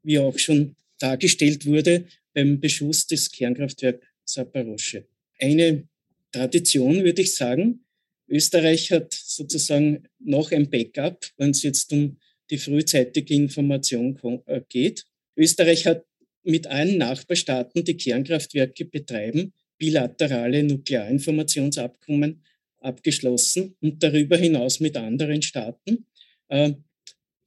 wie 0.03 0.18
auch 0.18 0.38
schon 0.38 0.76
dargestellt 1.03 1.66
wurde 1.66 2.07
beim 2.34 2.61
Beschuss 2.61 3.07
des 3.07 3.30
Kernkraftwerks 3.30 4.07
Zaporosche. 4.24 5.07
Eine 5.38 5.88
Tradition, 6.30 7.05
würde 7.05 7.22
ich 7.22 7.34
sagen. 7.34 7.84
Österreich 8.28 8.90
hat 8.92 9.12
sozusagen 9.12 10.05
noch 10.18 10.53
ein 10.53 10.70
Backup, 10.70 11.26
wenn 11.36 11.50
es 11.50 11.62
jetzt 11.62 11.92
um 11.92 12.16
die 12.50 12.59
frühzeitige 12.59 13.34
Information 13.34 14.18
äh, 14.46 14.62
geht. 14.68 15.05
Österreich 15.36 15.86
hat 15.86 16.05
mit 16.44 16.66
allen 16.66 16.98
Nachbarstaaten, 16.98 17.84
die 17.84 17.96
Kernkraftwerke 17.96 18.84
betreiben, 18.84 19.53
bilaterale 19.78 20.62
Nuklearinformationsabkommen 20.62 22.42
abgeschlossen 22.78 23.76
und 23.80 24.03
darüber 24.03 24.36
hinaus 24.36 24.80
mit 24.80 24.96
anderen 24.96 25.42
Staaten. 25.42 26.07
Äh, 26.48 26.72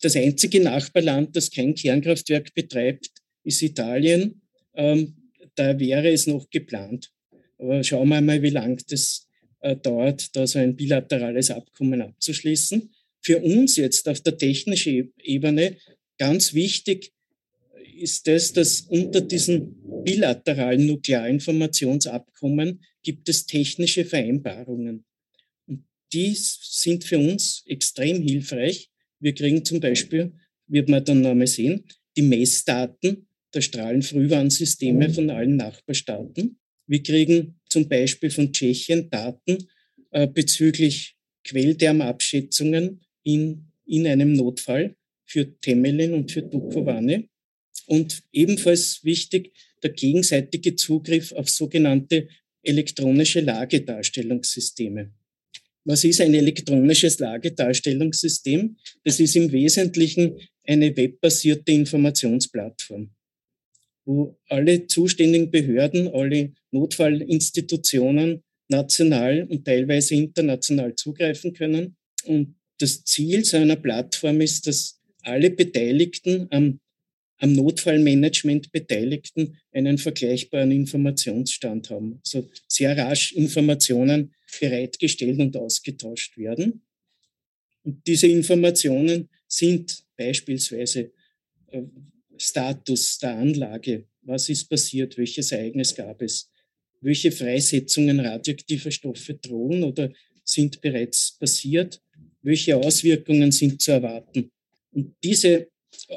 das 0.02 0.16
einzige 0.16 0.60
Nachbarland, 0.60 1.36
das 1.36 1.50
kein 1.50 1.74
Kernkraftwerk 1.74 2.54
betreibt, 2.54 3.10
ist 3.46 3.62
Italien. 3.62 4.42
Ähm, 4.74 5.32
da 5.56 5.80
wäre 5.80 6.10
es 6.12 6.28
noch 6.28 6.50
geplant. 6.50 7.12
Aber 7.58 7.84
schauen 7.84 8.10
wir 8.10 8.20
mal, 8.22 8.42
wie 8.42 8.50
lang 8.50 8.82
das 8.90 9.28
äh, 9.62 9.76
dauert, 9.76 10.36
da 10.36 10.46
so 10.46 10.60
ein 10.60 10.76
bilaterales 10.76 11.50
Abkommen 11.52 12.02
abzuschließen. 12.02 12.94
Für 13.22 13.40
uns 13.40 13.78
jetzt 13.78 14.08
auf 14.10 14.22
der 14.22 14.38
technischen 14.38 15.14
Ebene 15.24 15.78
ganz 16.18 16.54
wichtig 16.54 17.14
ist 17.98 18.28
das, 18.28 18.54
dass 18.54 18.82
unter 18.82 19.22
diesen 19.22 19.76
bilateralen 20.04 20.86
Nuklearinformationsabkommen 20.86 22.84
gibt 23.02 23.30
es 23.30 23.46
technische 23.46 24.06
Vereinbarungen. 24.06 25.06
Und 25.66 25.86
die 26.12 26.36
sind 26.36 27.04
für 27.04 27.18
uns 27.18 27.64
extrem 27.66 28.22
hilfreich. 28.22 28.90
Wir 29.20 29.34
kriegen 29.34 29.64
zum 29.64 29.80
Beispiel, 29.80 30.34
wird 30.68 30.90
man 30.90 31.06
dann 31.06 31.22
nochmal 31.22 31.48
sehen, 31.48 31.86
die 32.18 32.22
Messdaten 32.22 33.25
der 33.56 33.62
Strahlenfrühwarnsysteme 33.62 35.10
von 35.10 35.30
allen 35.30 35.56
Nachbarstaaten. 35.56 36.60
Wir 36.88 37.02
kriegen 37.02 37.60
zum 37.70 37.88
Beispiel 37.88 38.30
von 38.30 38.52
Tschechien 38.52 39.10
Daten 39.10 39.68
äh, 40.12 40.28
bezüglich 40.28 41.16
Quelldärmabschätzungen 41.44 43.02
in, 43.24 43.72
in 43.86 44.08
einem 44.08 44.34
Notfall 44.34 44.96
für 45.26 45.60
Temelin 45.60 46.14
und 46.14 46.32
für 46.32 46.44
Dukovane. 46.44 47.28
Und 47.88 48.24
ebenfalls 48.32 49.04
wichtig, 49.04 49.54
der 49.84 49.92
gegenseitige 49.92 50.76
Zugriff 50.76 51.32
auf 51.32 51.50
sogenannte 51.50 52.28
elektronische 52.64 53.42
Lagedarstellungssysteme. 53.42 55.12
Was 55.84 56.04
ist 56.04 56.20
ein 56.22 56.34
elektronisches 56.34 57.20
Lagedarstellungssystem? 57.20 58.76
Das 59.04 59.20
ist 59.20 59.36
im 59.36 59.52
Wesentlichen 59.52 60.40
eine 60.64 60.96
webbasierte 60.98 61.72
Informationsplattform. 61.72 63.15
Wo 64.06 64.38
alle 64.48 64.88
zuständigen 64.88 65.52
Behörden, 65.52 66.08
alle 66.08 66.54
Notfallinstitutionen 66.72 68.44
national 68.70 69.44
und 69.50 69.66
teilweise 69.66 70.16
international 70.16 70.96
zugreifen 70.96 71.54
können. 71.54 71.96
Und 72.26 72.56
das 72.80 73.04
Ziel 73.04 73.46
so 73.46 73.58
einer 73.58 73.76
Plattform 73.76 74.42
ist, 74.42 74.68
dass 74.68 75.00
alle 75.22 75.50
Beteiligten 75.50 76.48
am, 76.52 76.80
am 77.38 77.54
Notfallmanagement 77.54 78.72
Beteiligten 78.72 79.58
einen 79.72 79.98
vergleichbaren 79.98 80.72
Informationsstand 80.72 81.90
haben. 81.90 82.20
Also 82.24 82.50
sehr 82.68 82.98
rasch 82.98 83.34
Informationen 83.34 84.34
bereitgestellt 84.60 85.40
und 85.40 85.58
ausgetauscht 85.58 86.38
werden. 86.38 86.82
Und 87.84 88.06
diese 88.08 88.28
Informationen 88.28 89.30
sind 89.48 90.04
beispielsweise 90.18 91.12
äh, 91.72 91.84
Status 92.38 93.18
der 93.20 93.38
Anlage. 93.38 94.06
Was 94.22 94.50
ist 94.50 94.70
passiert? 94.70 95.18
Welches 95.18 95.52
Ereignis 95.52 95.96
gab 95.96 96.22
es? 96.22 96.50
Welche 97.02 97.32
Freisetzungen 97.32 98.20
radioaktiver 98.20 98.92
Stoffe 98.92 99.36
drohen 99.36 99.84
oder 99.84 100.12
sind 100.44 100.82
bereits 100.82 101.38
passiert? 101.40 102.02
Welche 102.42 102.78
Auswirkungen 102.78 103.52
sind 103.52 103.82
zu 103.82 103.92
erwarten? 103.92 104.52
Und 104.92 105.16
diese, 105.24 105.68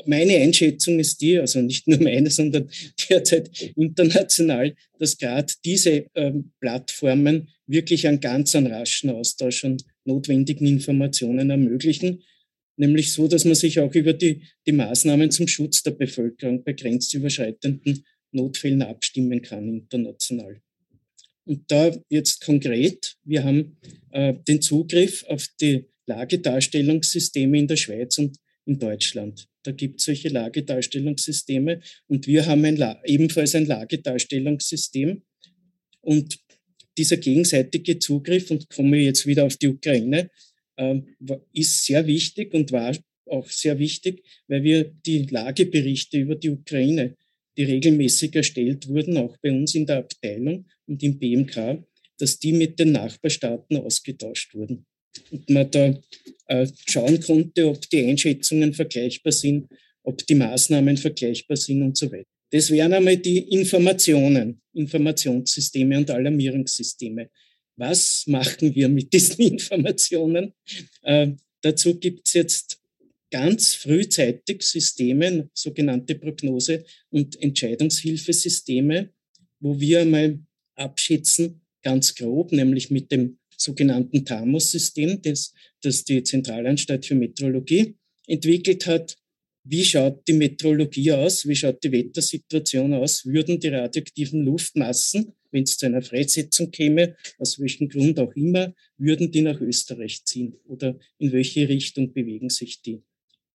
meine 0.07 0.37
Einschätzung 0.37 0.99
ist 0.99 1.21
die, 1.21 1.39
also 1.39 1.61
nicht 1.61 1.87
nur 1.89 2.01
meine, 2.01 2.31
sondern 2.31 2.71
derzeit 3.11 3.51
international, 3.77 4.75
dass 4.99 5.19
gerade 5.19 5.53
diese 5.65 6.07
ähm, 6.15 6.53
Plattformen 6.61 7.49
wirklich 7.67 8.07
einen 8.07 8.21
ganz 8.21 8.55
einen 8.55 8.73
raschen 8.73 9.11
Austausch 9.11 9.65
an 9.65 9.77
notwendigen 10.05 10.67
Informationen 10.67 11.51
ermöglichen, 11.51 12.23
nämlich 12.79 13.13
so, 13.13 13.29
dass 13.29 13.45
man 13.45 13.55
sich 13.55 13.81
auch 13.81 13.95
über 13.95 14.13
die, 14.13 14.43
die 14.67 14.73
Maßnahmen 14.73 15.31
zum 15.31 15.49
Schutz 15.49 15.83
der 15.83 15.93
Bevölkerung 15.93 16.65
bei 16.65 16.73
grenzüberschreitenden 16.73 18.05
Notfällen 18.33 18.83
abstimmen 18.83 19.43
kann 19.43 19.69
international. 19.69 20.61
Und 21.45 21.71
da 21.71 21.97
jetzt 22.11 22.45
konkret, 22.45 23.17
wir 23.25 23.43
haben 23.43 23.79
äh, 24.11 24.35
den 24.47 24.61
Zugriff 24.61 25.25
auf 25.25 25.47
die 25.61 25.87
Lagedarstellungssysteme 26.07 27.59
in 27.59 27.67
der 27.67 27.77
Schweiz 27.77 28.19
und 28.19 28.37
in 28.67 28.79
Deutschland. 28.79 29.49
Da 29.63 29.73
gibt 29.73 30.01
es 30.01 30.07
solche 30.07 30.29
Lagedarstellungssysteme 30.29 31.81
und 32.07 32.27
wir 32.27 32.47
haben 32.47 32.65
ein 32.65 32.97
ebenfalls 33.05 33.55
ein 33.55 33.67
Lagedarstellungssystem. 33.67 35.23
Und 36.01 36.39
dieser 36.99 37.17
gegenseitige 37.17 37.99
Zugriff, 37.99 38.51
und 38.51 38.69
komme 38.69 38.99
jetzt 38.99 39.27
wieder 39.27 39.45
auf 39.45 39.57
die 39.57 39.69
Ukraine, 39.69 40.31
ist 41.53 41.85
sehr 41.85 42.07
wichtig 42.07 42.55
und 42.55 42.73
war 42.73 42.97
auch 43.27 43.49
sehr 43.49 43.79
wichtig, 43.79 44.23
weil 44.47 44.63
wir 44.63 44.85
die 44.85 45.25
Lageberichte 45.25 46.19
über 46.19 46.35
die 46.35 46.51
Ukraine 46.51 47.17
die 47.59 47.65
regelmäßig 47.65 48.37
erstellt 48.37 48.89
wurden, 48.89 49.17
auch 49.17 49.37
bei 49.39 49.51
uns 49.51 49.75
in 49.75 49.85
der 49.85 49.99
Abteilung 49.99 50.67
und 50.87 51.03
im 51.03 51.19
BMK, 51.19 51.85
dass 52.17 52.39
die 52.39 52.53
mit 52.53 52.79
den 52.79 52.93
Nachbarstaaten 52.93 53.79
ausgetauscht 53.79 54.55
wurden. 54.55 54.87
Und 55.33 55.51
man 55.51 55.69
da 55.69 56.01
äh, 56.47 56.67
schauen 56.87 57.21
konnte, 57.21 57.67
ob 57.67 57.81
die 57.91 58.07
Einschätzungen 58.07 58.73
vergleichbar 58.73 59.33
sind, 59.33 59.67
ob 60.05 60.25
die 60.25 60.37
Maßnahmen 60.37 60.97
vergleichbar 60.97 61.57
sind 61.57 61.83
und 61.83 61.97
so 61.97 62.11
weiter. 62.13 62.29
Das 62.51 62.71
wären 62.71 62.93
einmal 62.93 63.17
die 63.17 63.39
Informationen, 63.39 64.63
Informationssysteme 64.73 65.99
und 65.99 66.11
Alarmierungssysteme. 66.11 67.29
Was 67.79 68.25
machen 68.27 68.75
wir 68.75 68.89
mit 68.89 69.13
diesen 69.13 69.41
Informationen? 69.53 70.53
Äh, 71.03 71.33
dazu 71.63 71.99
gibt 71.99 72.27
es 72.27 72.33
jetzt 72.35 72.81
ganz 73.31 73.75
frühzeitig 73.75 74.63
Systeme, 74.63 75.49
sogenannte 75.55 76.17
Prognose- 76.17 76.85
und 77.11 77.41
Entscheidungshilfesysteme, 77.41 79.11
wo 79.61 79.79
wir 79.79 80.01
einmal 80.01 80.41
abschätzen, 80.75 81.61
ganz 81.83 82.15
grob, 82.15 82.51
nämlich 82.51 82.91
mit 82.91 83.13
dem 83.13 83.39
sogenannten 83.57 84.25
TAMOS-System, 84.25 85.23
das, 85.23 85.53
das 85.81 86.05
die 86.05 86.23
Zentralanstalt 86.23 87.07
für 87.07 87.15
Meteorologie 87.15 87.97
entwickelt 88.27 88.87
hat. 88.87 89.17
Wie 89.65 89.85
schaut 89.85 90.27
die 90.27 90.33
Meteorologie 90.33 91.13
aus? 91.13 91.47
Wie 91.47 91.55
schaut 91.55 91.83
die 91.85 91.93
Wettersituation 91.93 92.95
aus? 92.95 93.25
Würden 93.25 93.61
die 93.61 93.69
radioaktiven 93.69 94.45
Luftmassen, 94.45 95.35
wenn 95.51 95.65
es 95.65 95.77
zu 95.77 95.87
einer 95.87 96.03
Freisetzung 96.03 96.71
käme, 96.71 97.17
aus 97.39 97.59
welchem 97.59 97.89
Grund 97.89 98.19
auch 98.19 98.35
immer, 98.35 98.75
würden 98.97 99.31
die 99.31 99.43
nach 99.43 99.61
Österreich 99.61 100.25
ziehen? 100.25 100.55
Oder 100.67 100.99
in 101.19 101.33
welche 101.33 101.69
Richtung 101.69 102.13
bewegen 102.13 102.51
sich 102.51 102.83
die? 102.83 103.03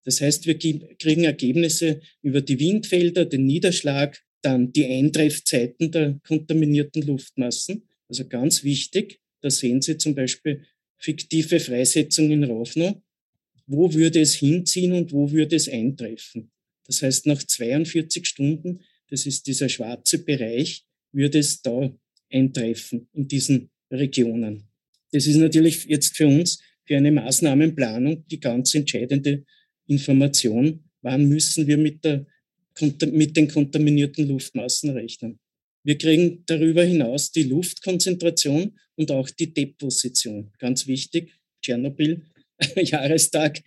Das 0.04 0.20
heißt, 0.20 0.46
wir 0.46 0.58
kriegen 0.58 1.24
Ergebnisse 1.24 2.00
über 2.22 2.40
die 2.40 2.60
Windfelder, 2.60 3.24
den 3.24 3.46
Niederschlag, 3.46 4.22
dann 4.42 4.72
die 4.72 4.84
Eintreffzeiten 4.84 5.90
der 5.90 6.20
kontaminierten 6.26 7.02
Luftmassen. 7.02 7.88
Also 8.08 8.26
ganz 8.28 8.62
wichtig, 8.62 9.20
da 9.40 9.50
sehen 9.50 9.80
Sie 9.80 9.96
zum 9.96 10.14
Beispiel 10.14 10.64
fiktive 10.98 11.58
Freisetzung 11.58 12.30
in 12.30 12.44
Rovno. 12.44 13.02
Wo 13.66 13.94
würde 13.94 14.20
es 14.20 14.34
hinziehen 14.34 14.92
und 14.92 15.12
wo 15.12 15.32
würde 15.32 15.56
es 15.56 15.68
eintreffen? 15.68 16.50
Das 16.86 17.00
heißt, 17.00 17.26
nach 17.26 17.42
42 17.42 18.26
Stunden, 18.26 18.80
das 19.08 19.24
ist 19.24 19.46
dieser 19.46 19.70
schwarze 19.70 20.18
Bereich, 20.18 20.84
würde 21.14 21.38
es 21.38 21.62
da 21.62 21.90
eintreffen 22.30 23.08
in 23.12 23.28
diesen 23.28 23.70
Regionen. 23.90 24.64
Das 25.12 25.26
ist 25.26 25.36
natürlich 25.36 25.84
jetzt 25.84 26.16
für 26.16 26.26
uns, 26.26 26.60
für 26.84 26.96
eine 26.96 27.12
Maßnahmenplanung, 27.12 28.26
die 28.26 28.40
ganz 28.40 28.74
entscheidende 28.74 29.44
Information, 29.86 30.84
wann 31.02 31.28
müssen 31.28 31.66
wir 31.66 31.78
mit, 31.78 32.04
der, 32.04 32.26
mit 33.12 33.36
den 33.36 33.48
kontaminierten 33.48 34.28
Luftmassen 34.28 34.90
rechnen. 34.90 35.38
Wir 35.84 35.98
kriegen 35.98 36.42
darüber 36.46 36.82
hinaus 36.82 37.30
die 37.30 37.44
Luftkonzentration 37.44 38.78
und 38.96 39.10
auch 39.10 39.30
die 39.30 39.52
Deposition. 39.52 40.50
Ganz 40.58 40.86
wichtig, 40.86 41.34
Tschernobyl, 41.62 42.22
Jahrestag, 42.76 43.62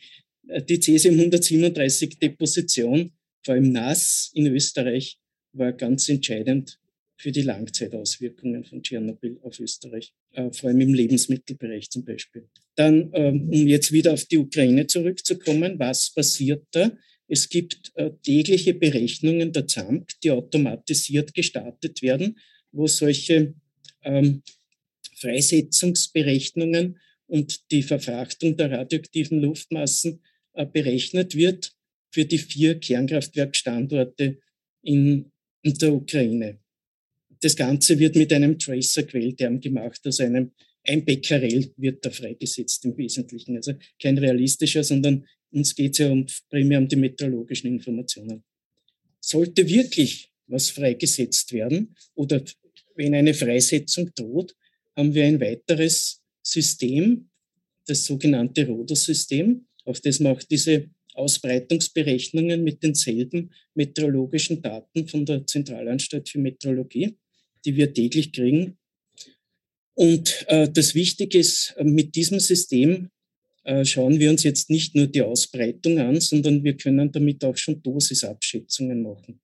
die 0.68 0.80
Cesium 0.80 1.16
137 1.16 2.20
Deposition, 2.20 3.12
vor 3.44 3.54
allem 3.54 3.72
nass 3.72 4.32
in 4.34 4.48
Österreich, 4.48 5.20
war 5.54 5.74
ganz 5.74 6.10
entscheidend 6.10 6.80
für 7.18 7.32
die 7.32 7.42
Langzeitauswirkungen 7.42 8.64
von 8.64 8.84
Tschernobyl 8.84 9.40
auf 9.42 9.60
Österreich, 9.60 10.14
äh, 10.32 10.52
vor 10.52 10.70
allem 10.70 10.82
im 10.82 10.94
Lebensmittelbereich 10.94 11.90
zum 11.90 12.06
Beispiel. 12.06 12.48
Dann, 12.76 13.10
ähm, 13.14 13.50
um 13.50 13.68
jetzt 13.68 13.92
wieder 13.92 14.14
auf 14.14 14.26
die 14.26 14.38
Ukraine 14.38 14.86
zurückzukommen, 14.86 15.80
was 15.80 16.14
passiert 16.14 16.66
da? 16.72 16.92
Es 17.28 17.50
gibt 17.50 17.92
äh, 17.96 18.12
tägliche 18.24 18.74
Berechnungen 18.74 19.52
der 19.52 19.68
ZAMK, 19.68 20.20
die 20.24 20.32
automatisiert 20.32 21.34
gestartet 21.34 22.02
werden, 22.02 22.38
wo 22.72 22.88
solche 22.88 23.56
ähm, 24.04 24.44
Freisetzungsberechnungen 25.16 27.00
und 27.26 27.72
die 27.72 27.84
Verfrachtung 27.84 28.56
der 28.56 28.72
radioaktiven 28.72 29.42
Luftmassen 29.42 30.22
äh, 30.54 30.66
berechnet 30.66 31.36
wird 31.36 31.74
für 32.12 32.26
die 32.26 32.38
vier 32.38 32.80
Kernkraftwerkstandorte 32.80 34.40
in, 34.84 35.32
in 35.64 35.74
der 35.74 35.94
Ukraine. 35.94 36.60
Das 37.42 37.56
Ganze 37.56 38.00
wird 38.00 38.16
mit 38.16 38.32
einem 38.34 38.58
Tracer-Quellterm 38.58 39.60
gemacht, 39.60 40.02
also 40.06 40.24
einem 40.24 40.52
ein 40.88 41.04
Becquerel 41.04 41.72
wird 41.78 42.06
da 42.06 42.10
freigesetzt 42.10 42.86
im 42.86 42.98
Wesentlichen. 42.98 43.58
Also 43.58 43.74
kein 44.02 44.18
realistischer, 44.18 44.84
sondern 44.84 45.26
uns 45.52 45.76
geht 45.76 45.94
es 45.94 45.98
ja 46.00 46.10
um, 46.10 46.26
primär 46.50 46.80
um 46.80 46.88
die 46.88 46.96
meteorologischen 46.96 47.68
Informationen. 47.68 48.44
Sollte 49.20 49.68
wirklich 49.68 50.32
was 50.48 50.70
freigesetzt 50.70 51.52
werden 51.52 51.96
oder 52.16 52.42
wenn 52.96 53.14
eine 53.14 53.34
Freisetzung 53.34 54.12
droht, 54.16 54.56
haben 54.96 55.14
wir 55.14 55.26
ein 55.26 55.40
weiteres 55.40 56.22
System, 56.42 57.30
das 57.86 58.06
sogenannte 58.06 58.66
RODO-System, 58.66 59.66
auf 59.86 60.00
das 60.02 60.20
man 60.20 60.36
auch 60.36 60.44
diese 60.44 60.90
Ausbreitungsberechnungen 61.14 62.64
mit 62.64 62.84
denselben 62.84 63.52
meteorologischen 63.74 64.62
Daten 64.62 65.08
von 65.08 65.26
der 65.26 65.46
Zentralanstalt 65.46 66.30
für 66.30 66.40
Meteorologie, 66.40 67.18
die 67.68 67.76
wir 67.76 67.94
täglich 67.94 68.32
kriegen. 68.32 68.78
Und 69.94 70.46
äh, 70.48 70.70
das 70.72 70.96
Wichtige 70.96 71.38
ist, 71.38 71.76
äh, 71.78 71.84
mit 71.84 72.16
diesem 72.16 72.40
System 72.40 73.10
äh, 73.64 73.84
schauen 73.84 74.20
wir 74.20 74.30
uns 74.30 74.44
jetzt 74.44 74.70
nicht 74.70 74.96
nur 74.96 75.08
die 75.08 75.22
Ausbreitung 75.22 76.00
an, 76.00 76.22
sondern 76.22 76.64
wir 76.64 76.78
können 76.78 77.12
damit 77.12 77.44
auch 77.44 77.58
schon 77.58 77.84
Dosisabschätzungen 77.84 79.02
machen. 79.02 79.42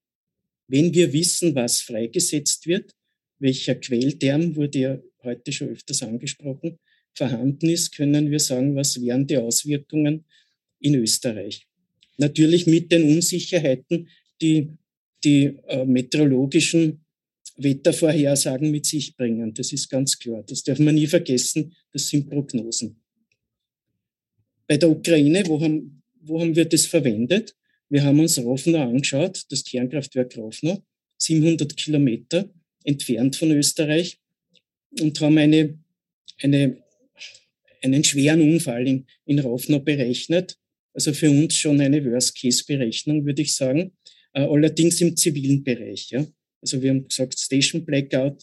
Wenn 0.66 0.94
wir 0.94 1.12
wissen, 1.12 1.54
was 1.54 1.82
freigesetzt 1.82 2.66
wird, 2.66 2.94
welcher 3.38 3.74
Quellterm 3.74 4.56
wurde 4.56 4.78
ja 4.78 4.98
heute 5.22 5.52
schon 5.52 5.68
öfters 5.68 6.02
angesprochen, 6.02 6.78
vorhanden 7.12 7.68
ist, 7.68 7.94
können 7.94 8.30
wir 8.30 8.40
sagen, 8.40 8.74
was 8.74 9.00
wären 9.02 9.26
die 9.26 9.36
Auswirkungen 9.36 10.24
in 10.80 10.94
Österreich. 10.94 11.66
Natürlich 12.16 12.66
mit 12.66 12.90
den 12.90 13.02
Unsicherheiten, 13.02 14.08
die 14.40 14.70
die 15.24 15.56
äh, 15.66 15.84
meteorologischen 15.84 17.03
Wettervorhersagen 17.56 18.70
mit 18.70 18.86
sich 18.86 19.16
bringen. 19.16 19.54
Das 19.54 19.72
ist 19.72 19.88
ganz 19.88 20.18
klar. 20.18 20.42
Das 20.46 20.62
darf 20.62 20.78
man 20.78 20.94
nie 20.94 21.06
vergessen. 21.06 21.74
Das 21.92 22.08
sind 22.08 22.28
Prognosen. 22.28 22.96
Bei 24.66 24.76
der 24.76 24.90
Ukraine, 24.90 25.44
wo 25.46 25.60
haben, 25.60 26.02
wo 26.20 26.40
haben 26.40 26.56
wir 26.56 26.64
das 26.64 26.86
verwendet? 26.86 27.54
Wir 27.88 28.02
haben 28.02 28.18
uns 28.18 28.38
Rovno 28.38 28.82
angeschaut, 28.82 29.44
das 29.50 29.62
Kernkraftwerk 29.62 30.36
Rovno, 30.36 30.82
700 31.18 31.76
Kilometer 31.76 32.50
entfernt 32.82 33.36
von 33.36 33.50
Österreich 33.52 34.18
und 35.00 35.20
haben 35.20 35.38
eine, 35.38 35.78
eine, 36.42 36.82
einen 37.82 38.04
schweren 38.04 38.40
Unfall 38.40 38.88
in, 38.88 39.06
in 39.26 39.38
Rovno 39.38 39.80
berechnet. 39.80 40.58
Also 40.92 41.12
für 41.12 41.30
uns 41.30 41.56
schon 41.56 41.80
eine 41.80 42.04
Worst-Case-Berechnung, 42.04 43.26
würde 43.26 43.42
ich 43.42 43.54
sagen. 43.54 43.92
Äh, 44.32 44.42
allerdings 44.42 45.00
im 45.00 45.16
zivilen 45.16 45.62
Bereich. 45.62 46.10
Ja. 46.10 46.26
Also 46.64 46.80
wir 46.80 46.90
haben 46.90 47.06
gesagt, 47.06 47.38
Station 47.38 47.84
Blackout, 47.84 48.42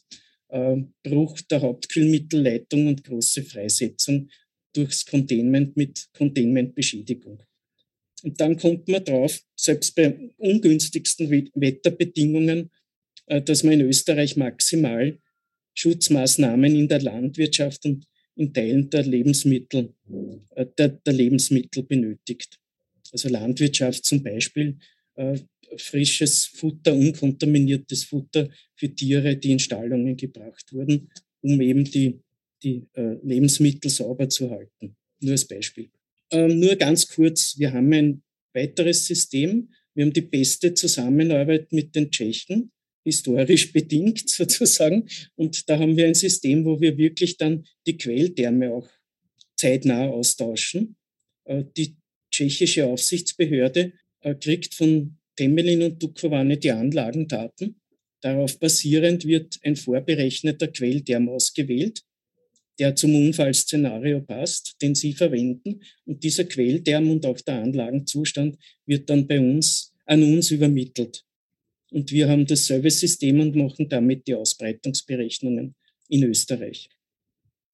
äh, 0.49 0.77
Bruch 1.01 1.41
der 1.49 1.61
Hauptkühlmittelleitung 1.61 2.85
und 2.85 3.03
große 3.03 3.41
Freisetzung 3.41 4.29
durchs 4.73 5.03
Containment 5.03 5.75
mit 5.75 6.07
Containment-Beschädigung. 6.13 7.39
Und 8.21 8.39
dann 8.39 8.57
kommt 8.57 8.87
man 8.87 9.03
drauf, 9.03 9.41
selbst 9.55 9.95
bei 9.95 10.15
ungünstigsten 10.37 11.31
Wetterbedingungen, 11.55 12.69
äh, 13.25 13.41
dass 13.41 13.63
man 13.63 13.73
in 13.73 13.81
Österreich 13.81 14.37
maximal 14.37 15.17
Schutzmaßnahmen 15.73 16.75
in 16.75 16.87
der 16.87 17.01
Landwirtschaft 17.01 17.85
und 17.85 18.05
in 18.35 18.53
Teilen 18.53 18.87
der 18.91 19.03
Lebensmittel, 19.03 19.95
äh, 20.55 20.67
der, 20.77 20.89
der 20.89 21.13
Lebensmittel 21.13 21.81
benötigt. 21.81 22.59
Also 23.11 23.29
Landwirtschaft 23.29 24.05
zum 24.05 24.21
Beispiel, 24.21 24.77
äh, 25.15 25.39
frisches 25.77 26.45
Futter, 26.45 26.93
unkontaminiertes 26.93 28.05
Futter 28.05 28.49
für 28.75 28.93
Tiere, 28.93 29.35
die 29.35 29.51
in 29.51 29.59
Stallungen 29.59 30.17
gebracht 30.17 30.71
wurden, 30.73 31.09
um 31.41 31.59
eben 31.61 31.85
die, 31.85 32.19
die 32.63 32.87
äh, 32.93 33.15
Lebensmittel 33.23 33.89
sauber 33.89 34.29
zu 34.29 34.49
halten. 34.49 34.95
Nur 35.21 35.31
als 35.31 35.45
Beispiel. 35.45 35.89
Ähm, 36.31 36.59
nur 36.59 36.75
ganz 36.75 37.07
kurz, 37.07 37.57
wir 37.57 37.73
haben 37.73 37.91
ein 37.93 38.23
weiteres 38.53 39.05
System. 39.05 39.69
Wir 39.93 40.05
haben 40.05 40.13
die 40.13 40.21
beste 40.21 40.73
Zusammenarbeit 40.73 41.71
mit 41.73 41.95
den 41.95 42.11
Tschechen, 42.11 42.71
historisch 43.03 43.71
bedingt 43.71 44.19
sozusagen. 44.29 45.07
Und 45.35 45.69
da 45.69 45.77
haben 45.77 45.97
wir 45.97 46.07
ein 46.07 46.15
System, 46.15 46.65
wo 46.65 46.79
wir 46.79 46.97
wirklich 46.97 47.37
dann 47.37 47.65
die 47.85 47.97
Quelldärme 47.97 48.71
auch 48.71 48.89
zeitnah 49.55 50.07
austauschen. 50.07 50.95
Äh, 51.45 51.65
die 51.77 51.95
tschechische 52.31 52.85
Aufsichtsbehörde 52.85 53.93
äh, 54.21 54.35
kriegt 54.35 54.73
von 54.73 55.17
Temelin 55.41 55.83
und 55.83 56.03
Dukovane 56.03 56.57
die 56.57 56.71
Anlagendaten. 56.71 57.75
Darauf 58.21 58.59
basierend 58.59 59.25
wird 59.25 59.59
ein 59.63 59.75
vorberechneter 59.75 60.67
Quelldärm 60.67 61.29
ausgewählt 61.29 62.03
der 62.81 62.95
zum 62.95 63.13
Unfallszenario 63.15 64.21
passt, 64.21 64.75
den 64.81 64.95
Sie 64.95 65.13
verwenden. 65.13 65.81
Und 66.05 66.23
dieser 66.23 66.45
Quelldärm 66.45 67.11
und 67.11 67.25
auch 67.27 67.39
der 67.39 67.61
Anlagenzustand 67.61 68.57
wird 68.87 69.07
dann 69.07 69.27
bei 69.27 69.39
uns 69.39 69.93
an 70.07 70.23
uns 70.23 70.49
übermittelt. 70.49 71.23
Und 71.91 72.11
wir 72.11 72.27
haben 72.27 72.47
das 72.47 72.65
Service-System 72.65 73.39
und 73.39 73.55
machen 73.55 73.87
damit 73.87 74.25
die 74.25 74.33
Ausbreitungsberechnungen 74.33 75.75
in 76.09 76.23
Österreich. 76.23 76.89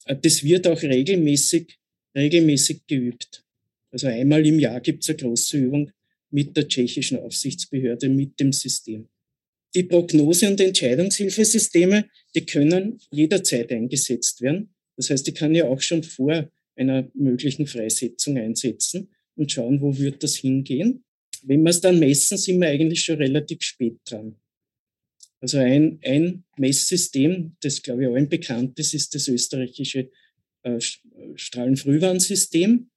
Äh, 0.05 0.18
das 0.22 0.43
wird 0.43 0.68
auch 0.68 0.82
regelmäßig, 0.82 1.78
regelmäßig 2.13 2.82
geübt. 2.88 3.45
Also 3.91 4.07
einmal 4.07 4.45
im 4.45 4.59
Jahr 4.59 4.82
gibt 4.82 5.03
es 5.03 5.09
eine 5.09 5.20
große 5.20 5.57
Übung 5.57 5.89
mit 6.30 6.56
der 6.56 6.68
tschechischen 6.68 7.20
Aufsichtsbehörde, 7.20 8.10
mit 8.10 8.40
dem 8.40 8.52
System. 8.52 9.08
Die 9.76 9.84
Prognose- 9.84 10.50
und 10.50 10.60
Entscheidungshilfesysteme, 10.60 12.10
die 12.36 12.46
können 12.46 13.00
jederzeit 13.12 13.72
eingesetzt 13.72 14.42
werden. 14.42 14.74
Das 14.96 15.10
heißt, 15.10 15.28
ich 15.28 15.36
kann 15.36 15.54
ja 15.54 15.66
auch 15.66 15.82
schon 15.82 16.04
vor 16.04 16.50
einer 16.76 17.10
möglichen 17.14 17.68
Freisetzung 17.68 18.38
einsetzen 18.38 19.10
und 19.36 19.52
schauen, 19.52 19.82
wo 19.82 19.98
wird 19.98 20.24
das 20.24 20.36
hingehen. 20.36 21.04
Wenn 21.44 21.64
wir 21.64 21.70
es 21.70 21.82
dann 21.82 22.00
messen, 22.00 22.38
sind 22.38 22.60
wir 22.60 22.70
eigentlich 22.70 23.02
schon 23.02 23.18
relativ 23.18 23.62
spät 23.62 24.00
dran. 24.06 24.36
Also 25.40 25.60
ein, 25.60 26.00
ein 26.04 26.44
Messsystem, 26.58 27.56
das 27.60 27.82
glaube 27.82 28.04
ich 28.04 28.10
allen 28.10 28.28
bekannt 28.28 28.80
ist, 28.80 28.94
ist 28.94 29.14
das 29.14 29.28
österreichische 29.28 30.10
äh, 30.64 30.80
Strahlenfrühwarnsystem. 31.36 32.90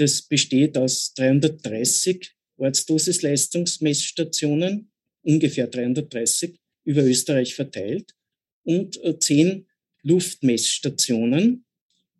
Das 0.00 0.22
besteht 0.22 0.78
aus 0.78 1.12
330 1.12 2.32
Ortsdosisleistungsmessstationen, 2.56 4.90
ungefähr 5.20 5.66
330 5.66 6.58
über 6.84 7.04
Österreich 7.04 7.54
verteilt 7.54 8.14
und 8.62 8.96
äh, 9.04 9.18
zehn 9.18 9.66
Luftmessstationen 10.02 11.66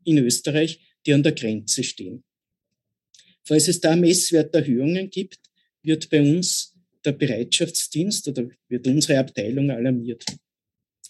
in 0.04 0.18
Österreich, 0.18 0.78
die 1.06 1.14
an 1.14 1.22
der 1.22 1.32
Grenze 1.32 1.82
stehen. 1.82 2.22
Falls 3.44 3.68
es 3.68 3.80
da 3.80 3.96
Messwerterhöhungen 3.96 5.08
gibt, 5.08 5.40
wird 5.82 6.10
bei 6.10 6.20
uns 6.20 6.74
der 7.02 7.12
Bereitschaftsdienst 7.12 8.28
oder 8.28 8.46
wird 8.68 8.86
unsere 8.86 9.18
Abteilung 9.18 9.70
alarmiert. 9.70 10.26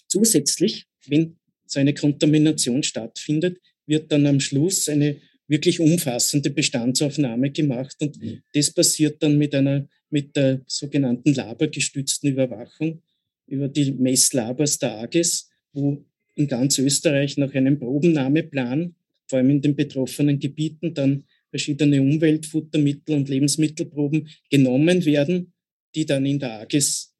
Zusätzlich, 0.07 0.87
wenn 1.07 1.37
so 1.67 1.81
eine 1.81 1.95
Kontamination 1.95 2.85
stattfindet, 2.85 3.59
wird 3.87 4.13
dann 4.13 4.29
am 4.29 4.39
Schluss 4.39 4.89
eine 4.89 5.21
wirklich 5.51 5.81
umfassende 5.81 6.51
Bestandsaufnahme 6.51 7.51
gemacht 7.51 7.97
und 8.01 8.23
mhm. 8.23 8.43
das 8.55 8.71
passiert 8.71 9.23
dann 9.23 9.37
mit 9.37 9.55
einer 9.55 9.89
mit 10.09 10.37
der 10.37 10.63
sogenannten 10.67 11.35
labergestützten 11.35 12.31
Überwachung 12.31 13.03
über 13.47 13.69
die 13.69 13.93
Messlabers 13.93 14.79
der 14.79 14.99
AGES, 14.99 15.51
wo 15.73 16.05
in 16.37 16.47
ganz 16.47 16.79
Österreich 16.79 17.37
nach 17.37 17.53
einem 17.55 17.79
Probennahmeplan, 17.79 18.95
vor 19.27 19.39
allem 19.39 19.51
in 19.51 19.61
den 19.61 19.77
betroffenen 19.77 20.39
Gebieten, 20.39 20.95
dann 20.95 21.25
verschiedene 21.51 22.01
Umweltfuttermittel 22.01 23.17
und 23.17 23.29
Lebensmittelproben 23.29 24.29
genommen 24.51 25.05
werden, 25.05 25.53
die 25.95 26.07
dann 26.07 26.27
in 26.27 26.39
der 26.39 26.61
AGES 26.61 27.15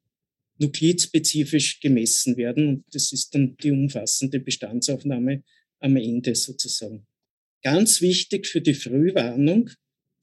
nuklidspezifisch 0.57 1.79
gemessen 1.79 2.37
werden. 2.37 2.67
Und 2.67 2.85
das 2.93 3.11
ist 3.11 3.33
dann 3.35 3.57
die 3.57 3.71
umfassende 3.71 4.39
Bestandsaufnahme 4.39 5.43
am 5.79 5.95
Ende 5.97 6.35
sozusagen. 6.35 7.05
Ganz 7.63 8.01
wichtig 8.01 8.47
für 8.47 8.61
die 8.61 8.73
Frühwarnung 8.73 9.69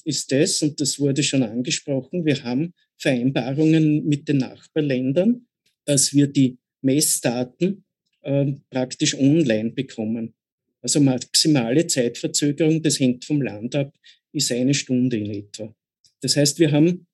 ist 0.04 0.32
das, 0.32 0.62
und 0.62 0.80
das 0.80 0.98
wurde 0.98 1.22
schon 1.22 1.42
angesprochen, 1.42 2.24
wir 2.24 2.42
haben 2.42 2.72
Vereinbarungen 2.96 4.06
mit 4.06 4.28
den 4.28 4.38
Nachbarländern, 4.38 5.46
dass 5.84 6.12
wir 6.12 6.26
die 6.26 6.58
Messdaten 6.82 7.84
äh, 8.22 8.52
praktisch 8.70 9.14
online 9.14 9.70
bekommen. 9.70 10.34
Also 10.80 11.00
maximale 11.00 11.86
Zeitverzögerung, 11.86 12.82
das 12.82 13.00
hängt 13.00 13.24
vom 13.24 13.42
Land 13.42 13.74
ab, 13.74 13.94
ist 14.32 14.52
eine 14.52 14.74
Stunde 14.74 15.18
in 15.18 15.30
etwa. 15.30 15.74
Das 16.20 16.36
heißt, 16.36 16.58
wir 16.58 16.72
haben, 16.72 17.06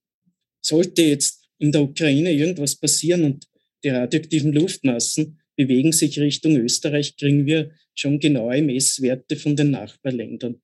sollte 0.60 1.02
jetzt 1.02 1.48
in 1.58 1.72
der 1.72 1.82
Ukraine 1.82 2.32
irgendwas 2.32 2.76
passieren 2.76 3.24
und 3.24 3.46
die 3.82 3.90
radioaktiven 3.90 4.52
Luftmassen 4.52 5.40
bewegen 5.56 5.92
sich 5.92 6.18
Richtung 6.18 6.56
Österreich, 6.56 7.16
kriegen 7.16 7.46
wir 7.46 7.70
schon 7.94 8.18
genaue 8.18 8.62
Messwerte 8.62 9.36
von 9.36 9.56
den 9.56 9.70
Nachbarländern 9.70 10.60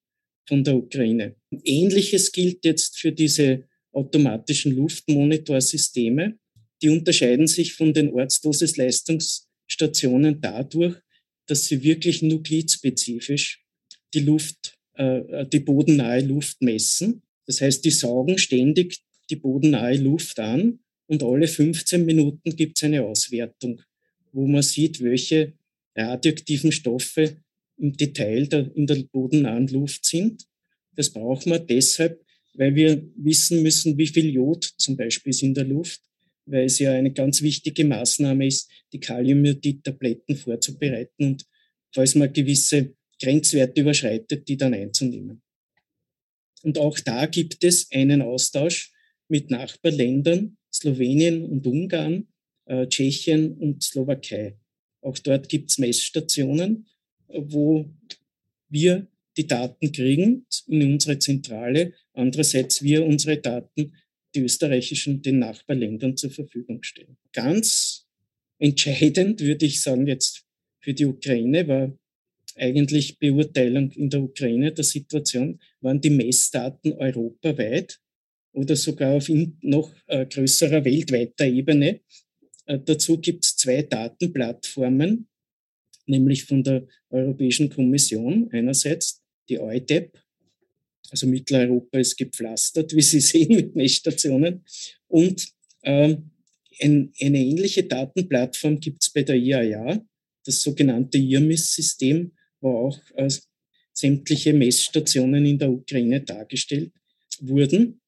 von 0.49 0.65
der 0.65 0.77
Ukraine. 0.77 1.37
Ähnliches 1.65 2.33
gilt 2.33 2.65
jetzt 2.65 2.99
für 2.99 3.13
diese 3.13 3.65
automatischen 3.93 4.75
Luftmonitorsysteme. 4.75 6.39
Die 6.83 6.89
unterscheiden 6.89 7.47
sich 7.47 7.75
von 7.75 7.93
den 7.93 8.11
Ortsdosisleistungs- 8.11 9.45
Stationen 9.71 10.41
dadurch, 10.41 10.97
dass 11.47 11.67
sie 11.67 11.83
wirklich 11.83 12.23
nuklidspezifisch 12.23 13.65
die 14.13 14.21
Luft, 14.21 14.75
äh, 14.95 15.47
die 15.47 15.61
bodennahe 15.61 16.21
Luft 16.23 16.61
messen. 16.61 17.23
Das 17.47 17.61
heißt, 17.61 17.85
die 17.85 17.91
saugen 17.91 18.39
ständig 18.39 18.99
die 19.31 19.37
bodennahe 19.37 19.97
Luft 19.97 20.41
an 20.41 20.81
und 21.07 21.23
alle 21.23 21.47
15 21.47 22.05
Minuten 22.05 22.57
gibt 22.57 22.79
es 22.79 22.85
eine 22.85 23.05
Auswertung, 23.05 23.81
wo 24.33 24.47
man 24.47 24.63
sieht, 24.63 25.01
welche 25.03 25.53
radioaktiven 25.97 26.73
Stoffe 26.73 27.37
im 27.77 27.97
Detail 27.97 28.47
der, 28.47 28.71
in 28.75 28.87
der 28.87 29.05
bodennahen 29.11 29.69
Luft 29.69 30.05
sind. 30.05 30.45
Das 30.95 31.11
brauchen 31.11 31.53
wir 31.53 31.59
deshalb, 31.59 32.25
weil 32.55 32.75
wir 32.75 33.03
wissen 33.17 33.63
müssen, 33.63 33.97
wie 33.97 34.07
viel 34.07 34.31
Jod 34.31 34.65
zum 34.77 34.97
Beispiel 34.97 35.31
ist 35.31 35.43
in 35.43 35.55
der 35.55 35.65
Luft 35.65 36.01
weil 36.51 36.65
es 36.65 36.79
ja 36.79 36.93
eine 36.93 37.13
ganz 37.13 37.43
wichtige 37.43 37.85
Maßnahme 37.85 38.47
ist, 38.47 38.71
die 38.93 39.01
Kaliumjodid-Tabletten 39.01 40.37
vorzubereiten 40.37 41.25
und 41.25 41.47
falls 41.93 42.15
man 42.15 42.33
gewisse 42.33 42.95
Grenzwerte 43.21 43.81
überschreitet, 43.81 44.49
die 44.49 44.57
dann 44.57 44.75
einzunehmen. 44.75 45.43
Und 46.63 46.79
auch 46.79 46.99
da 46.99 47.27
gibt 47.27 47.65
es 47.65 47.91
einen 47.93 48.23
Austausch 48.23 48.93
mit 49.29 49.51
Nachbarländern, 49.51 50.57
Slowenien 50.73 51.45
und 51.45 51.67
Ungarn, 51.67 52.29
äh, 52.67 52.87
Tschechien 52.87 53.57
und 53.59 53.83
Slowakei. 53.83 54.57
Auch 55.03 55.19
dort 55.19 55.49
gibt 55.49 55.71
es 55.71 55.79
Messstationen, 55.79 56.87
wo 57.29 57.91
wir 58.69 59.07
die 59.37 59.47
Daten 59.47 59.93
kriegen 59.93 60.47
in 60.67 60.93
unsere 60.93 61.19
Zentrale, 61.19 61.95
andererseits 62.13 62.83
wir 62.83 63.05
unsere 63.05 63.39
Daten 63.39 63.93
die 64.35 64.41
österreichischen 64.41 65.23
den 65.23 65.39
Nachbarländern 65.39 66.17
zur 66.17 66.31
Verfügung 66.31 66.83
stellen. 66.83 67.17
Ganz 67.33 68.07
entscheidend, 68.59 69.41
würde 69.41 69.67
ich 69.67 69.81
sagen, 69.81 70.07
jetzt 70.07 70.45
für 70.81 70.95
die 70.95 71.07
Ukraine 71.07 71.67
war 71.67 71.97
eigentlich 72.57 73.19
Beurteilung 73.19 73.91
in 73.93 74.11
der 74.11 74.23
Ukraine 74.23 74.73
der 74.73 74.85
Situation, 74.85 75.61
waren 75.81 76.01
die 76.01 76.11
Messdaten 76.11 76.93
europaweit 76.93 78.01
oder 78.53 78.77
sogar 78.77 79.15
auf 79.15 79.31
noch 79.63 79.95
äh, 80.07 80.27
größerer 80.27 80.85
weltweiter 80.85 81.47
Ebene 81.47 82.01
dazu 82.79 83.19
gibt 83.19 83.45
es 83.45 83.57
zwei 83.57 83.83
Datenplattformen, 83.83 85.29
nämlich 86.07 86.45
von 86.45 86.63
der 86.63 86.87
Europäischen 87.11 87.71
Kommission 87.71 88.49
einerseits 88.53 89.23
die 89.49 89.59
EUDEP, 89.59 90.17
also 91.11 91.27
Mitteleuropa 91.27 91.99
ist 91.99 92.17
gepflastert, 92.17 92.95
wie 92.95 93.03
Sie 93.03 93.21
sehen, 93.21 93.57
mit 93.57 93.75
Messstationen. 93.75 94.65
Und 95.09 95.49
ähm, 95.83 96.31
ein, 96.81 97.13
eine 97.21 97.39
ähnliche 97.39 97.85
Datenplattform 97.85 98.79
gibt 98.81 99.03
es 99.03 99.11
bei 99.11 99.23
der 99.23 99.37
IAA, 99.37 100.05
das 100.45 100.63
sogenannte 100.63 101.19
IRMIS-System, 101.19 102.33
wo 102.61 102.89
auch 102.89 102.99
äh, 103.17 103.29
sämtliche 103.93 104.53
Messstationen 104.55 105.45
in 105.45 105.59
der 105.59 105.71
Ukraine 105.71 106.21
dargestellt 106.21 106.93
wurden. 107.41 108.01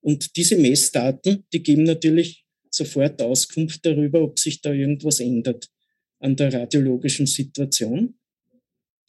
Und 0.00 0.36
diese 0.36 0.56
Messdaten, 0.56 1.44
die 1.52 1.62
geben 1.62 1.82
natürlich 1.82 2.45
sofort 2.76 3.20
Auskunft 3.22 3.84
darüber, 3.84 4.22
ob 4.22 4.38
sich 4.38 4.60
da 4.60 4.72
irgendwas 4.72 5.20
ändert 5.20 5.68
an 6.18 6.36
der 6.36 6.52
radiologischen 6.52 7.26
Situation. 7.26 8.14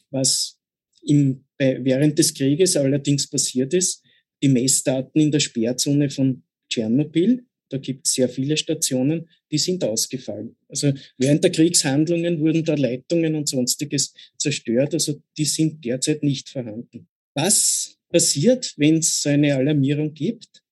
Was 0.09 0.59
im, 1.01 1.45
bei, 1.57 1.83
während 1.83 2.17
des 2.17 2.33
Krieges 2.33 2.75
allerdings 2.75 3.29
passiert 3.29 3.73
ist, 3.73 4.03
die 4.41 4.49
Messdaten 4.49 5.19
in 5.19 5.31
der 5.31 5.39
Sperrzone 5.39 6.09
von 6.09 6.43
Tschernobyl, 6.69 7.43
da 7.69 7.77
gibt 7.77 8.07
es 8.07 8.13
sehr 8.13 8.29
viele 8.29 8.55
Stationen, 8.55 9.29
die 9.51 9.57
sind 9.57 9.83
ausgefallen. 9.83 10.55
Also 10.69 10.93
während 11.17 11.43
der 11.43 11.51
Kriegshandlungen 11.51 12.39
wurden 12.39 12.63
da 12.63 12.75
Leitungen 12.75 13.35
und 13.35 13.49
sonstiges 13.49 14.13
zerstört, 14.37 14.93
also 14.93 15.21
die 15.37 15.45
sind 15.45 15.83
derzeit 15.83 16.23
nicht 16.23 16.49
vorhanden. 16.49 17.07
Was 17.33 17.97
passiert, 18.09 18.73
wenn 18.77 18.97
es 18.99 19.21
so 19.21 19.29
eine 19.29 19.55
Alarmierung 19.55 20.13
gibt? 20.13 20.63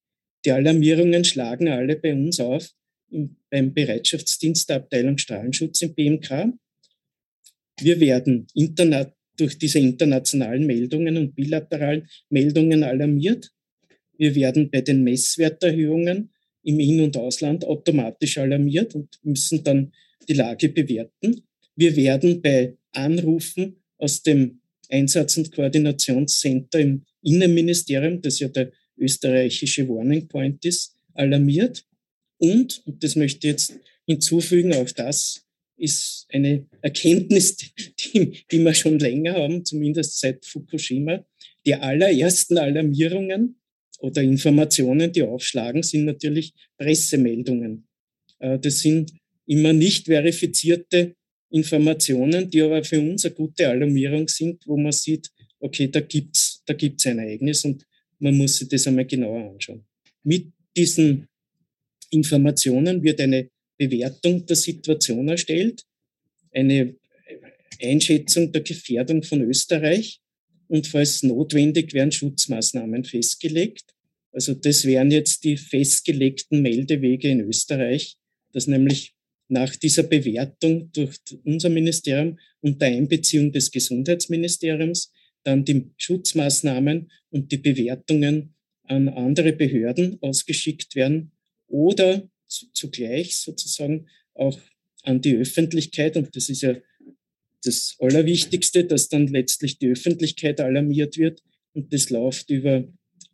Die 0.46 0.52
Alarmierungen 0.52 1.26
schlagen 1.26 1.68
alle 1.68 1.96
bei 1.98 2.14
uns 2.14 2.39
auf 2.39 2.70
im, 3.10 3.38
beim 3.49 3.74
Bereitschaftsdienst 3.74 4.70
der 4.70 4.78
Abteilung 4.78 5.18
Strahlenschutz 5.18 5.82
im 5.82 5.93
BMK. 5.93 6.53
Wir 7.80 7.99
werden 7.99 8.47
durch 9.38 9.58
diese 9.58 9.80
internationalen 9.80 10.66
Meldungen 10.66 11.18
und 11.18 11.36
bilateralen 11.36 12.08
Meldungen 12.30 12.84
alarmiert. 12.84 13.51
Wir 14.18 14.34
werden 14.36 14.70
bei 14.72 14.82
den 14.82 15.03
Messwerterhöhungen 15.03 16.32
im 16.64 16.80
In- 16.80 17.01
und 17.01 17.18
Ausland 17.18 17.66
automatisch 17.66 18.38
alarmiert 18.38 18.95
und 18.95 19.20
müssen 19.24 19.64
dann 19.64 19.91
die 20.28 20.34
Lage 20.34 20.70
bewerten. 20.70 21.41
Wir 21.76 21.95
werden 21.95 22.41
bei 22.41 22.78
Anrufen 22.93 23.78
aus 23.97 24.24
dem 24.24 24.62
Einsatz- 24.89 25.38
und 25.38 25.51
Koordinationscenter 25.51 26.80
im 26.80 27.06
Innenministerium, 27.22 28.22
das 28.22 28.39
ja 28.39 28.47
der 28.47 28.72
österreichische 28.97 29.88
Warning 29.89 30.28
Point 30.28 30.64
ist, 30.66 30.95
alarmiert. 31.14 31.86
Und, 32.38 32.82
und 32.86 33.04
das 33.04 33.16
möchte 33.16 33.48
ich 33.48 33.52
jetzt 33.52 33.80
hinzufügen, 34.06 34.74
auch 34.74 34.90
das 34.92 35.46
ist 35.78 36.26
eine 36.30 36.66
Erkenntnis, 36.82 37.58
die, 37.58 38.44
die 38.50 38.60
wir 38.60 38.74
schon 38.74 39.00
länger 39.00 39.34
haben, 39.34 39.66
zumindest 39.66 40.20
seit 40.20 40.46
Fukushima. 40.46 41.26
Die 41.66 41.76
allerersten 41.76 42.58
Alarmierungen 42.58 43.60
oder 44.00 44.22
Informationen, 44.22 45.12
die 45.12 45.24
aufschlagen, 45.24 45.84
sind 45.84 46.06
natürlich 46.06 46.54
Pressemeldungen. 46.78 47.88
Äh, 48.40 48.60
das 48.60 48.80
sind 48.80 49.12
immer 49.48 49.74
nicht 49.74 50.06
verifizierte 50.06 51.16
Informationen, 51.50 52.50
die 52.50 52.62
aber 52.62 52.84
für 52.84 53.00
uns 53.00 53.26
eine 53.26 53.34
gute 53.34 53.68
Alarmierung 53.68 54.28
sind, 54.28 54.66
wo 54.68 54.78
man 54.78 54.92
sieht, 54.92 55.30
okay, 55.60 55.88
da 55.88 56.00
gibt's 56.02 56.62
da 56.66 56.74
gibt's 56.74 57.06
ein 57.06 57.20
Ereignis 57.20 57.64
und 57.66 57.86
man 58.20 58.36
muss 58.38 58.58
sich 58.58 58.68
das 58.68 58.88
einmal 58.88 59.06
genauer 59.06 59.52
anschauen. 59.52 59.86
Mit 60.24 60.52
diesen 60.76 61.28
Informationen 62.16 63.03
wird 63.03 63.20
eine 63.22 63.49
Bewertung 63.78 64.45
der 64.45 64.55
Situation 64.55 65.28
erstellt, 65.28 65.84
eine 66.51 66.95
Einschätzung 67.82 68.51
der 68.51 68.61
Gefährdung 68.61 69.22
von 69.24 69.41
Österreich 69.41 70.22
und 70.68 70.88
falls 70.88 71.24
notwendig 71.24 71.93
werden 71.93 72.11
Schutzmaßnahmen 72.11 73.03
festgelegt. 73.03 73.84
Also 74.32 74.53
das 74.53 74.86
wären 74.86 75.11
jetzt 75.11 75.43
die 75.43 75.57
festgelegten 75.57 76.61
Meldewege 76.61 77.30
in 77.30 77.41
Österreich, 77.41 78.18
dass 78.53 78.68
nämlich 78.68 79.13
nach 79.47 79.76
dieser 79.76 80.03
Bewertung 80.03 80.91
durch 80.91 81.18
unser 81.43 81.70
Ministerium 81.70 82.39
unter 82.61 82.88
Einbeziehung 82.88 83.51
des 83.51 83.70
Gesundheitsministeriums 83.72 85.11
dann 85.43 85.63
die 85.63 85.91
Schutzmaßnahmen 85.97 87.11
und 87.30 87.51
die 87.51 87.57
Bewertungen 87.57 88.55
an 88.84 89.09
andere 89.09 89.53
Behörden 89.53 90.18
ausgeschickt 90.22 90.95
werden 90.95 91.32
oder 91.76 92.28
zugleich 92.48 93.36
sozusagen 93.36 94.08
auch 94.34 94.58
an 95.04 95.22
die 95.22 95.36
Öffentlichkeit. 95.36 96.16
Und 96.16 96.34
das 96.36 96.50
ist 96.50 96.62
ja 96.62 96.76
das 97.64 97.98
Allerwichtigste, 98.00 98.86
dass 98.86 99.10
dann 99.10 99.28
letztlich 99.28 99.78
die 99.78 99.90
Öffentlichkeit 99.90 100.62
alarmiert 100.62 101.18
wird. 101.18 101.44
Und 101.74 101.92
das 101.92 102.10
läuft 102.10 102.50
über 102.50 102.88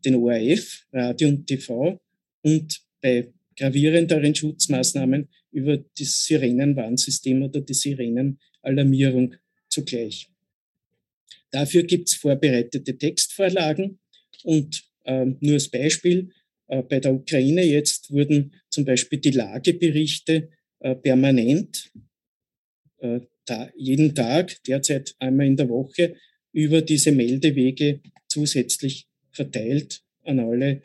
den 0.04 0.16
ORF, 0.16 0.88
Radio 0.92 1.30
und 1.30 1.46
TV 1.46 2.02
und 2.42 2.82
bei 3.02 3.32
gravierenderen 3.56 4.34
Schutzmaßnahmen 4.34 5.28
über 5.52 5.78
das 5.78 6.26
Sirenenwarnsystem 6.26 7.44
oder 7.44 7.62
die 7.62 7.76
Sirenenalarmierung 7.76 9.36
zugleich. 9.70 10.30
Dafür 11.52 11.84
gibt 11.84 12.10
es 12.10 12.16
vorbereitete 12.16 12.98
Textvorlagen 12.98 14.00
und 14.44 14.84
ähm, 15.06 15.38
nur 15.42 15.54
als 15.56 15.70
Beispiel, 15.70 16.32
bei 16.82 17.00
der 17.00 17.14
Ukraine 17.14 17.64
jetzt 17.64 18.12
wurden 18.12 18.54
zum 18.70 18.86
Beispiel 18.86 19.20
die 19.20 19.32
Lageberichte 19.32 20.50
äh, 20.80 20.96
permanent 20.96 21.92
äh, 23.00 23.20
jeden 23.76 24.16
Tag, 24.16 24.64
derzeit 24.64 25.14
einmal 25.20 25.48
in 25.48 25.58
der 25.58 25.68
Woche, 25.68 26.16
über 26.54 26.82
diese 26.82 27.12
Meldewege 27.12 28.00
zusätzlich 28.28 29.08
verteilt 29.32 30.02
an 30.24 30.40
alle 30.40 30.84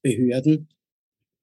Behörden, 0.00 0.68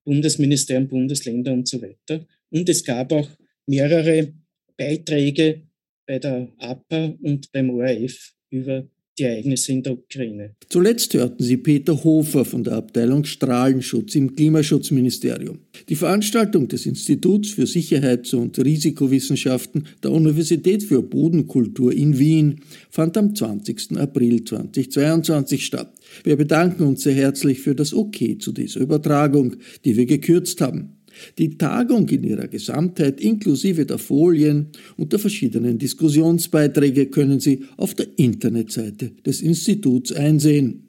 Bundesministerien, 0.03 0.87
Bundesländer 0.87 1.53
und 1.53 1.67
so 1.67 1.81
weiter. 1.81 2.25
Und 2.49 2.67
es 2.67 2.83
gab 2.83 3.11
auch 3.11 3.29
mehrere 3.67 4.33
Beiträge 4.75 5.61
bei 6.07 6.17
der 6.17 6.51
APA 6.57 7.15
und 7.21 7.51
beim 7.51 7.69
ORF 7.69 8.33
über 8.49 8.87
die 9.19 9.23
Ereignisse 9.23 9.71
in 9.73 9.83
der 9.83 9.93
Ukraine. 9.93 10.55
Zuletzt 10.69 11.13
hörten 11.13 11.43
Sie 11.43 11.57
Peter 11.57 12.03
Hofer 12.03 12.45
von 12.45 12.63
der 12.63 12.73
Abteilung 12.73 13.25
Strahlenschutz 13.25 14.15
im 14.15 14.35
Klimaschutzministerium. 14.35 15.59
Die 15.89 15.95
Veranstaltung 15.95 16.67
des 16.67 16.85
Instituts 16.85 17.51
für 17.51 17.67
Sicherheits- 17.67 18.33
und 18.33 18.57
Risikowissenschaften 18.57 19.87
der 20.03 20.11
Universität 20.11 20.83
für 20.83 21.01
Bodenkultur 21.01 21.93
in 21.93 22.17
Wien 22.17 22.61
fand 22.89 23.17
am 23.17 23.35
20. 23.35 23.97
April 23.97 24.43
2022 24.43 25.65
statt. 25.65 25.93
Wir 26.23 26.37
bedanken 26.37 26.83
uns 26.83 27.03
sehr 27.03 27.13
herzlich 27.13 27.59
für 27.59 27.75
das 27.75 27.93
Okay 27.93 28.37
zu 28.37 28.51
dieser 28.51 28.79
Übertragung, 28.79 29.57
die 29.85 29.95
wir 29.95 30.05
gekürzt 30.05 30.61
haben. 30.61 30.98
Die 31.37 31.57
Tagung 31.57 32.07
in 32.09 32.23
ihrer 32.23 32.47
Gesamtheit 32.47 33.21
inklusive 33.21 33.85
der 33.85 33.97
Folien 33.97 34.67
und 34.97 35.11
der 35.11 35.19
verschiedenen 35.19 35.77
Diskussionsbeiträge 35.77 37.07
können 37.07 37.39
Sie 37.39 37.63
auf 37.77 37.93
der 37.93 38.07
Internetseite 38.17 39.11
des 39.25 39.41
Instituts 39.41 40.11
einsehen. 40.11 40.83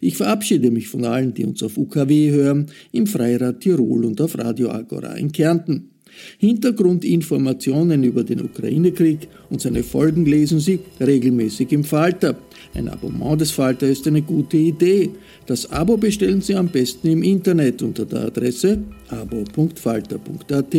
Ich 0.00 0.16
verabschiede 0.16 0.70
mich 0.70 0.88
von 0.88 1.04
allen, 1.04 1.34
die 1.34 1.44
uns 1.44 1.62
auf 1.62 1.76
UKW 1.76 2.30
hören, 2.30 2.66
im 2.92 3.06
Freirad 3.06 3.60
Tirol 3.60 4.04
und 4.04 4.20
auf 4.20 4.38
Radio 4.38 4.70
Agora 4.70 5.14
in 5.14 5.30
Kärnten. 5.30 5.90
Hintergrundinformationen 6.38 8.04
über 8.04 8.24
den 8.24 8.42
Ukraine-Krieg 8.42 9.28
und 9.50 9.60
seine 9.60 9.82
Folgen 9.82 10.24
lesen 10.24 10.60
Sie 10.60 10.78
regelmäßig 11.00 11.72
im 11.72 11.84
Falter. 11.84 12.36
Ein 12.74 12.88
Abonnement 12.88 13.40
des 13.40 13.52
Falter 13.52 13.86
ist 13.86 14.06
eine 14.06 14.22
gute 14.22 14.56
Idee. 14.56 15.10
Das 15.46 15.70
Abo 15.70 15.96
bestellen 15.96 16.40
Sie 16.40 16.56
am 16.56 16.68
besten 16.68 17.08
im 17.08 17.22
Internet 17.22 17.82
unter 17.82 18.04
der 18.04 18.26
Adresse 18.26 18.82
abo.falter.at. 19.08 20.74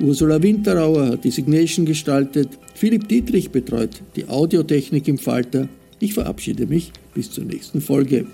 Ursula 0.00 0.42
Winterauer 0.42 1.08
hat 1.08 1.24
die 1.24 1.30
Signation 1.30 1.84
gestaltet, 1.84 2.58
Philipp 2.74 3.06
Dietrich 3.08 3.50
betreut 3.50 4.02
die 4.16 4.26
Audiotechnik 4.26 5.08
im 5.08 5.18
Falter. 5.18 5.68
Ich 5.98 6.14
verabschiede 6.14 6.66
mich 6.66 6.92
bis 7.12 7.30
zur 7.30 7.44
nächsten 7.44 7.82
Folge. 7.82 8.26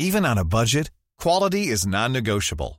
Even 0.00 0.24
on 0.24 0.38
a 0.38 0.44
budget, 0.44 0.90
quality 1.18 1.68
is 1.68 1.86
non-negotiable. 1.86 2.78